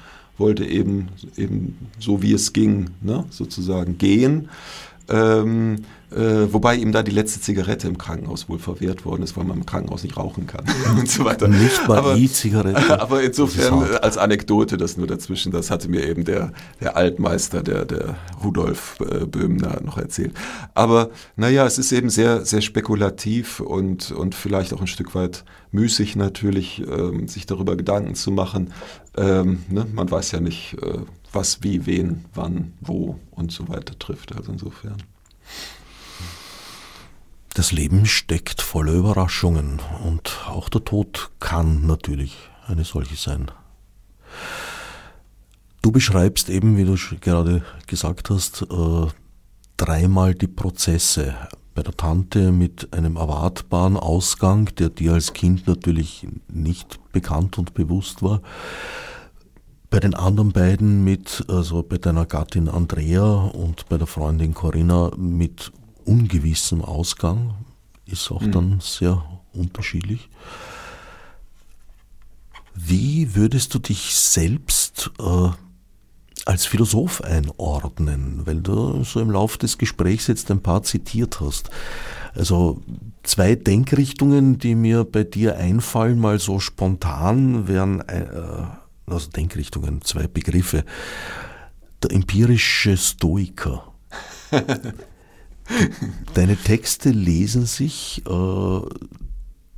wollte 0.41 0.65
eben, 0.65 1.09
eben 1.37 1.77
so 1.99 2.23
wie 2.23 2.33
es 2.33 2.53
ging, 2.53 2.91
ne, 3.01 3.25
sozusagen 3.31 3.99
gehen. 3.99 4.49
Ähm, 5.09 5.85
äh, 6.13 6.53
wobei 6.53 6.77
ihm 6.77 6.93
da 6.93 7.03
die 7.03 7.11
letzte 7.11 7.41
Zigarette 7.41 7.87
im 7.87 7.99
Krankenhaus 7.99 8.49
wohl 8.49 8.59
verwehrt 8.59 9.05
worden 9.05 9.23
ist, 9.23 9.37
weil 9.37 9.45
man 9.45 9.59
im 9.59 9.67
Krankenhaus 9.67 10.03
nicht 10.03 10.17
rauchen 10.17 10.47
kann 10.47 10.65
und 10.99 11.09
so 11.09 11.25
weiter. 11.25 11.49
Nicht 11.49 11.87
mal 11.87 11.99
aber, 11.99 12.17
E-Zigarette. 12.17 13.01
Aber 13.01 13.23
insofern 13.23 13.83
als 14.03 14.19
Anekdote 14.19 14.77
das 14.77 14.97
nur 14.97 15.07
dazwischen, 15.07 15.53
das 15.53 15.71
hatte 15.71 15.89
mir 15.89 16.07
eben 16.07 16.25
der, 16.25 16.53
der 16.81 16.97
Altmeister, 16.97 17.63
der, 17.63 17.85
der 17.85 18.17
Rudolf 18.43 18.99
äh, 19.01 19.27
Böhmner 19.27 19.81
noch 19.83 19.99
erzählt. 19.99 20.33
Aber 20.75 21.11
naja, 21.37 21.67
es 21.67 21.79
ist 21.79 21.93
eben 21.93 22.11
sehr, 22.11 22.45
sehr 22.45 22.61
spekulativ 22.61 23.61
und, 23.61 24.11
und 24.11 24.35
vielleicht 24.35 24.73
auch 24.73 24.81
ein 24.81 24.87
Stück 24.87 25.15
weit 25.15 25.45
müßig 25.73 26.17
natürlich, 26.17 26.83
ähm, 26.87 27.29
sich 27.29 27.47
darüber 27.47 27.77
Gedanken 27.77 28.15
zu 28.15 28.31
machen. 28.31 28.73
Ähm, 29.17 29.65
ne? 29.69 29.87
Man 29.93 30.11
weiß 30.11 30.33
ja 30.33 30.41
nicht, 30.41 30.77
äh, 30.83 30.99
was, 31.33 31.63
wie, 31.63 31.87
wen, 31.87 32.25
wann, 32.35 32.73
wo 32.81 33.19
und 33.31 33.53
so 33.53 33.69
weiter 33.69 33.99
trifft. 33.99 34.35
Also 34.37 34.53
insofern. 34.53 34.97
Das 37.55 37.73
Leben 37.73 38.07
steckt 38.07 38.63
voller 38.63 38.93
Überraschungen 38.93 39.81
und 40.05 40.39
auch 40.49 40.69
der 40.69 40.85
Tod 40.85 41.33
kann 41.41 41.85
natürlich 41.85 42.37
eine 42.69 42.85
solche 42.85 43.17
sein. 43.17 43.51
Du 45.83 45.91
beschreibst 45.91 46.49
eben, 46.49 46.77
wie 46.77 46.85
du 46.85 46.97
gerade 47.21 47.63
gesagt 47.89 48.31
hast, 48.31 48.63
äh, 48.63 49.07
dreimal 49.77 50.35
die 50.35 50.47
Prozesse. 50.47 51.35
Bei 51.75 51.83
der 51.83 51.97
Tante 51.97 52.53
mit 52.53 52.93
einem 52.93 53.17
erwartbaren 53.17 53.97
Ausgang, 53.97 54.67
der 54.77 54.91
dir 54.91 55.15
als 55.15 55.33
Kind 55.33 55.67
natürlich 55.67 56.29
nicht 56.49 57.01
bekannt 57.13 57.59
und 57.59 57.75
bewusst 57.75 58.23
war. 58.23 58.43
Bei 59.89 59.99
den 59.99 60.15
anderen 60.15 60.53
beiden 60.53 61.03
mit, 61.03 61.45
also 61.49 61.83
bei 61.83 61.99
deiner 61.99 62.27
Gattin 62.27 62.69
Andrea 62.69 63.25
und 63.25 63.89
bei 63.89 63.99
der 63.99 64.07
Freundin 64.07 64.55
Corinna 64.55 65.11
mit 65.17 65.73
ungewissem 66.11 66.83
Ausgang, 66.83 67.55
ist 68.07 68.31
auch 68.33 68.43
mhm. 68.43 68.53
dann 68.53 68.81
sehr 68.81 69.25
unterschiedlich. 69.53 70.29
Wie 72.75 73.35
würdest 73.35 73.75
du 73.75 73.79
dich 73.79 74.15
selbst 74.17 75.11
äh, 75.21 75.51
als 76.47 76.67
Philosoph 76.67 77.23
einordnen, 77.23 78.43
weil 78.45 78.61
du 78.61 79.05
so 79.05 79.21
im 79.21 79.31
Laufe 79.31 79.59
des 79.59 79.79
Gesprächs 79.79 80.27
jetzt 80.27 80.51
ein 80.51 80.63
paar 80.63 80.83
zitiert 80.83 81.41
hast? 81.41 81.71
Also 82.35 82.81
zwei 83.23 83.55
Denkrichtungen, 83.55 84.59
die 84.59 84.75
mir 84.75 85.05
bei 85.05 85.25
dir 85.25 85.57
einfallen, 85.57 86.19
mal 86.19 86.39
so 86.39 86.59
spontan, 86.59 87.69
wären 87.69 88.01
äh, 88.09 88.67
also 89.07 89.31
Denkrichtungen, 89.31 90.03
zwei 90.03 90.27
Begriffe. 90.27 90.85
Der 92.03 92.13
empirische 92.13 92.97
Stoiker. 92.97 93.93
Deine 96.35 96.57
Texte 96.57 97.11
lesen 97.11 97.67
sich 97.67 98.23
äh, 98.29 98.81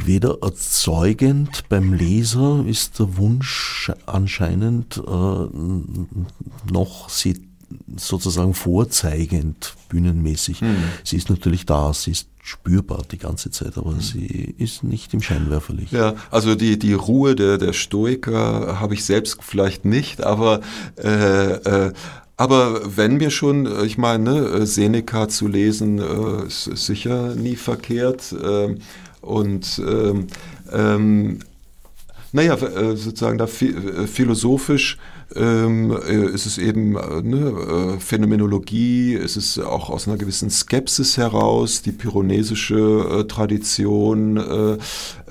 Weder 0.05 0.39
erzeugend 0.43 1.69
beim 1.69 1.93
Leser 1.93 2.65
ist 2.67 2.99
der 2.99 3.17
Wunsch 3.17 3.93
anscheinend, 4.07 4.97
äh, 4.97 5.47
noch 6.73 7.09
sie 7.09 7.47
sozusagen 7.97 8.55
vorzeigend, 8.55 9.75
bühnenmäßig. 9.89 10.63
Mhm. 10.63 10.83
Sie 11.05 11.17
ist 11.17 11.31
natürlich 11.31 11.65
da, 11.67 11.93
sie 11.93 12.13
ist 12.13 12.29
spürbar 12.47 13.03
die 13.11 13.19
ganze 13.19 13.51
Zeit, 13.51 13.77
aber 13.77 13.91
mhm. 13.91 14.01
sie 14.01 14.55
ist 14.57 14.85
nicht 14.85 15.13
im 15.15 15.21
Scheinwerferlicht. 15.21 15.93
Ja, 15.93 16.15
also 16.31 16.55
die, 16.55 16.79
die 16.79 16.93
Ruhe 16.93 17.35
der, 17.35 17.59
der 17.59 17.73
Stoiker 17.73 18.79
habe 18.81 18.95
ich 18.95 19.05
selbst 19.05 19.39
vielleicht 19.41 19.85
nicht, 19.85 20.23
aber 20.23 20.61
äh, 20.97 21.55
äh, 21.55 21.93
aber 22.37 22.97
wenn 22.97 23.17
mir 23.17 23.31
schon, 23.31 23.67
äh, 23.67 23.85
ich 23.85 23.99
meine, 23.99 24.43
ne, 24.43 24.67
Seneca 24.67 25.29
zu 25.29 25.49
lesen, 25.49 25.99
äh, 25.99 26.47
ist 26.47 26.65
sicher 26.65 27.35
nie 27.35 27.57
verkehrt. 27.57 28.33
Äh, 28.33 28.77
und 29.23 29.83
ähm, 29.85 30.29
ähm, 30.71 31.41
naja, 32.31 32.55
äh, 32.55 32.95
sozusagen 32.95 33.39
da 33.39 33.49
philosophisch 33.49 34.99
ähm, 35.35 35.91
äh, 35.91 36.27
ist 36.27 36.47
es 36.47 36.57
eben 36.57 36.97
äh, 36.97 37.23
ne, 37.23 37.97
äh, 37.97 38.01
Phänomenologie, 38.01 39.15
ist 39.15 39.37
es 39.37 39.59
auch 39.59 39.91
aus 39.91 40.07
einer 40.07 40.17
gewissen 40.17 40.51
Skepsis 40.51 41.17
heraus, 41.17 41.83
die 41.83 41.93
pyronesische 41.93 42.77
äh, 43.23 43.25
Tradition, 43.25 44.37
äh, 44.37 44.79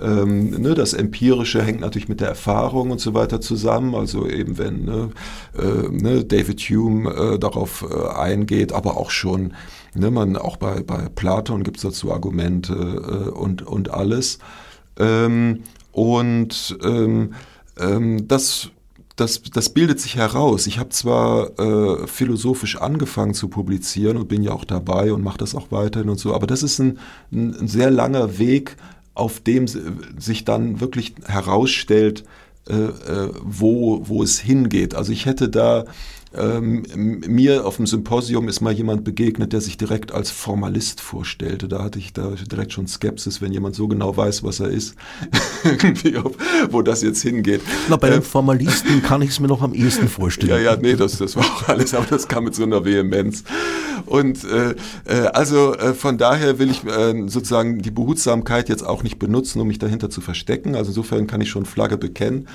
ähm, 0.02 0.50
ne, 0.50 0.74
das 0.74 0.94
Empirische 0.94 1.64
hängt 1.64 1.80
natürlich 1.80 2.10
mit 2.10 2.20
der 2.20 2.28
Erfahrung 2.28 2.92
und 2.92 3.00
so 3.00 3.14
weiter 3.14 3.40
zusammen. 3.40 3.96
Also 3.96 4.28
eben 4.28 4.58
wenn 4.58 4.84
ne, 4.84 5.12
äh, 5.58 5.90
ne, 5.90 6.26
David 6.26 6.60
Hume 6.62 7.38
darauf 7.40 7.86
eingeht, 8.16 8.74
aber 8.74 8.98
auch 8.98 9.12
schon 9.12 9.54
Ne, 9.98 10.12
man, 10.12 10.36
auch 10.36 10.58
bei, 10.58 10.82
bei 10.82 11.08
Platon 11.08 11.64
gibt 11.64 11.78
es 11.78 11.84
dazu 11.84 12.12
Argumente 12.12 13.32
und, 13.32 13.62
und 13.62 13.92
alles. 13.92 14.40
Ähm, 15.00 15.64
und 15.94 16.78
ähm, 16.84 17.34
ähm, 17.80 18.28
das 18.28 18.72
das, 19.16 19.42
das 19.44 19.70
bildet 19.70 20.00
sich 20.00 20.18
heraus. 20.18 20.68
Ich 20.68 20.78
habe 20.78 20.90
zwar 20.90 21.58
äh, 21.60 22.08
philosophisch 22.08 22.78
angefangen 22.78 23.34
zu 23.34 23.48
publizieren 23.48 24.18
und 24.18 24.28
bin 24.28 24.44
ja 24.44 24.52
auch 24.52 24.66
dabei 24.66 25.14
und 25.14 25.24
mache 25.24 25.38
das 25.38 25.56
auch 25.56 25.72
weiterhin 25.72 26.10
und 26.10 26.20
so, 26.20 26.34
aber 26.34 26.48
das 26.48 26.64
ist 26.64 26.80
ein, 26.80 27.00
ein, 27.32 27.68
sehr 27.68 27.92
langer 27.92 28.38
Weg, 28.38 28.76
auf 29.14 29.40
dem 29.40 29.68
sich 29.68 30.44
dann 30.44 30.82
wirklich 30.82 31.16
herausstellt, 31.26 32.26
äh, 32.68 32.74
äh, 32.74 33.32
wo, 33.42 34.02
wo 34.08 34.22
es 34.22 34.40
hingeht. 34.40 34.96
Also 34.96 35.14
ich 35.14 35.26
hätte 35.26 35.48
da 35.48 35.86
ähm, 36.38 36.84
mir 37.28 37.66
auf 37.66 37.78
dem 37.78 37.88
Symposium 37.88 38.48
ist 38.48 38.62
mal 38.62 38.74
jemand 38.74 39.04
begegnet, 39.04 39.54
der 39.54 39.62
sich 39.62 39.78
direkt 39.78 40.12
als 40.12 40.32
Formalist 40.32 41.02
vorstellte. 41.02 41.68
Da 41.68 41.84
hatte 41.84 42.00
ich 42.00 42.14
da 42.14 42.34
direkt 42.50 42.74
schon 42.74 42.88
Skepsis, 42.88 43.42
wenn 43.42 43.52
jemand 43.52 43.76
so 43.76 43.88
genau 43.88 44.16
weiß, 44.16 44.44
was 44.44 44.60
er 44.60 44.70
ist, 44.70 44.96
ob, 46.24 46.38
wo 46.70 46.82
das 46.82 47.02
jetzt 47.02 47.22
hingeht. 47.22 47.62
Na, 47.90 47.98
bei 47.98 48.10
den 48.10 48.18
ähm, 48.18 48.24
Formalisten 48.24 49.02
kann 49.02 49.22
ich 49.22 49.32
es 49.32 49.40
mir 49.40 49.48
noch 49.48 49.62
am 49.62 49.74
ehesten 49.74 50.08
vorstellen. 50.08 50.52
Ja, 50.52 50.58
ja, 50.58 50.76
nee, 50.76 50.96
das, 50.96 51.18
das 51.18 51.36
war 51.36 51.44
auch 51.44 51.68
alles, 51.68 51.94
aber 51.94 52.06
das 52.06 52.28
kam 52.28 52.46
mit 52.46 52.56
so 52.56 52.64
einer 52.64 52.86
Vehemenz. 52.86 53.44
Und 54.06 54.44
äh, 54.44 54.76
äh, 55.06 55.28
also 55.34 55.74
äh, 55.76 55.94
von 55.94 56.18
daher 56.18 56.60
will 56.60 56.70
ich 56.70 56.84
äh, 56.86 57.28
sozusagen 57.28 57.82
die 57.82 57.92
Behutsamkeit 57.92 58.70
jetzt 58.70 58.86
auch 58.86 59.04
nicht 59.04 59.20
benutzen, 59.20 59.60
um 59.62 59.68
mich 59.68 59.80
dahinter 59.80 60.10
zu 60.10 60.22
verstecken. 60.22 60.76
Also 60.76 60.90
insofern 60.92 61.28
kann 61.28 61.42
ich 61.42 61.50
schon 61.50 61.66
Flagge 61.66 61.98
bekennen. 61.98 62.48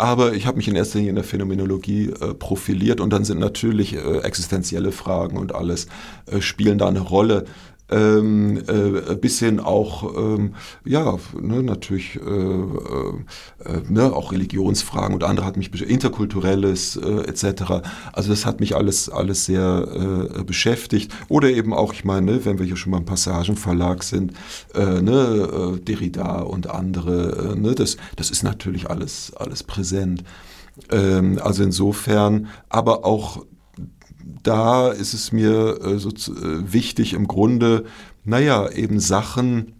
Aber 0.00 0.32
ich 0.32 0.46
habe 0.46 0.56
mich 0.56 0.66
in 0.66 0.76
erster 0.76 0.96
Linie 0.96 1.10
in 1.10 1.16
der 1.16 1.24
Phänomenologie 1.24 2.06
äh, 2.06 2.32
profiliert 2.32 3.02
und 3.02 3.12
dann 3.12 3.26
sind 3.26 3.38
natürlich 3.38 3.94
äh, 3.94 4.20
existenzielle 4.20 4.92
Fragen 4.92 5.36
und 5.36 5.54
alles 5.54 5.88
äh, 6.24 6.40
spielen 6.40 6.78
da 6.78 6.88
eine 6.88 7.00
Rolle 7.00 7.44
ähm, 7.90 8.58
äh, 8.66 9.16
bis 9.16 9.40
auch, 9.60 10.14
ähm, 10.16 10.54
ja, 10.84 11.18
ne, 11.40 11.62
natürlich 11.62 12.16
äh, 12.16 12.20
äh, 12.20 13.82
ne, 13.88 14.12
auch 14.12 14.32
Religionsfragen 14.32 15.14
und 15.14 15.24
andere 15.24 15.46
hat 15.46 15.56
mich 15.56 15.70
interkulturelles 15.82 16.96
äh, 16.96 17.22
etc. 17.22 17.82
Also 18.12 18.30
das 18.30 18.46
hat 18.46 18.60
mich 18.60 18.76
alles 18.76 19.08
alles 19.08 19.46
sehr 19.46 20.38
äh, 20.38 20.44
beschäftigt 20.44 21.12
oder 21.28 21.48
eben 21.48 21.72
auch, 21.72 21.92
ich 21.92 22.04
meine, 22.04 22.44
wenn 22.44 22.58
wir 22.58 22.66
hier 22.66 22.76
schon 22.76 22.92
beim 22.92 23.04
Passagenverlag 23.04 24.02
sind, 24.02 24.32
äh, 24.74 25.00
ne, 25.00 25.80
Derrida 25.86 26.40
und 26.40 26.68
andere, 26.68 27.56
ne, 27.58 27.74
das 27.74 27.96
das 28.16 28.30
ist 28.30 28.42
natürlich 28.42 28.90
alles 28.90 29.32
alles 29.36 29.62
präsent. 29.62 30.24
Ähm, 30.90 31.38
also 31.42 31.62
insofern, 31.62 32.48
aber 32.68 33.04
auch 33.04 33.44
da 34.42 34.88
ist 34.90 35.14
es 35.14 35.32
mir 35.32 35.80
äh, 35.82 35.98
so 35.98 36.10
äh, 36.10 36.72
wichtig 36.72 37.12
im 37.12 37.26
Grunde, 37.26 37.84
naja, 38.24 38.70
eben 38.70 39.00
Sachen 39.00 39.74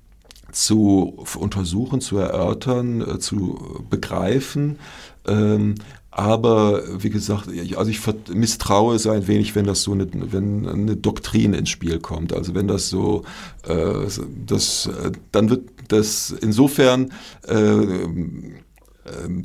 zu 0.52 1.24
untersuchen, 1.38 2.00
zu 2.00 2.18
erörtern, 2.18 3.00
äh, 3.00 3.18
zu 3.18 3.84
begreifen. 3.88 4.78
Ähm, 5.26 5.76
aber 6.10 6.82
wie 7.02 7.10
gesagt, 7.10 7.48
also 7.76 7.90
ich 7.90 8.00
misstraue 8.34 8.96
es 8.96 9.06
ein 9.06 9.28
wenig, 9.28 9.54
wenn 9.54 9.64
das 9.64 9.82
so 9.82 9.92
eine, 9.92 10.08
wenn 10.12 10.66
eine 10.66 10.96
Doktrin 10.96 11.54
ins 11.54 11.70
Spiel 11.70 12.00
kommt. 12.00 12.32
Also 12.32 12.54
wenn 12.54 12.66
das 12.66 12.88
so, 12.88 13.24
äh, 13.66 14.06
das, 14.44 14.86
äh, 14.86 15.12
dann 15.30 15.50
wird 15.50 15.70
das 15.88 16.34
insofern 16.40 17.12
äh, 17.46 18.06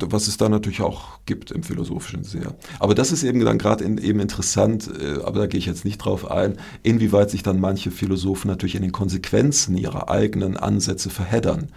was 0.00 0.28
es 0.28 0.36
da 0.36 0.48
natürlich 0.48 0.80
auch 0.80 1.20
gibt 1.26 1.50
im 1.50 1.62
philosophischen 1.62 2.24
sehr. 2.24 2.54
Aber 2.78 2.94
das 2.94 3.12
ist 3.12 3.22
eben 3.22 3.44
dann 3.44 3.58
gerade 3.58 3.84
eben 3.84 4.20
interessant, 4.20 4.88
äh, 5.00 5.22
aber 5.22 5.40
da 5.40 5.46
gehe 5.46 5.58
ich 5.58 5.66
jetzt 5.66 5.84
nicht 5.84 5.98
drauf 5.98 6.30
ein, 6.30 6.58
inwieweit 6.82 7.30
sich 7.30 7.42
dann 7.42 7.60
manche 7.60 7.90
Philosophen 7.90 8.48
natürlich 8.48 8.74
in 8.74 8.82
den 8.82 8.92
Konsequenzen 8.92 9.76
ihrer 9.76 10.10
eigenen 10.10 10.56
Ansätze 10.56 11.10
verheddern 11.10 11.68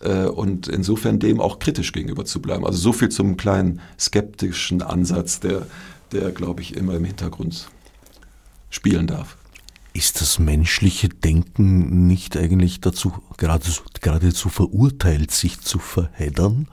äh, 0.00 0.24
und 0.24 0.68
insofern 0.68 1.18
dem 1.18 1.40
auch 1.40 1.58
kritisch 1.58 1.92
gegenüber 1.92 2.24
zu 2.24 2.40
bleiben. 2.40 2.66
Also 2.66 2.78
so 2.78 2.92
viel 2.92 3.08
zum 3.08 3.36
kleinen 3.36 3.80
skeptischen 3.98 4.82
Ansatz, 4.82 5.40
der, 5.40 5.66
der 6.12 6.30
glaube 6.30 6.62
ich, 6.62 6.76
immer 6.76 6.94
im 6.94 7.04
Hintergrund 7.04 7.68
spielen 8.70 9.06
darf. 9.06 9.36
Ist 9.92 10.20
das 10.20 10.40
menschliche 10.40 11.08
Denken 11.08 12.08
nicht 12.08 12.36
eigentlich 12.36 12.80
dazu 12.80 13.12
geradezu, 13.36 13.82
geradezu 14.00 14.48
verurteilt, 14.48 15.30
sich 15.30 15.60
zu 15.60 15.78
verheddern? 15.78 16.66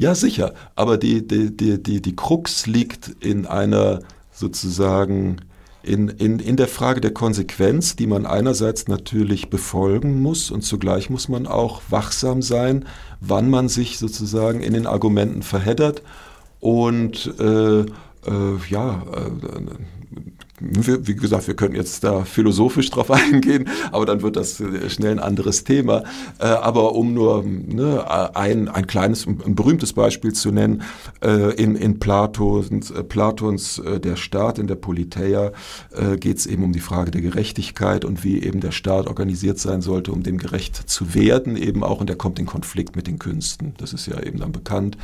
Ja, 0.00 0.14
sicher. 0.14 0.54
Aber 0.76 0.96
die, 0.96 1.28
die, 1.28 1.54
die, 1.54 1.82
die, 1.82 2.00
die 2.00 2.16
Krux 2.16 2.66
liegt 2.66 3.08
in 3.20 3.44
einer 3.44 3.98
sozusagen 4.32 5.42
in, 5.82 6.08
in, 6.08 6.38
in 6.38 6.56
der 6.56 6.68
Frage 6.68 7.02
der 7.02 7.12
Konsequenz, 7.12 7.96
die 7.96 8.06
man 8.06 8.24
einerseits 8.24 8.88
natürlich 8.88 9.50
befolgen 9.50 10.22
muss 10.22 10.50
und 10.50 10.62
zugleich 10.62 11.10
muss 11.10 11.28
man 11.28 11.46
auch 11.46 11.82
wachsam 11.90 12.40
sein, 12.40 12.86
wann 13.20 13.50
man 13.50 13.68
sich 13.68 13.98
sozusagen 13.98 14.62
in 14.62 14.72
den 14.72 14.86
Argumenten 14.86 15.42
verheddert 15.42 16.00
und 16.60 17.34
äh, 17.38 17.80
äh, 17.80 17.86
ja, 18.70 19.02
äh, 19.02 19.99
wie 20.60 21.16
gesagt, 21.16 21.46
wir 21.46 21.54
könnten 21.54 21.76
jetzt 21.76 22.04
da 22.04 22.24
philosophisch 22.24 22.90
drauf 22.90 23.10
eingehen, 23.10 23.68
aber 23.92 24.06
dann 24.06 24.22
wird 24.22 24.36
das 24.36 24.60
äh, 24.60 24.90
schnell 24.90 25.12
ein 25.12 25.18
anderes 25.18 25.64
Thema. 25.64 26.04
Äh, 26.38 26.46
aber 26.46 26.94
um 26.94 27.14
nur 27.14 27.44
ne, 27.44 28.04
ein, 28.34 28.68
ein 28.68 28.86
kleines, 28.86 29.26
ein 29.26 29.54
berühmtes 29.54 29.92
Beispiel 29.92 30.32
zu 30.32 30.50
nennen, 30.50 30.82
äh, 31.22 31.54
in, 31.54 31.76
in 31.76 31.98
Platons, 31.98 32.92
Platons 33.08 33.80
Der 33.84 34.16
Staat, 34.16 34.58
in 34.58 34.66
der 34.66 34.74
Politeia, 34.74 35.52
geht 36.18 36.38
es 36.38 36.46
eben 36.46 36.64
um 36.64 36.72
die 36.72 36.80
Frage 36.80 37.10
der 37.10 37.20
Gerechtigkeit 37.20 38.04
und 38.04 38.24
wie 38.24 38.42
eben 38.42 38.60
der 38.60 38.72
Staat 38.72 39.06
organisiert 39.06 39.58
sein 39.58 39.80
sollte, 39.82 40.12
um 40.12 40.22
dem 40.22 40.38
gerecht 40.38 40.88
zu 40.88 41.14
werden, 41.14 41.56
eben 41.56 41.82
auch, 41.84 42.00
und 42.00 42.10
er 42.10 42.16
kommt 42.16 42.38
in 42.38 42.46
Konflikt 42.46 42.96
mit 42.96 43.06
den 43.06 43.18
Künsten. 43.18 43.74
Das 43.78 43.92
ist 43.92 44.06
ja 44.06 44.20
eben 44.22 44.38
dann 44.38 44.52
bekannt. 44.52 44.96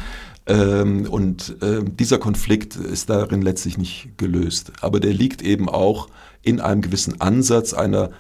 Ähm, 0.47 1.07
und 1.11 1.57
äh, 1.63 1.83
dieser 1.85 2.19
Konflikt 2.19 2.77
ist 2.77 3.11
darin 3.11 3.43
letztlich 3.43 3.79
nicht 3.79 4.11
gelöst. 4.17 4.73
Aber 4.81 5.01
der 5.01 5.13
liegt 5.13 5.43
eben 5.43 5.69
auch 5.69 6.09
in 6.43 6.61
einem 6.61 6.83
gewissen 6.83 7.21
Ansatz 7.21 7.73
einer 7.75 8.11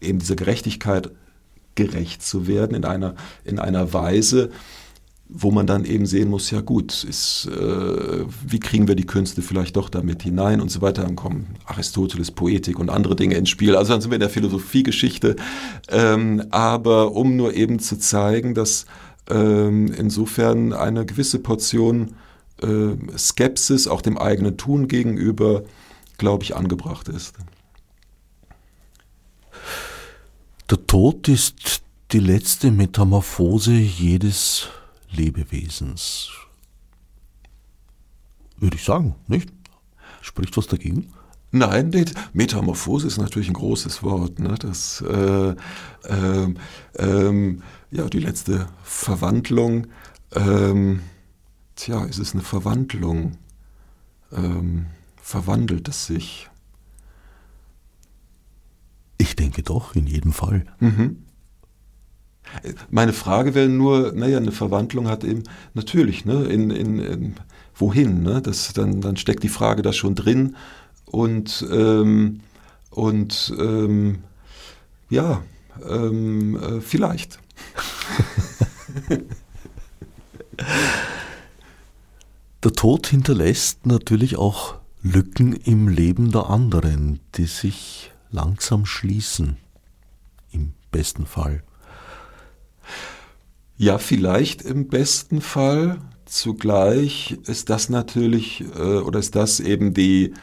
eben 0.00 0.18
dieser 0.18 0.36
Gerechtigkeit 0.36 1.10
gerecht 1.74 2.22
zu 2.22 2.46
werden 2.46 2.74
in 2.74 2.84
einer 2.84 3.14
in 3.44 3.58
einer 3.58 3.92
Weise, 3.92 4.50
wo 5.28 5.50
man 5.50 5.66
dann 5.66 5.84
eben 5.84 6.06
sehen 6.06 6.28
muss, 6.28 6.50
ja 6.50 6.60
gut, 6.60 7.04
ist, 7.04 7.46
äh, 7.46 8.24
wie 8.46 8.58
kriegen 8.58 8.88
wir 8.88 8.96
die 8.96 9.06
Künste 9.06 9.42
vielleicht 9.42 9.76
doch 9.76 9.88
damit 9.88 10.22
hinein 10.22 10.60
und 10.60 10.70
so 10.70 10.82
weiter. 10.82 11.02
Dann 11.02 11.14
kommen 11.14 11.54
Aristoteles, 11.66 12.32
Poetik 12.32 12.78
und 12.78 12.90
andere 12.90 13.14
Dinge 13.14 13.36
ins 13.36 13.50
Spiel. 13.50 13.76
Also 13.76 13.92
dann 13.92 14.00
sind 14.00 14.10
wir 14.10 14.16
in 14.16 14.20
der 14.20 14.30
Philosophiegeschichte. 14.30 15.36
Ähm, 15.88 16.42
aber 16.50 17.12
um 17.12 17.36
nur 17.36 17.54
eben 17.54 17.78
zu 17.78 17.98
zeigen, 17.98 18.54
dass 18.54 18.86
ähm, 19.30 19.92
insofern 19.92 20.72
eine 20.72 21.06
gewisse 21.06 21.38
Portion 21.38 22.16
äh, 22.62 22.96
Skepsis 23.16 23.88
auch 23.88 24.02
dem 24.02 24.18
eigenen 24.18 24.56
Tun 24.56 24.88
gegenüber, 24.88 25.62
glaube 26.18 26.44
ich, 26.44 26.56
angebracht 26.56 27.08
ist. 27.08 27.34
Der 30.70 30.86
Tod 30.86 31.28
ist 31.28 31.82
die 32.12 32.20
letzte 32.20 32.70
Metamorphose 32.70 33.72
jedes 33.72 34.68
Lebewesens. 35.10 36.30
Würde 38.56 38.76
ich 38.76 38.84
sagen, 38.84 39.14
nicht? 39.26 39.50
Spricht 40.20 40.56
was 40.56 40.66
dagegen? 40.66 41.12
Nein, 41.52 41.90
Metamorphose 42.32 43.06
ist 43.06 43.18
natürlich 43.18 43.48
ein 43.48 43.54
großes 43.54 44.02
Wort. 44.02 44.38
Ne? 44.38 44.54
Das, 44.58 45.02
äh, 45.02 45.54
äh, 46.04 46.54
äh, 46.94 47.58
ja, 47.90 48.08
die 48.08 48.20
letzte 48.20 48.66
Verwandlung. 48.84 49.88
Ähm, 50.32 51.00
tja, 51.74 52.04
ist 52.04 52.18
es 52.18 52.34
eine 52.34 52.42
Verwandlung? 52.42 53.36
Ähm, 54.32 54.86
verwandelt 55.16 55.88
es 55.88 56.06
sich? 56.06 56.48
Ich 59.18 59.34
denke 59.34 59.62
doch, 59.62 59.96
in 59.96 60.06
jedem 60.06 60.32
Fall. 60.32 60.64
Mhm. 60.78 61.24
Meine 62.90 63.12
Frage 63.12 63.54
wäre 63.54 63.68
nur, 63.68 64.12
naja, 64.12 64.38
eine 64.38 64.52
Verwandlung 64.52 65.08
hat 65.08 65.24
eben 65.24 65.42
natürlich, 65.74 66.24
ne, 66.24 66.44
in, 66.44 66.70
in, 66.70 66.98
in 66.98 67.34
wohin, 67.74 68.22
ne? 68.22 68.40
Das, 68.42 68.72
dann, 68.72 69.00
dann 69.00 69.16
steckt 69.16 69.42
die 69.42 69.48
Frage 69.48 69.82
da 69.82 69.92
schon 69.92 70.14
drin 70.14 70.56
und, 71.10 71.66
ähm, 71.70 72.40
und 72.90 73.54
ähm, 73.58 74.22
ja, 75.08 75.42
ähm, 75.88 76.56
äh, 76.56 76.80
vielleicht. 76.80 77.38
Der 82.62 82.72
Tod 82.72 83.06
hinterlässt 83.06 83.86
natürlich 83.86 84.36
auch 84.36 84.74
Lücken 85.02 85.54
im 85.54 85.88
Leben 85.88 86.30
der 86.30 86.50
anderen, 86.50 87.20
die 87.36 87.46
sich 87.46 88.12
langsam 88.30 88.84
schließen, 88.84 89.56
im 90.52 90.74
besten 90.90 91.24
Fall. 91.26 91.62
Ja, 93.78 93.96
vielleicht 93.96 94.60
im 94.60 94.88
besten 94.88 95.40
Fall. 95.40 95.98
Zugleich 96.26 97.38
ist 97.46 97.70
das 97.70 97.88
natürlich, 97.88 98.60
äh, 98.76 98.98
oder 98.98 99.18
ist 99.18 99.34
das 99.34 99.58
eben 99.58 99.94
die, 99.94 100.34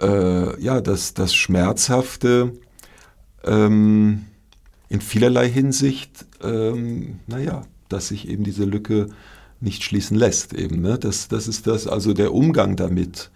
äh, 0.00 0.60
ja, 0.60 0.80
das, 0.80 1.14
das 1.14 1.34
Schmerzhafte, 1.34 2.52
ähm, 3.44 4.26
in 4.88 5.00
vielerlei 5.00 5.48
Hinsicht, 5.48 6.26
ähm, 6.42 7.20
naja, 7.26 7.62
dass 7.88 8.08
sich 8.08 8.28
eben 8.28 8.44
diese 8.44 8.64
Lücke 8.64 9.08
nicht 9.60 9.84
schließen 9.84 10.16
lässt. 10.16 10.52
Eben, 10.52 10.82
ne? 10.82 10.98
das, 10.98 11.28
das 11.28 11.48
ist 11.48 11.66
das, 11.66 11.86
also 11.86 12.12
der 12.12 12.34
Umgang 12.34 12.76
damit 12.76 13.30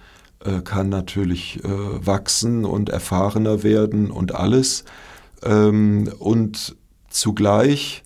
äh, 0.45 0.61
kann 0.61 0.89
natürlich 0.89 1.65
äh, 1.65 1.69
wachsen 1.69 2.65
und 2.65 2.91
erfahrener 2.91 3.63
werden 3.63 4.11
und 4.11 4.35
alles. 4.35 4.85
Ähm, 5.43 6.13
und 6.19 6.77
zugleich 7.09 8.05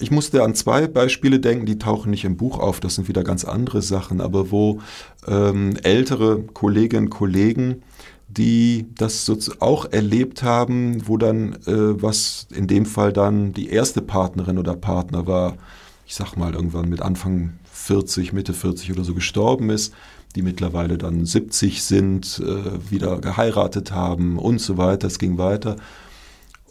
ich 0.00 0.10
musste 0.10 0.42
an 0.42 0.54
zwei 0.54 0.86
Beispiele 0.86 1.40
denken, 1.40 1.66
die 1.66 1.78
tauchen 1.78 2.10
nicht 2.10 2.24
im 2.24 2.36
Buch 2.36 2.58
auf, 2.58 2.80
das 2.80 2.94
sind 2.94 3.08
wieder 3.08 3.22
ganz 3.22 3.44
andere 3.44 3.82
Sachen, 3.82 4.20
aber 4.20 4.50
wo 4.50 4.80
ähm, 5.26 5.76
ältere 5.82 6.42
Kolleginnen 6.42 7.06
und 7.06 7.10
Kollegen, 7.10 7.82
die 8.28 8.86
das 8.96 9.30
auch 9.60 9.86
erlebt 9.90 10.42
haben, 10.42 11.06
wo 11.06 11.16
dann, 11.16 11.54
äh, 11.66 12.02
was 12.02 12.46
in 12.54 12.66
dem 12.66 12.86
Fall 12.86 13.12
dann 13.12 13.52
die 13.52 13.70
erste 13.70 14.00
Partnerin 14.00 14.58
oder 14.58 14.74
Partner 14.74 15.26
war, 15.26 15.56
ich 16.06 16.14
sag 16.14 16.36
mal 16.36 16.54
irgendwann 16.54 16.88
mit 16.88 17.02
Anfang 17.02 17.54
40, 17.72 18.32
Mitte 18.32 18.52
40 18.52 18.92
oder 18.92 19.04
so 19.04 19.14
gestorben 19.14 19.70
ist, 19.70 19.92
die 20.36 20.42
mittlerweile 20.42 20.96
dann 20.96 21.26
70 21.26 21.82
sind, 21.82 22.40
äh, 22.44 22.90
wieder 22.90 23.18
geheiratet 23.20 23.92
haben 23.92 24.38
und 24.38 24.60
so 24.60 24.78
weiter. 24.78 25.08
Es 25.08 25.18
ging 25.18 25.38
weiter. 25.38 25.76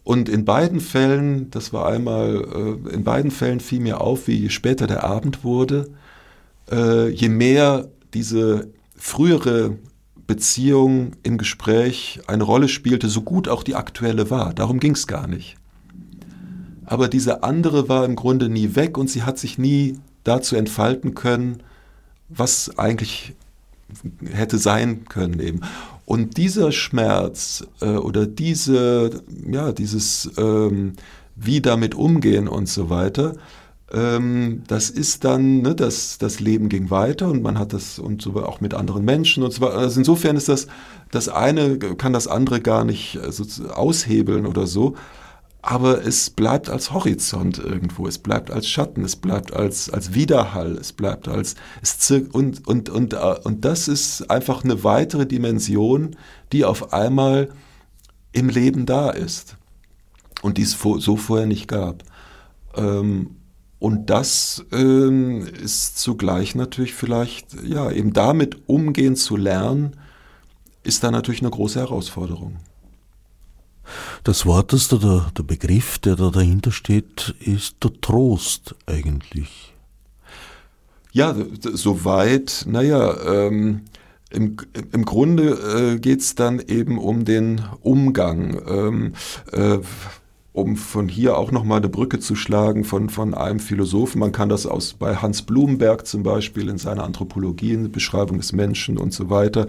Und 0.04 0.30
in 0.30 0.46
beiden 0.46 0.80
Fällen, 0.80 1.52
das 1.52 1.74
war 1.74 1.88
einmal, 1.88 2.80
äh, 2.90 2.94
in 2.94 3.04
beiden 3.04 3.32
Fällen 3.32 3.60
fiel 3.60 3.80
mir 3.80 4.02
auf, 4.02 4.28
wie 4.28 4.36
je 4.36 4.50
später 4.50 4.88
der 4.88 5.04
Abend 5.04 5.44
wurde, 5.44 5.90
äh, 6.72 7.10
je 7.10 7.30
mehr 7.30 7.90
diese 8.14 8.70
frühere 8.96 9.78
Beziehung 10.28 11.14
im 11.24 11.38
Gespräch 11.38 12.22
eine 12.28 12.44
Rolle 12.44 12.68
spielte, 12.68 13.08
so 13.08 13.22
gut 13.22 13.48
auch 13.48 13.64
die 13.64 13.76
aktuelle 13.76 14.30
war. 14.30 14.54
Darum 14.54 14.80
ging 14.80 14.94
es 14.94 15.08
gar 15.08 15.28
nicht. 15.28 15.58
Aber 16.86 17.08
diese 17.08 17.44
andere 17.44 17.90
war 17.90 18.06
im 18.06 18.16
Grunde 18.16 18.50
nie 18.50 18.76
weg 18.76 18.98
und 18.98 19.10
sie 19.10 19.24
hat 19.24 19.38
sich 19.38 19.58
nie 19.58 20.00
dazu 20.24 20.56
entfalten 20.56 21.16
können, 21.16 21.64
was 22.30 22.78
eigentlich 22.78 23.36
hätte 24.26 24.58
sein 24.58 25.06
können 25.06 25.40
eben. 25.40 25.62
Und 26.10 26.38
dieser 26.38 26.72
Schmerz 26.72 27.68
äh, 27.82 27.92
oder 27.92 28.26
diese, 28.26 29.22
ja, 29.48 29.72
dieses 29.72 30.28
ähm, 30.38 30.94
wie 31.36 31.62
damit 31.62 31.94
umgehen 31.94 32.48
und 32.48 32.68
so 32.68 32.90
weiter, 32.90 33.36
ähm, 33.92 34.64
das 34.68 34.90
ist 34.90 35.24
dann, 35.24 35.62
ne, 35.62 35.76
das, 35.76 36.18
das 36.18 36.40
Leben 36.40 36.68
ging 36.68 36.90
weiter 36.90 37.28
und 37.28 37.44
man 37.44 37.60
hat 37.60 37.74
das 37.74 38.00
und 38.00 38.24
so 38.24 38.34
auch 38.38 38.60
mit 38.60 38.74
anderen 38.74 39.06
Menschen 39.06 39.44
und 39.44 39.54
so 39.54 39.62
weiter. 39.62 39.78
Also 39.78 40.00
insofern 40.00 40.36
ist 40.36 40.50
das, 40.50 40.66
das 41.12 41.30
eine 41.30 41.78
kann 41.78 42.12
das 42.12 42.28
andere 42.28 42.60
gar 42.60 42.86
nicht 42.86 43.20
also 43.20 43.46
aushebeln 43.72 44.48
oder 44.48 44.66
so 44.66 44.96
aber 45.62 46.06
es 46.06 46.30
bleibt 46.30 46.70
als 46.70 46.94
Horizont 46.94 47.58
irgendwo, 47.58 48.08
es 48.08 48.18
bleibt 48.18 48.50
als 48.50 48.68
Schatten, 48.68 49.04
es 49.04 49.18
bleibt 49.18 49.54
als, 49.54 49.90
als 49.90 50.14
Widerhall, 50.14 50.78
es 50.78 50.94
bleibt 50.94 51.28
als 51.28 51.56
es 51.82 52.10
und, 52.12 52.66
und, 52.66 52.90
und, 52.90 53.14
äh, 53.14 53.36
und 53.44 53.66
das 53.66 53.88
ist 53.88 54.30
einfach 54.32 54.64
eine 54.64 54.84
weitere 54.84 55.26
Dimension, 55.26 56.16
die 56.54 56.64
auf 56.64 56.94
einmal 56.94 57.50
im 58.32 58.48
Leben 58.48 58.86
da 58.86 59.10
ist 59.10 59.58
und 60.42 60.58
die 60.58 60.62
es 60.62 60.78
so 60.80 61.18
vorher 61.18 61.48
nicht 61.48 61.68
gab. 61.68 62.04
Ähm, 62.76 63.36
und 63.80 64.10
das 64.10 64.66
ähm, 64.72 65.46
ist 65.46 65.98
zugleich 65.98 66.56
natürlich 66.56 66.94
vielleicht, 66.94 67.64
ja, 67.64 67.92
eben 67.92 68.14
damit 68.14 68.68
umgehen 68.68 69.16
zu 69.16 69.38
lernen, 69.38 69.96
ist 70.84 71.04
da 71.04 71.12
natürlich 71.12 71.42
eine 71.42 71.50
große 71.50 71.80
Herausforderung. 71.80 72.58
Das 74.24 74.46
Wort, 74.46 74.74
das 74.74 74.88
da 74.88 74.98
der, 74.98 75.32
der 75.38 75.44
Begriff, 75.44 76.00
der 76.00 76.16
da 76.16 76.30
dahinter 76.30 76.72
steht, 76.72 77.36
ist 77.40 77.78
der 77.84 77.92
Trost 78.02 78.76
eigentlich. 78.86 79.74
Ja, 81.12 81.36
soweit, 81.74 82.66
naja, 82.68 83.18
ähm, 83.26 83.82
im, 84.32 84.58
im 84.92 85.06
Grunde 85.06 85.96
äh, 85.96 86.00
geht 86.00 86.22
es 86.22 86.36
dann 86.36 86.60
eben 86.60 87.00
um 87.00 87.26
den 87.26 87.62
Umgang. 87.82 88.62
Ähm, 88.68 89.14
äh, 89.52 89.80
um 90.52 90.78
von 90.78 91.08
hier 91.08 91.38
auch 91.38 91.52
nochmal 91.52 91.78
eine 91.78 91.90
Brücke 91.90 92.20
zu 92.20 92.36
schlagen 92.36 92.84
von, 92.84 93.10
von 93.10 93.36
einem 93.36 93.60
Philosophen. 93.60 94.20
Man 94.20 94.32
kann 94.32 94.50
das 94.50 94.66
aus 94.66 94.94
bei 94.94 95.16
Hans 95.16 95.44
Blumenberg 95.44 96.08
zum 96.08 96.24
Beispiel 96.24 96.70
in 96.70 96.80
seiner 96.80 97.04
Anthropologie, 97.04 97.74
in 97.74 97.84
der 97.84 97.90
Beschreibung 97.90 98.38
des 98.38 98.52
Menschen 98.52 98.98
und 98.98 99.14
so 99.14 99.30
weiter, 99.30 99.68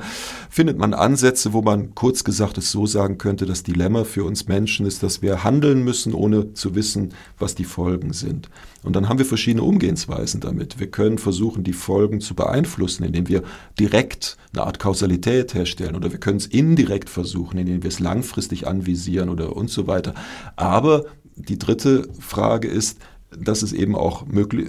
findet 0.48 0.78
man 0.78 0.94
Ansätze, 0.94 1.52
wo 1.52 1.60
man 1.60 1.94
kurz 1.94 2.24
gesagt 2.24 2.56
es 2.56 2.72
so 2.72 2.86
sagen 2.86 3.18
könnte, 3.18 3.44
das 3.44 3.62
Dilemma 3.62 4.04
für 4.04 4.24
uns 4.24 4.48
Menschen 4.48 4.86
ist, 4.86 5.02
dass 5.02 5.20
wir 5.20 5.44
handeln 5.44 5.84
müssen, 5.84 6.14
ohne 6.14 6.54
zu 6.54 6.74
wissen, 6.74 7.10
was 7.38 7.54
die 7.54 7.64
Folgen 7.64 8.14
sind. 8.14 8.48
Und 8.82 8.96
dann 8.96 9.10
haben 9.10 9.18
wir 9.18 9.26
verschiedene 9.26 9.62
Umgehensweisen 9.62 10.40
damit. 10.40 10.80
Wir 10.80 10.90
können 10.90 11.18
versuchen, 11.18 11.62
die 11.62 11.74
Folgen 11.74 12.22
zu 12.22 12.34
beeinflussen, 12.34 13.04
indem 13.04 13.28
wir 13.28 13.42
direkt 13.78 14.38
eine 14.54 14.64
Art 14.64 14.78
Kausalität 14.78 15.52
herstellen 15.52 15.94
oder 15.94 16.10
wir 16.10 16.18
können 16.18 16.38
es 16.38 16.46
indirekt 16.46 17.10
versuchen, 17.10 17.58
indem 17.58 17.82
wir 17.82 17.88
es 17.88 18.00
langfristig 18.00 18.66
anvisieren 18.66 19.28
oder 19.28 19.54
und 19.54 19.68
so 19.68 19.86
weiter. 19.86 20.14
Aber 20.56 20.69
die 21.36 21.58
dritte 21.58 22.08
Frage 22.18 22.68
ist, 22.68 22.98
dass 23.38 23.62
es 23.62 23.72
eben 23.72 23.94
auch 23.94 24.26
möglich, 24.26 24.68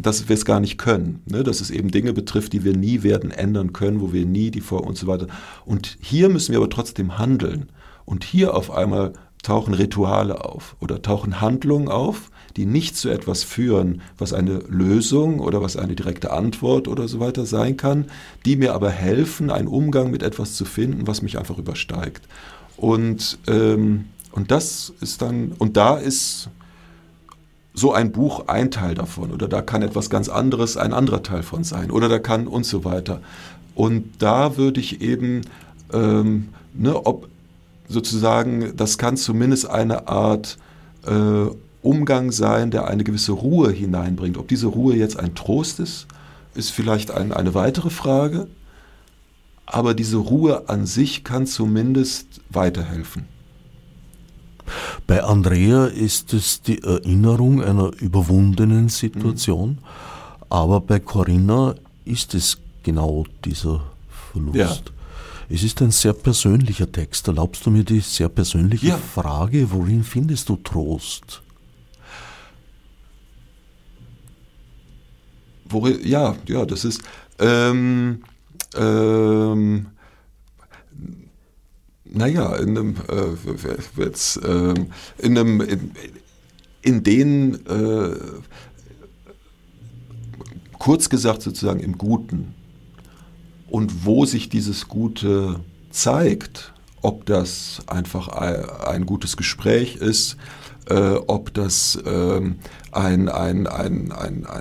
dass 0.00 0.28
wir 0.28 0.34
es 0.34 0.44
gar 0.44 0.60
nicht 0.60 0.78
können, 0.78 1.22
ne? 1.26 1.42
dass 1.42 1.60
es 1.60 1.70
eben 1.70 1.90
Dinge 1.90 2.12
betrifft, 2.12 2.52
die 2.52 2.64
wir 2.64 2.76
nie 2.76 3.02
werden 3.02 3.30
ändern 3.30 3.72
können, 3.72 4.00
wo 4.00 4.12
wir 4.12 4.26
nie 4.26 4.50
die 4.50 4.60
Vor 4.60 4.84
und 4.84 4.96
so 4.96 5.06
weiter. 5.06 5.26
Und 5.64 5.98
hier 6.00 6.28
müssen 6.28 6.52
wir 6.52 6.58
aber 6.58 6.70
trotzdem 6.70 7.18
handeln. 7.18 7.68
Und 8.04 8.24
hier 8.24 8.54
auf 8.54 8.70
einmal 8.70 9.12
tauchen 9.42 9.74
Rituale 9.74 10.44
auf 10.44 10.76
oder 10.80 11.02
tauchen 11.02 11.40
Handlungen 11.40 11.88
auf, 11.88 12.30
die 12.56 12.66
nicht 12.66 12.96
zu 12.96 13.08
etwas 13.08 13.44
führen, 13.44 14.02
was 14.16 14.32
eine 14.32 14.58
Lösung 14.68 15.40
oder 15.40 15.62
was 15.62 15.76
eine 15.76 15.94
direkte 15.94 16.32
Antwort 16.32 16.88
oder 16.88 17.06
so 17.06 17.20
weiter 17.20 17.46
sein 17.46 17.76
kann, 17.76 18.06
die 18.44 18.56
mir 18.56 18.74
aber 18.74 18.90
helfen, 18.90 19.50
einen 19.50 19.68
Umgang 19.68 20.10
mit 20.10 20.22
etwas 20.22 20.54
zu 20.54 20.64
finden, 20.64 21.06
was 21.06 21.22
mich 21.22 21.38
einfach 21.38 21.58
übersteigt. 21.58 22.26
Und, 22.76 23.38
ähm, 23.46 24.06
und 24.32 24.50
das 24.50 24.92
ist 25.00 25.22
dann, 25.22 25.52
und 25.58 25.76
da 25.76 25.96
ist 25.96 26.48
so 27.74 27.92
ein 27.92 28.12
Buch 28.12 28.48
ein 28.48 28.70
Teil 28.70 28.94
davon 28.94 29.30
oder 29.30 29.48
da 29.48 29.62
kann 29.62 29.82
etwas 29.82 30.10
ganz 30.10 30.28
anderes 30.28 30.76
ein 30.76 30.92
anderer 30.92 31.22
Teil 31.22 31.42
von 31.42 31.64
sein 31.64 31.90
oder 31.90 32.08
da 32.08 32.18
kann 32.18 32.46
und 32.46 32.64
so 32.64 32.84
weiter. 32.84 33.20
Und 33.74 34.20
da 34.20 34.56
würde 34.56 34.80
ich 34.80 35.00
eben, 35.00 35.42
ähm, 35.92 36.48
ne, 36.74 37.06
ob 37.06 37.28
sozusagen, 37.88 38.76
das 38.76 38.98
kann 38.98 39.16
zumindest 39.16 39.70
eine 39.70 40.08
Art 40.08 40.58
äh, 41.06 41.46
Umgang 41.82 42.32
sein, 42.32 42.70
der 42.70 42.88
eine 42.88 43.04
gewisse 43.04 43.32
Ruhe 43.32 43.70
hineinbringt. 43.70 44.36
Ob 44.36 44.48
diese 44.48 44.66
Ruhe 44.66 44.96
jetzt 44.96 45.18
ein 45.18 45.34
Trost 45.34 45.78
ist, 45.78 46.06
ist 46.54 46.70
vielleicht 46.70 47.12
ein, 47.12 47.32
eine 47.32 47.54
weitere 47.54 47.90
Frage. 47.90 48.48
Aber 49.64 49.94
diese 49.94 50.16
Ruhe 50.16 50.68
an 50.68 50.86
sich 50.86 51.22
kann 51.24 51.46
zumindest 51.46 52.40
weiterhelfen. 52.50 53.26
Bei 55.06 55.22
Andrea 55.22 55.86
ist 55.86 56.34
es 56.34 56.62
die 56.62 56.82
Erinnerung 56.82 57.62
einer 57.62 57.90
überwundenen 58.00 58.88
Situation, 58.88 59.70
mhm. 59.70 59.78
aber 60.48 60.80
bei 60.80 60.98
Corinna 60.98 61.74
ist 62.04 62.34
es 62.34 62.58
genau 62.82 63.24
dieser 63.44 63.82
Verlust. 64.32 64.56
Ja. 64.56 64.76
Es 65.50 65.62
ist 65.62 65.80
ein 65.80 65.90
sehr 65.90 66.12
persönlicher 66.12 66.90
Text. 66.90 67.26
Erlaubst 67.26 67.64
du 67.64 67.70
mir 67.70 67.84
die 67.84 68.00
sehr 68.00 68.28
persönliche 68.28 68.88
ja. 68.88 68.98
Frage, 68.98 69.70
worin 69.70 70.04
findest 70.04 70.48
du 70.48 70.56
Trost? 70.56 71.42
Worin, 75.70 75.98
ja, 76.06 76.36
ja, 76.46 76.64
das 76.64 76.84
ist 76.84 77.02
ähm, 77.38 78.22
ähm, 78.76 79.86
naja, 82.10 82.54
in 82.56 82.76
einem, 82.76 82.96
äh, 83.08 84.00
jetzt, 84.00 84.36
äh, 84.38 84.74
in 85.18 85.38
einem, 85.38 85.60
in, 85.60 85.92
in 86.82 87.02
den, 87.02 87.66
äh, 87.66 88.16
kurz 90.78 91.08
gesagt 91.08 91.42
sozusagen 91.42 91.80
im 91.80 91.98
Guten. 91.98 92.54
Und 93.68 94.06
wo 94.06 94.24
sich 94.24 94.48
dieses 94.48 94.88
Gute 94.88 95.60
zeigt, 95.90 96.72
ob 97.02 97.26
das 97.26 97.82
einfach 97.86 98.28
ein 98.28 99.04
gutes 99.06 99.36
Gespräch 99.36 99.96
ist, 99.96 100.36
äh, 100.88 101.16
ob 101.26 101.52
das 101.52 101.98
ähm, 102.06 102.56
ein, 102.92 103.28
ein, 103.28 103.66
ein, 103.66 104.10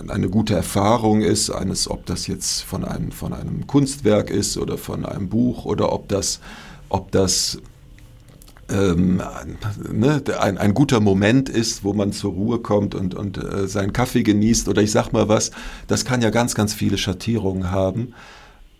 eine 0.10 0.30
gute 0.30 0.56
Erfahrung 0.56 1.22
ist, 1.22 1.50
eines, 1.50 1.90
ob 1.90 2.06
das 2.06 2.28
jetzt 2.28 2.62
von 2.64 2.84
einem, 2.84 3.12
von 3.12 3.34
einem 3.34 3.66
Kunstwerk 3.66 4.30
ist 4.30 4.58
oder 4.58 4.78
von 4.78 5.06
einem 5.06 5.30
Buch 5.30 5.66
oder 5.66 5.94
ob 5.94 6.10
das, 6.10 6.42
ob 6.90 7.12
das 7.12 7.60
ähm, 8.70 9.22
ne, 9.92 10.22
ein, 10.40 10.58
ein 10.58 10.74
guter 10.74 11.00
Moment 11.00 11.50
ist, 11.50 11.84
wo 11.84 11.94
man 11.94 12.12
zur 12.12 12.34
Ruhe 12.34 12.60
kommt 12.60 12.96
und, 12.96 13.16
und 13.16 13.38
äh, 13.38 13.68
seinen 13.68 13.94
Kaffee 13.94 14.24
genießt 14.24 14.68
oder 14.68 14.82
ich 14.82 14.92
sag 14.92 15.14
mal 15.14 15.30
was, 15.30 15.52
das 15.88 16.06
kann 16.06 16.22
ja 16.22 16.30
ganz, 16.30 16.56
ganz 16.56 16.74
viele 16.74 16.98
Schattierungen 16.98 17.72
haben. 17.72 18.14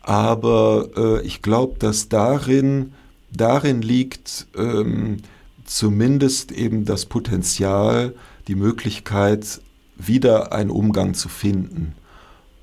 Aber 0.02 0.90
äh, 0.96 1.22
ich 1.26 1.42
glaube, 1.42 1.76
dass 1.80 2.10
darin, 2.10 2.94
darin 3.32 3.82
liegt 3.82 4.48
ähm, 4.58 5.18
zumindest 5.66 6.52
eben 6.52 6.86
das 6.86 7.06
Potenzial, 7.06 8.14
die 8.48 8.56
Möglichkeit, 8.56 9.62
wieder 9.98 10.54
einen 10.54 10.70
Umgang 10.70 11.14
zu 11.14 11.28
finden. 11.28 11.96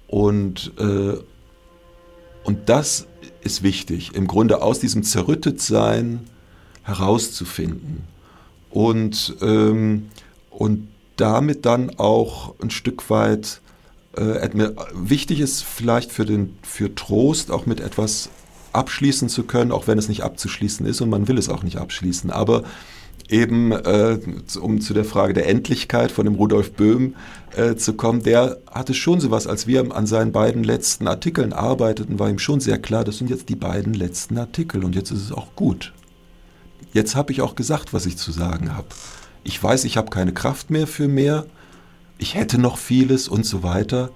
Und, 0.09 0.73
äh, 0.79 1.17
und 2.45 2.69
das 2.69 3.07
ist 3.45 3.63
wichtig, 3.63 4.15
im 4.15 4.27
Grunde 4.27 4.63
aus 4.63 4.81
diesem 4.81 5.03
Zerrüttetsein 5.03 6.21
herauszufinden. 6.83 8.05
Und, 8.71 9.37
ähm, 9.41 10.09
und 10.51 10.89
damit 11.17 11.65
dann 11.65 11.99
auch 11.99 12.55
ein 12.61 12.71
Stück 12.71 13.09
weit 13.11 13.61
äh, 14.17 14.49
wichtig 14.95 15.41
ist 15.41 15.63
vielleicht 15.63 16.13
für 16.13 16.25
den 16.25 16.57
für 16.63 16.95
Trost 16.95 17.51
auch 17.51 17.67
mit 17.67 17.81
etwas 17.81 18.31
abschließen 18.73 19.29
zu 19.29 19.45
können, 19.45 19.73
auch 19.73 19.87
wenn 19.87 19.99
es 19.99 20.09
nicht 20.09 20.23
abzuschließen 20.23 20.87
ist 20.87 21.01
und 21.01 21.09
man 21.09 21.29
will 21.29 21.39
es 21.39 21.49
auch 21.49 21.63
nicht 21.63 21.77
abschließen. 21.77 22.31
Aber 22.31 22.65
eben, 23.29 23.73
äh, 23.73 24.19
um 24.61 24.81
zu 24.81 24.95
der 24.95 25.05
Frage 25.05 25.33
der 25.33 25.49
Endlichkeit 25.49 26.13
von 26.13 26.25
dem 26.25 26.35
Rudolf 26.35 26.73
Böhm 26.73 27.15
äh, 27.57 27.77
zu 27.77 27.95
kommen, 27.95 28.23
der 28.23 28.59
hatte 28.71 28.95
schon 28.95 29.21
sowas, 29.21 29.47
als 29.47 29.67
wir 29.67 29.95
an 29.95 30.07
seinen 30.07 30.33
beiden 30.33 30.65
letzten 30.65 31.09
Artikeln 31.09 31.53
arbeiteten, 31.53 32.19
war 32.19 32.29
ihm 32.29 32.39
schon 32.39 32.61
sehr 32.61 32.79
klar, 32.79 33.05
das 33.05 33.19
sind 33.19 33.31
jetzt 33.31 33.49
die 33.49 33.57
beiden 33.57 33.95
letzten 33.95 34.39
Artikel 34.39 34.85
und 34.85 34.95
jetzt 34.95 35.11
ist 35.11 35.23
es 35.23 35.33
auch 35.33 35.55
gut. 35.57 35.93
Jetzt 36.93 37.17
habe 37.17 37.33
ich 37.33 37.41
auch 37.41 37.55
gesagt, 37.55 37.93
was 37.93 38.07
ich 38.07 38.17
zu 38.17 38.31
sagen 38.31 38.77
habe. 38.77 38.89
Ich 39.43 39.63
weiß, 39.63 39.85
ich 39.85 39.97
habe 39.97 40.11
keine 40.11 40.33
Kraft 40.33 40.71
mehr 40.71 40.87
für 40.87 41.09
mehr, 41.09 41.47
ich 42.19 42.35
hätte 42.35 42.59
noch 42.59 42.79
vieles 42.79 43.29
und 43.29 43.45
so 43.45 43.63
weiter, 43.63 44.11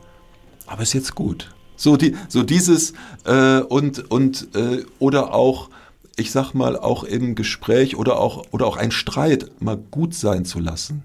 aber 0.67 0.83
ist 0.83 0.93
jetzt 0.93 1.15
gut. 1.15 1.55
So, 1.77 1.97
die, 1.97 2.17
so 2.29 2.43
dieses 2.43 2.93
äh, 3.25 3.61
und, 3.61 4.11
und 4.11 4.49
äh, 4.55 4.85
oder 4.99 5.33
auch, 5.33 5.71
ich 6.19 6.33
sag 6.33 6.53
mal, 6.53 6.77
auch 6.77 7.05
im 7.05 7.35
Gespräch 7.35 7.97
oder 7.97 8.19
auch, 8.19 8.45
oder 8.51 8.67
auch 8.67 8.77
ein 8.77 8.91
Streit 8.91 9.51
mal 9.61 9.77
gut 9.77 10.15
sein 10.15 10.45
zu 10.45 10.59
lassen. 10.59 11.05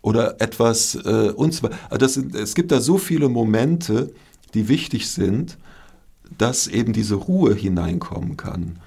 Oder 0.00 0.40
etwas 0.40 0.94
äh, 0.94 1.32
und 1.34 1.52
so 1.52 1.68
also 1.90 2.22
Es 2.34 2.54
gibt 2.54 2.72
da 2.72 2.80
so 2.80 2.98
viele 2.98 3.28
Momente, 3.28 4.12
die 4.54 4.68
wichtig 4.68 5.10
sind, 5.10 5.58
dass 6.36 6.66
eben 6.66 6.92
diese 6.92 7.16
Ruhe 7.16 7.54
hineinkommen 7.54 8.36
kann. 8.36 8.78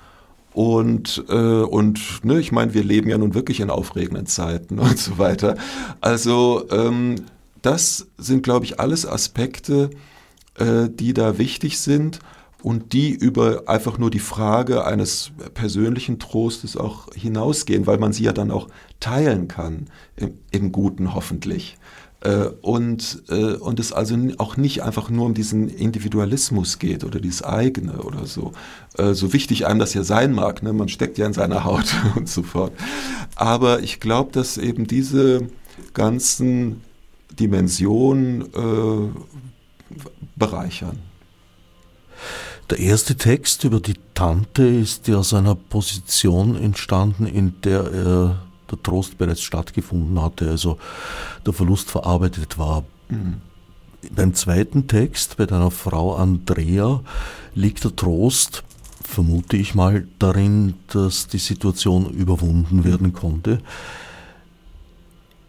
Und, 0.53 1.23
äh, 1.29 1.33
und 1.33 2.25
ne, 2.25 2.39
ich 2.39 2.51
meine, 2.51 2.73
wir 2.73 2.83
leben 2.83 3.09
ja 3.09 3.17
nun 3.17 3.33
wirklich 3.33 3.59
in 3.59 3.69
aufregenden 3.69 4.25
Zeiten 4.25 4.79
und 4.79 4.97
so 4.97 5.17
weiter. 5.17 5.57
Also 6.01 6.65
ähm, 6.71 7.15
das 7.61 8.07
sind, 8.17 8.43
glaube 8.43 8.65
ich, 8.65 8.79
alles 8.79 9.05
Aspekte, 9.05 9.91
äh, 10.55 10.89
die 10.89 11.13
da 11.13 11.37
wichtig 11.37 11.79
sind 11.79 12.19
und 12.63 12.93
die 12.93 13.11
über 13.11 13.63
einfach 13.67 13.97
nur 13.97 14.11
die 14.11 14.19
Frage 14.19 14.85
eines 14.85 15.31
persönlichen 15.53 16.19
Trostes 16.19 16.77
auch 16.77 17.13
hinausgehen, 17.13 17.87
weil 17.87 17.97
man 17.97 18.13
sie 18.13 18.23
ja 18.23 18.33
dann 18.33 18.51
auch 18.51 18.67
teilen 18.99 19.47
kann, 19.47 19.87
im, 20.15 20.33
im 20.51 20.71
Guten 20.71 21.13
hoffentlich. 21.13 21.77
Äh, 22.21 22.49
und, 22.61 23.23
äh, 23.29 23.55
und 23.55 23.79
es 23.79 23.93
also 23.93 24.15
auch 24.37 24.55
nicht 24.55 24.83
einfach 24.83 25.09
nur 25.09 25.25
um 25.25 25.33
diesen 25.33 25.69
Individualismus 25.69 26.77
geht 26.77 27.03
oder 27.03 27.19
dieses 27.19 27.43
eigene 27.43 28.03
oder 28.03 28.27
so. 28.27 28.51
Äh, 28.95 29.13
so 29.13 29.33
wichtig 29.33 29.65
einem 29.65 29.79
das 29.79 29.95
ja 29.95 30.03
sein 30.03 30.33
mag, 30.33 30.61
ne? 30.61 30.71
man 30.71 30.87
steckt 30.87 31.17
ja 31.17 31.25
in 31.25 31.33
seiner 31.33 31.63
Haut 31.63 31.95
und 32.15 32.29
so 32.29 32.43
fort. 32.43 32.73
Aber 33.35 33.81
ich 33.81 33.99
glaube, 33.99 34.31
dass 34.31 34.57
eben 34.57 34.85
diese 34.85 35.47
ganzen 35.93 36.81
Dimensionen 37.39 38.45
bereichern. 40.35 40.99
Der 42.71 42.79
erste 42.79 43.15
Text 43.15 43.65
über 43.65 43.81
die 43.81 43.97
Tante 44.13 44.63
ist 44.63 45.09
ja 45.09 45.17
aus 45.17 45.33
einer 45.33 45.55
Position 45.55 46.55
entstanden, 46.55 47.27
in 47.27 47.59
der 47.63 47.81
äh, 47.81 48.71
der 48.71 48.81
Trost 48.81 49.17
bereits 49.17 49.41
stattgefunden 49.41 50.21
hatte, 50.21 50.49
also 50.49 50.77
der 51.45 51.51
Verlust 51.51 51.91
verarbeitet 51.91 52.57
war. 52.57 52.85
Mhm. 53.09 53.41
Beim 54.15 54.33
zweiten 54.33 54.87
Text, 54.87 55.35
bei 55.35 55.45
deiner 55.45 55.69
Frau 55.69 56.15
Andrea, 56.15 57.01
liegt 57.53 57.83
der 57.83 57.93
Trost, 57.93 58.63
vermute 59.03 59.57
ich 59.57 59.75
mal, 59.75 60.07
darin, 60.17 60.75
dass 60.87 61.27
die 61.27 61.39
Situation 61.39 62.09
überwunden 62.09 62.85
werden 62.85 63.11
konnte. 63.11 63.59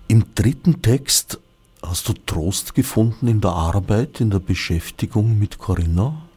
Im 0.09 0.25
dritten 0.35 0.83
Text 0.83 1.39
Hast 1.85 2.09
du 2.09 2.13
Trost 2.13 2.75
gefunden 2.75 3.27
in 3.27 3.41
der 3.41 3.51
Arbeit, 3.51 4.21
in 4.21 4.31
der 4.31 4.39
Beschäftigung 4.39 5.37
mit 5.39 5.59
Corinna? 5.59 6.29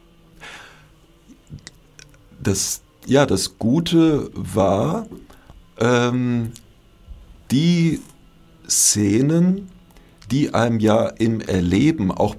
Das, 2.42 2.82
ja, 3.06 3.26
das 3.26 3.58
Gute 3.58 4.30
war, 4.34 5.06
ähm, 5.78 6.52
die 7.50 8.00
Szenen, 8.68 9.68
die 10.30 10.54
einem 10.54 10.80
ja 10.80 11.06
im 11.06 11.40
Erleben 11.40 12.10
auch 12.10 12.36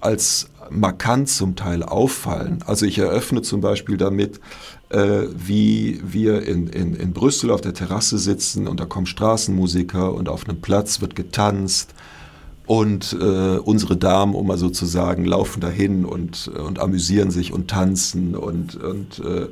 als 0.00 0.50
markant 0.70 1.28
zum 1.28 1.56
Teil 1.56 1.82
auffallen. 1.82 2.62
Also 2.66 2.86
ich 2.86 2.98
eröffne 2.98 3.42
zum 3.42 3.60
Beispiel 3.60 3.96
damit, 3.96 4.40
äh, 4.88 5.26
wie 5.34 6.00
wir 6.04 6.42
in, 6.42 6.66
in, 6.68 6.94
in 6.94 7.12
Brüssel 7.12 7.50
auf 7.50 7.60
der 7.60 7.74
Terrasse 7.74 8.18
sitzen 8.18 8.66
und 8.66 8.80
da 8.80 8.86
kommen 8.86 9.06
Straßenmusiker 9.06 10.12
und 10.12 10.28
auf 10.28 10.48
einem 10.48 10.60
Platz 10.60 11.00
wird 11.00 11.14
getanzt 11.14 11.94
und 12.66 13.16
äh, 13.20 13.58
unsere 13.58 13.96
Damen, 13.96 14.34
um 14.34 14.46
mal 14.46 14.58
so 14.58 14.70
zu 14.70 14.86
sagen, 14.86 15.24
laufen 15.24 15.60
dahin 15.60 16.04
und, 16.04 16.48
und 16.48 16.78
amüsieren 16.78 17.30
sich 17.30 17.52
und 17.52 17.68
tanzen 17.68 18.34
und, 18.34 18.76
und 18.76 19.18
äh, 19.18 19.48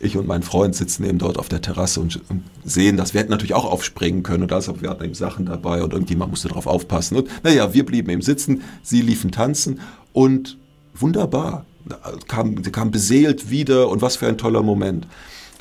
ich 0.00 0.16
und 0.16 0.26
mein 0.26 0.42
Freund 0.42 0.74
sitzen 0.74 1.04
eben 1.04 1.18
dort 1.18 1.38
auf 1.38 1.48
der 1.48 1.62
Terrasse 1.62 2.00
und, 2.00 2.20
und 2.28 2.42
sehen 2.64 2.96
das. 2.96 3.14
Wir 3.14 3.20
hätten 3.20 3.30
natürlich 3.30 3.54
auch 3.54 3.64
aufspringen 3.64 4.22
können 4.22 4.44
und 4.44 4.52
also 4.52 4.80
wir 4.80 4.90
hatten 4.90 5.04
eben 5.04 5.14
Sachen 5.14 5.46
dabei 5.46 5.82
und 5.82 5.92
irgendjemand 5.92 6.30
musste 6.30 6.48
darauf 6.48 6.66
aufpassen. 6.66 7.16
Und 7.16 7.28
naja, 7.42 7.72
wir 7.72 7.86
blieben 7.86 8.10
eben 8.10 8.22
sitzen, 8.22 8.62
sie 8.82 9.02
liefen 9.02 9.30
tanzen 9.30 9.80
und 10.12 10.58
wunderbar 10.94 11.64
kam, 12.28 12.62
kam 12.62 12.90
beseelt 12.90 13.50
wieder 13.50 13.88
und 13.88 14.02
was 14.02 14.16
für 14.16 14.26
ein 14.26 14.38
toller 14.38 14.62
Moment. 14.62 15.06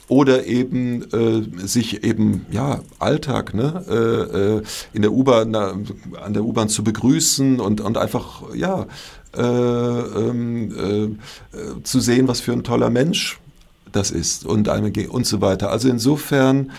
Oder 0.10 0.46
eben 0.46 1.02
äh, 1.12 1.66
sich 1.66 2.04
eben, 2.04 2.46
ja, 2.52 2.82
Alltag, 3.00 3.54
ne, 3.54 3.86
äh, 3.90 4.58
äh 4.58 4.64
in 4.94 5.02
der 5.02 5.14
U-Bahn, 5.14 5.56
an 5.56 6.34
der 6.34 6.44
U-Bahn 6.44 6.70
zu 6.70 6.84
begrüßen 6.84 7.60
und, 7.60 7.80
und 7.82 7.98
einfach, 7.98 8.54
ja, 8.54 8.86
äh, 9.36 9.42
ähm, 9.42 11.18
äh, 11.54 11.84
zu 11.84 12.00
sehen, 12.00 12.28
was 12.28 12.42
für 12.42 12.52
ein 12.52 12.64
toller 12.64 12.90
Mensch 12.90 13.40
das 13.92 14.12
ist 14.12 14.46
und, 14.46 14.70
eine, 14.70 14.92
und 15.10 15.26
so 15.26 15.42
weiter. 15.42 15.72
Also 15.72 15.90
insofern 15.90 16.72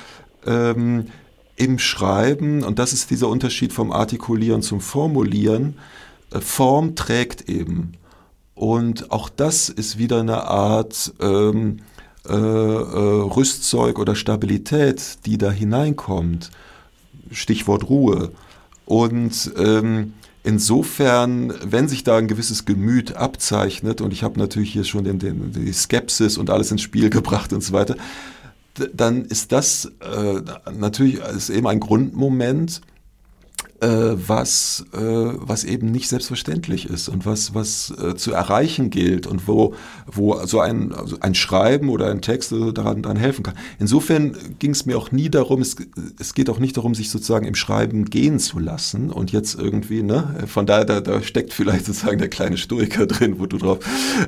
ähm, 0.47 1.07
im 1.57 1.79
Schreiben, 1.79 2.63
und 2.63 2.79
das 2.79 2.93
ist 2.93 3.11
dieser 3.11 3.29
Unterschied 3.29 3.73
vom 3.73 3.91
Artikulieren 3.91 4.63
zum 4.63 4.81
Formulieren, 4.81 5.77
Form 6.31 6.95
trägt 6.95 7.49
eben. 7.49 7.93
Und 8.55 9.11
auch 9.11 9.29
das 9.29 9.69
ist 9.69 9.99
wieder 9.99 10.21
eine 10.21 10.45
Art 10.45 11.13
ähm, 11.21 11.79
äh, 12.29 12.33
äh, 12.33 12.37
Rüstzeug 12.37 13.99
oder 13.99 14.15
Stabilität, 14.15 15.19
die 15.27 15.39
da 15.39 15.51
hineinkommt. 15.51 16.51
Stichwort 17.31 17.89
Ruhe. 17.89 18.33
Und 18.87 19.53
ähm, 19.57 20.15
insofern, 20.43 21.53
wenn 21.65 21.89
sich 21.89 22.05
da 22.05 22.17
ein 22.17 22.29
gewisses 22.29 22.65
Gemüt 22.65 23.17
abzeichnet, 23.17 24.01
und 24.01 24.13
ich 24.13 24.23
habe 24.23 24.39
natürlich 24.39 24.73
hier 24.73 24.85
schon 24.85 25.05
den, 25.05 25.19
den, 25.19 25.53
die 25.53 25.73
Skepsis 25.73 26.39
und 26.39 26.51
alles 26.51 26.71
ins 26.71 26.83
Spiel 26.83 27.11
gebracht 27.11 27.53
und 27.53 27.63
so 27.63 27.73
weiter, 27.73 27.97
dann 28.93 29.25
ist 29.25 29.53
das 29.53 29.93
äh, 30.01 30.41
natürlich 30.73 31.17
ist 31.17 31.51
eben 31.51 31.67
ein 31.67 31.79
Grundmoment, 31.79 32.81
was, 33.81 34.87
äh, 34.93 34.99
was 34.99 35.65
eben 35.65 35.91
nicht 35.91 36.09
selbstverständlich 36.09 36.89
ist 36.89 37.09
und 37.09 37.27
was, 37.27 37.55
was 37.55 37.93
äh, 37.99 38.15
zu 38.15 38.33
erreichen 38.33 38.91
gilt 38.91 39.27
und 39.27 39.47
wo, 39.47 39.75
wo 40.07 40.45
so 40.47 40.61
ein, 40.61 40.93
also 40.93 41.19
ein 41.21 41.35
Schreiben 41.35 41.89
oder 41.89 42.11
ein 42.11 42.23
Text 42.23 42.53
daran, 42.53 43.03
daran 43.03 43.17
helfen 43.17 43.43
kann. 43.43 43.55
Insofern 43.79 44.37
ging 44.59 44.71
es 44.71 44.87
mir 44.87 44.97
auch 44.97 45.13
nie 45.13 45.29
darum, 45.29 45.61
es, 45.61 45.77
es 46.19 46.35
geht 46.35 46.49
auch 46.51 46.59
nicht 46.59 46.77
darum, 46.77 46.95
sich 46.95 47.11
sozusagen 47.11 47.47
im 47.47 47.55
Schreiben 47.55 48.07
gehen 48.07 48.39
zu 48.39 48.59
lassen 48.59 49.11
und 49.11 49.33
jetzt 49.33 49.59
irgendwie, 49.59 50.03
ne, 50.03 50.45
von 50.47 50.67
daher, 50.67 50.85
da, 50.85 51.01
da 51.01 51.23
steckt 51.23 51.53
vielleicht 51.53 51.87
sozusagen 51.87 52.19
der 52.19 52.29
kleine 52.29 52.57
Stoiker 52.57 53.07
drin, 53.09 53.39
wo 53.39 53.47
du 53.47 53.59
drauf 53.59 53.79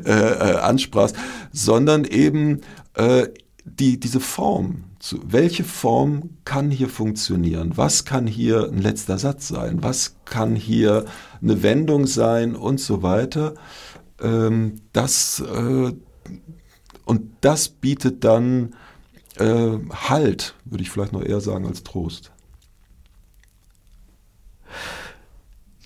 äh, 0.04 0.10
äh, 0.10 0.56
ansprachst, 0.56 1.16
sondern 1.52 2.04
eben 2.04 2.60
äh, 2.94 3.28
die, 3.64 3.98
diese 3.98 4.20
Form, 4.20 4.84
zu, 4.98 5.20
welche 5.26 5.64
Form 5.64 6.30
kann 6.44 6.70
hier 6.70 6.88
funktionieren? 6.88 7.72
Was 7.76 8.04
kann 8.04 8.26
hier 8.26 8.68
ein 8.68 8.78
letzter 8.78 9.18
Satz 9.18 9.48
sein? 9.48 9.82
Was 9.82 10.16
kann 10.24 10.56
hier 10.56 11.04
eine 11.42 11.62
Wendung 11.62 12.06
sein 12.06 12.56
und 12.56 12.80
so 12.80 13.02
weiter? 13.02 13.54
Ähm, 14.20 14.80
das, 14.92 15.40
äh, 15.40 15.92
und 17.04 17.22
das 17.40 17.68
bietet 17.68 18.24
dann 18.24 18.74
äh, 19.36 19.78
Halt, 20.08 20.54
würde 20.64 20.82
ich 20.82 20.90
vielleicht 20.90 21.12
noch 21.12 21.22
eher 21.22 21.40
sagen, 21.40 21.66
als 21.66 21.82
Trost. 21.82 22.32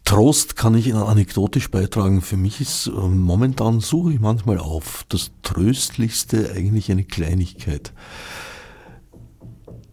Trost 0.05 0.57
kann 0.57 0.75
ich 0.75 0.93
anekdotisch 0.93 1.71
beitragen. 1.71 2.21
Für 2.21 2.37
mich 2.37 2.61
ist 2.61 2.89
äh, 2.89 2.91
momentan 2.91 3.81
suche 3.81 4.13
ich 4.13 4.21
manchmal 4.21 4.59
auf 4.59 5.05
das 5.09 5.31
Tröstlichste 5.43 6.53
eigentlich 6.53 6.91
eine 6.91 7.05
Kleinigkeit. 7.05 7.93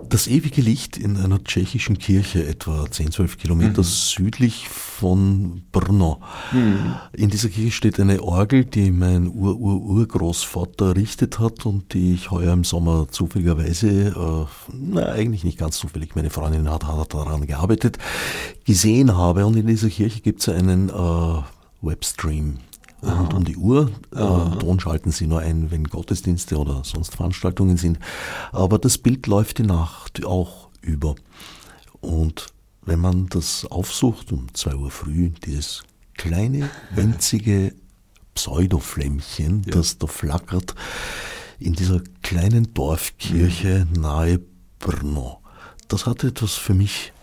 Das 0.09 0.27
ewige 0.27 0.61
Licht 0.61 0.97
in 0.97 1.17
einer 1.17 1.43
tschechischen 1.43 1.97
Kirche, 1.97 2.45
etwa 2.47 2.89
10, 2.89 3.11
12 3.11 3.37
Kilometer 3.37 3.81
mhm. 3.81 3.85
südlich 3.85 4.69
von 4.69 5.63
Brno. 5.71 6.21
Mhm. 6.51 6.95
In 7.13 7.29
dieser 7.29 7.49
Kirche 7.49 7.71
steht 7.71 7.99
eine 7.99 8.23
Orgel, 8.23 8.63
die 8.63 8.91
mein 8.91 9.27
Ur-Ur-Urgroßvater 9.27 10.87
errichtet 10.87 11.39
hat 11.39 11.65
und 11.65 11.93
die 11.93 12.13
ich 12.13 12.31
heuer 12.31 12.53
im 12.53 12.63
Sommer 12.63 13.07
zufälligerweise, 13.09 13.87
äh, 13.89 14.45
na 14.73 15.05
eigentlich 15.07 15.43
nicht 15.43 15.57
ganz 15.57 15.77
zufällig, 15.77 16.15
meine 16.15 16.29
Freundin 16.29 16.69
hat, 16.69 16.85
hat 16.85 17.13
daran 17.13 17.45
gearbeitet, 17.45 17.97
gesehen 18.65 19.15
habe. 19.17 19.45
Und 19.45 19.57
in 19.57 19.67
dieser 19.67 19.89
Kirche 19.89 20.21
gibt 20.21 20.39
es 20.41 20.49
einen 20.49 20.89
äh, 20.89 21.41
Webstream 21.81 22.59
rund 23.03 23.33
um 23.33 23.43
die 23.43 23.57
Uhr. 23.57 23.91
Äh, 24.11 24.57
Ton 24.59 24.79
schalten 24.79 25.11
sie 25.11 25.27
nur 25.27 25.39
ein, 25.39 25.71
wenn 25.71 25.85
Gottesdienste 25.85 26.57
oder 26.57 26.83
sonst 26.83 27.15
Veranstaltungen 27.15 27.77
sind. 27.77 27.99
Aber 28.51 28.79
das 28.79 28.97
Bild 28.97 29.27
läuft 29.27 29.59
die 29.59 29.63
Nacht 29.63 30.25
auch 30.25 30.69
über. 30.81 31.15
Und 32.01 32.47
wenn 32.85 32.99
man 32.99 33.27
das 33.27 33.65
aufsucht 33.65 34.31
um 34.31 34.53
zwei 34.53 34.75
Uhr 34.75 34.91
früh, 34.91 35.31
dieses 35.45 35.83
kleine, 36.15 36.69
winzige 36.91 37.73
Pseudoflämmchen, 38.35 39.63
ja. 39.65 39.71
das 39.71 39.97
da 39.97 40.07
flackert, 40.07 40.75
in 41.59 41.73
dieser 41.73 42.01
kleinen 42.21 42.73
Dorfkirche 42.73 43.87
mhm. 43.89 44.01
nahe 44.01 44.39
Brno. 44.79 45.41
Das 45.87 46.05
hat 46.05 46.23
etwas 46.23 46.53
für 46.53 46.73
mich 46.73 47.13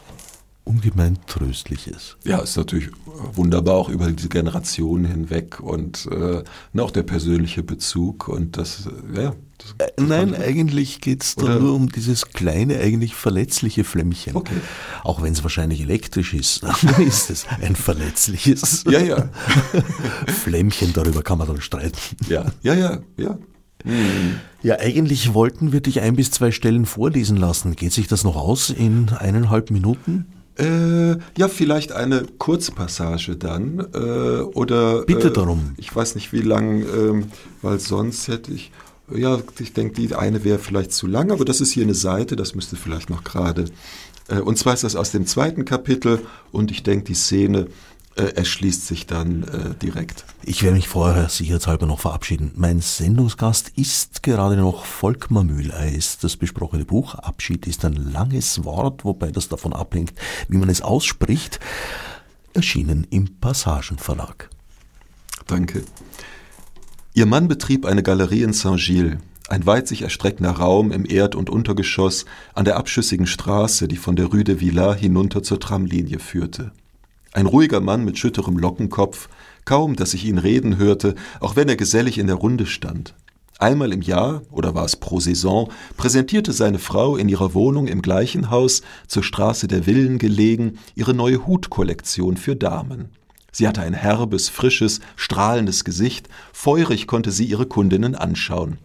ungemein 0.65 1.19
Tröstliches. 1.27 2.17
Ja, 2.25 2.39
ist 2.39 2.57
natürlich 2.57 2.89
wunderbar 3.35 3.75
auch 3.75 3.89
über 3.91 4.11
diese 4.11 4.29
Generationen 4.29 5.05
hinweg 5.05 5.61
und 5.61 6.09
äh, 6.11 6.43
auch 6.81 6.91
der 6.91 7.03
persönliche 7.03 7.63
Bezug 7.63 8.29
und 8.29 8.57
das, 8.57 8.89
äh, 9.15 9.23
ja. 9.23 9.35
Das, 9.59 9.75
das 9.79 9.89
äh, 9.89 10.03
Nein, 10.03 10.35
eigentlich 10.35 11.01
geht 11.01 11.23
es 11.23 11.37
da 11.37 11.59
nur 11.59 11.75
um 11.75 11.91
dieses 11.91 12.27
kleine, 12.27 12.79
eigentlich 12.79 13.15
verletzliche 13.15 13.85
Flämmchen. 13.85 14.35
Okay. 14.35 14.57
Auch 15.05 15.23
wenn 15.23 15.33
es 15.33 15.43
wahrscheinlich 15.43 15.83
elektrisch 15.83 16.35
ist, 16.35 16.63
dann 16.83 17.07
ist 17.07 17.31
es 17.31 17.47
ein 17.61 17.77
verletzliches 17.77 18.85
ja, 18.91 19.01
ja. 19.01 19.29
Flämmchen, 20.27 20.93
darüber 20.95 21.23
kann 21.23 21.39
man 21.39 21.47
dann 21.47 21.61
streiten. 21.61 21.99
Ja, 22.29 22.47
ja, 22.63 22.75
ja, 22.75 22.99
ja. 23.17 23.39
Ja, 24.63 24.79
eigentlich 24.79 25.35
wollten 25.35 25.73
wir 25.73 25.83
dich 25.83 26.01
ein 26.01 26.17
bis 26.17 26.31
zwei 26.31 26.53
Stellen 26.53 26.87
vorlesen 26.87 27.37
lassen. 27.37 27.77
Geht 27.77 27.93
sich 27.93 28.09
das 28.09 28.25
noch 28.25 28.35
aus 28.35 28.71
in 28.71 29.11
eineinhalb 29.11 29.71
Minuten? 29.71 30.25
Äh, 30.57 31.17
ja, 31.37 31.49
vielleicht 31.49 31.93
eine 31.93 32.25
Kurzpassage 32.39 33.37
dann. 33.37 33.87
Äh, 33.93 34.43
oder. 34.43 35.03
Bitte 35.05 35.29
äh, 35.29 35.33
darum. 35.33 35.75
Ich 35.77 35.95
weiß 35.95 36.15
nicht, 36.15 36.33
wie 36.33 36.43
lang, 36.43 36.83
ähm, 36.83 37.27
weil 37.63 37.81
sonst 37.81 38.29
hätte 38.29 38.53
ich. 38.53 38.71
Ja, 39.15 39.39
ich 39.59 39.75
denke, 39.75 40.01
die 40.01 40.15
eine 40.15 40.45
wäre 40.45 40.59
vielleicht 40.59 40.93
zu 40.93 41.07
lang, 41.07 41.31
aber 41.31 41.45
das 41.45 41.61
ist 41.61 41.73
hier 41.73 41.83
eine 41.83 41.95
Seite, 41.95 42.37
das 42.37 42.55
müsste 42.55 42.77
vielleicht 42.77 43.11
noch 43.11 43.23
gerade. 43.23 43.67
Äh, 44.29 44.41
und 44.41 44.59
zwar 44.59 44.75
ist 44.75 44.85
das 44.85 44.97
aus 44.97 45.11
dem 45.11 45.27
zweiten 45.27 45.65
Kapitel 45.65 46.21
und 46.53 46.71
ich 46.71 46.83
denke, 46.83 47.05
die 47.05 47.15
Szene 47.15 47.67
äh, 48.17 48.23
erschließt 48.23 48.87
sich 48.87 49.07
dann 49.07 49.43
äh, 49.43 49.75
direkt. 49.75 50.25
Ich 50.43 50.63
werde 50.63 50.77
mich 50.77 50.89
vorher 50.89 51.29
sicherheitshalber 51.29 51.87
noch 51.87 52.01
verabschieden. 52.01 52.53
Mein 52.55 52.81
Sendungsgast 52.81 53.71
ist 53.77 54.23
gerade 54.23 54.57
noch 54.57 54.85
Volkmar 54.85 55.45
Mühleis. 55.45 56.19
Das 56.19 56.37
besprochene 56.37 56.85
Buch 56.85 57.15
Abschied 57.15 57.67
ist 57.67 57.85
ein 57.85 57.95
langes 57.95 58.65
Wort, 58.65 59.05
wobei 59.05 59.31
das 59.31 59.49
davon 59.49 59.73
abhängt, 59.73 60.13
wie 60.49 60.59
man 60.59 60.69
es 60.69 60.83
ausspricht. 60.83 61.59
Erschienen 62.53 63.07
im 63.11 63.41
Passagenverlag. 63.41 64.49
Danke. 65.47 65.83
Ihr 67.15 67.27
Mann 67.27 67.49
betrieb 67.49 67.85
eine 67.85 68.03
Galerie 68.03 68.43
in 68.43 68.53
Saint-Gilles, 68.53 69.19
ein 69.49 69.67
weit 69.67 69.89
sich 69.89 70.03
erstreckender 70.03 70.53
Raum 70.53 70.91
im 70.91 71.05
Erd- 71.05 71.35
und 71.35 71.51
Untergeschoss 71.51 72.25
an 72.55 72.65
der 72.65 72.77
abschüssigen 72.77 73.27
Straße, 73.27 73.89
die 73.89 73.97
von 73.97 74.17
der 74.17 74.27
Rue 74.27 74.45
de 74.45 74.61
Villars 74.61 74.99
hinunter 74.99 75.43
zur 75.43 75.61
Tramlinie 75.61 76.19
führte. 76.19 76.73
Ein 77.35 77.47
ruhiger 77.47 77.81
Mann 77.81 78.05
mit 78.05 78.17
schütterem 78.17 78.57
Lockenkopf, 78.57 79.29
kaum, 79.65 79.97
dass 79.97 80.15
ich 80.15 80.25
ihn 80.25 80.39
reden 80.39 80.79
hörte, 80.79 81.17
auch 81.41 81.57
wenn 81.57 81.69
er 81.69 81.75
gesellig 81.75 82.17
in 82.19 82.29
der 82.29 82.37
Runde 82.37 82.65
stand. 82.65 83.17
Einmal 83.59 83.93
im 83.93 84.03
Jahr, 84.03 84.43
oder 84.53 84.77
war 84.77 84.85
es 84.85 84.95
pro 84.95 85.19
Saison, 85.19 85.69
präsentierte 85.97 86.53
seine 86.53 86.79
Frau 86.79 87.17
in 87.17 87.29
ihrer 87.29 87.53
Wohnung 87.53 87.89
im 87.89 88.03
gleichen 88.03 88.51
Haus, 88.51 88.83
zur 89.09 89.25
Straße 89.25 89.67
der 89.67 89.83
Villen 89.83 90.19
gelegen, 90.19 90.79
ihre 90.95 91.13
neue 91.13 91.45
Hutkollektion 91.45 92.37
für 92.37 92.55
Damen. 92.55 93.09
Sie 93.51 93.67
hatte 93.67 93.83
ein 93.83 93.95
herbes, 93.95 94.49
frisches, 94.49 95.01
strahlendes 95.17 95.83
Gesicht, 95.85 96.29
feurig 96.53 97.09
konnte 97.09 97.33
sie 97.33 97.47
ihre 97.47 97.67
Kundinnen 97.67 98.15
anschauen. 98.15 98.79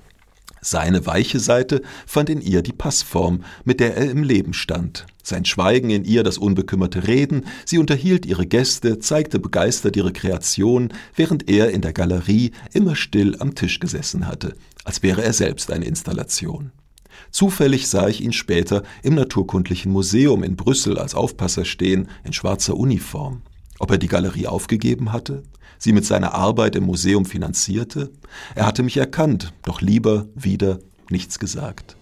Seine 0.59 1.05
weiche 1.05 1.39
Seite 1.39 1.83
fand 2.07 2.31
in 2.31 2.41
ihr 2.41 2.63
die 2.63 2.73
Passform, 2.73 3.43
mit 3.63 3.79
der 3.79 3.95
er 3.95 4.09
im 4.09 4.23
Leben 4.23 4.53
stand. 4.53 5.05
Sein 5.29 5.45
Schweigen 5.45 5.91
in 5.91 6.05
ihr 6.05 6.23
das 6.23 6.39
unbekümmerte 6.39 7.07
Reden, 7.07 7.45
sie 7.63 7.77
unterhielt 7.77 8.25
ihre 8.25 8.47
Gäste, 8.47 8.97
zeigte 8.97 9.37
begeistert 9.37 9.95
ihre 9.95 10.11
Kreation, 10.11 10.91
während 11.15 11.47
er 11.47 11.69
in 11.69 11.81
der 11.81 11.93
Galerie 11.93 12.51
immer 12.73 12.95
still 12.95 13.35
am 13.39 13.53
Tisch 13.53 13.79
gesessen 13.79 14.27
hatte, 14.27 14.55
als 14.85 15.03
wäre 15.03 15.23
er 15.23 15.33
selbst 15.33 15.71
eine 15.71 15.85
Installation. 15.85 16.71
Zufällig 17.29 17.87
sah 17.87 18.07
ich 18.07 18.21
ihn 18.21 18.33
später 18.33 18.81
im 19.03 19.13
Naturkundlichen 19.13 19.91
Museum 19.91 20.43
in 20.43 20.55
Brüssel 20.55 20.97
als 20.97 21.13
Aufpasser 21.13 21.63
stehen, 21.63 22.09
in 22.23 22.33
schwarzer 22.33 22.75
Uniform. 22.75 23.43
Ob 23.77 23.91
er 23.91 23.99
die 23.99 24.07
Galerie 24.07 24.47
aufgegeben 24.47 25.13
hatte? 25.13 25.43
sie 25.81 25.93
mit 25.93 26.05
seiner 26.05 26.33
Arbeit 26.33 26.75
im 26.75 26.83
Museum 26.83 27.25
finanzierte? 27.25 28.11
Er 28.53 28.65
hatte 28.65 28.83
mich 28.83 28.97
erkannt, 28.97 29.53
doch 29.63 29.79
lieber 29.79 30.27
wieder 30.35 30.79
nichts 31.09 31.39
gesagt. 31.39 31.95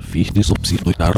Fichte 0.00 0.42
subsidiar 0.42 1.14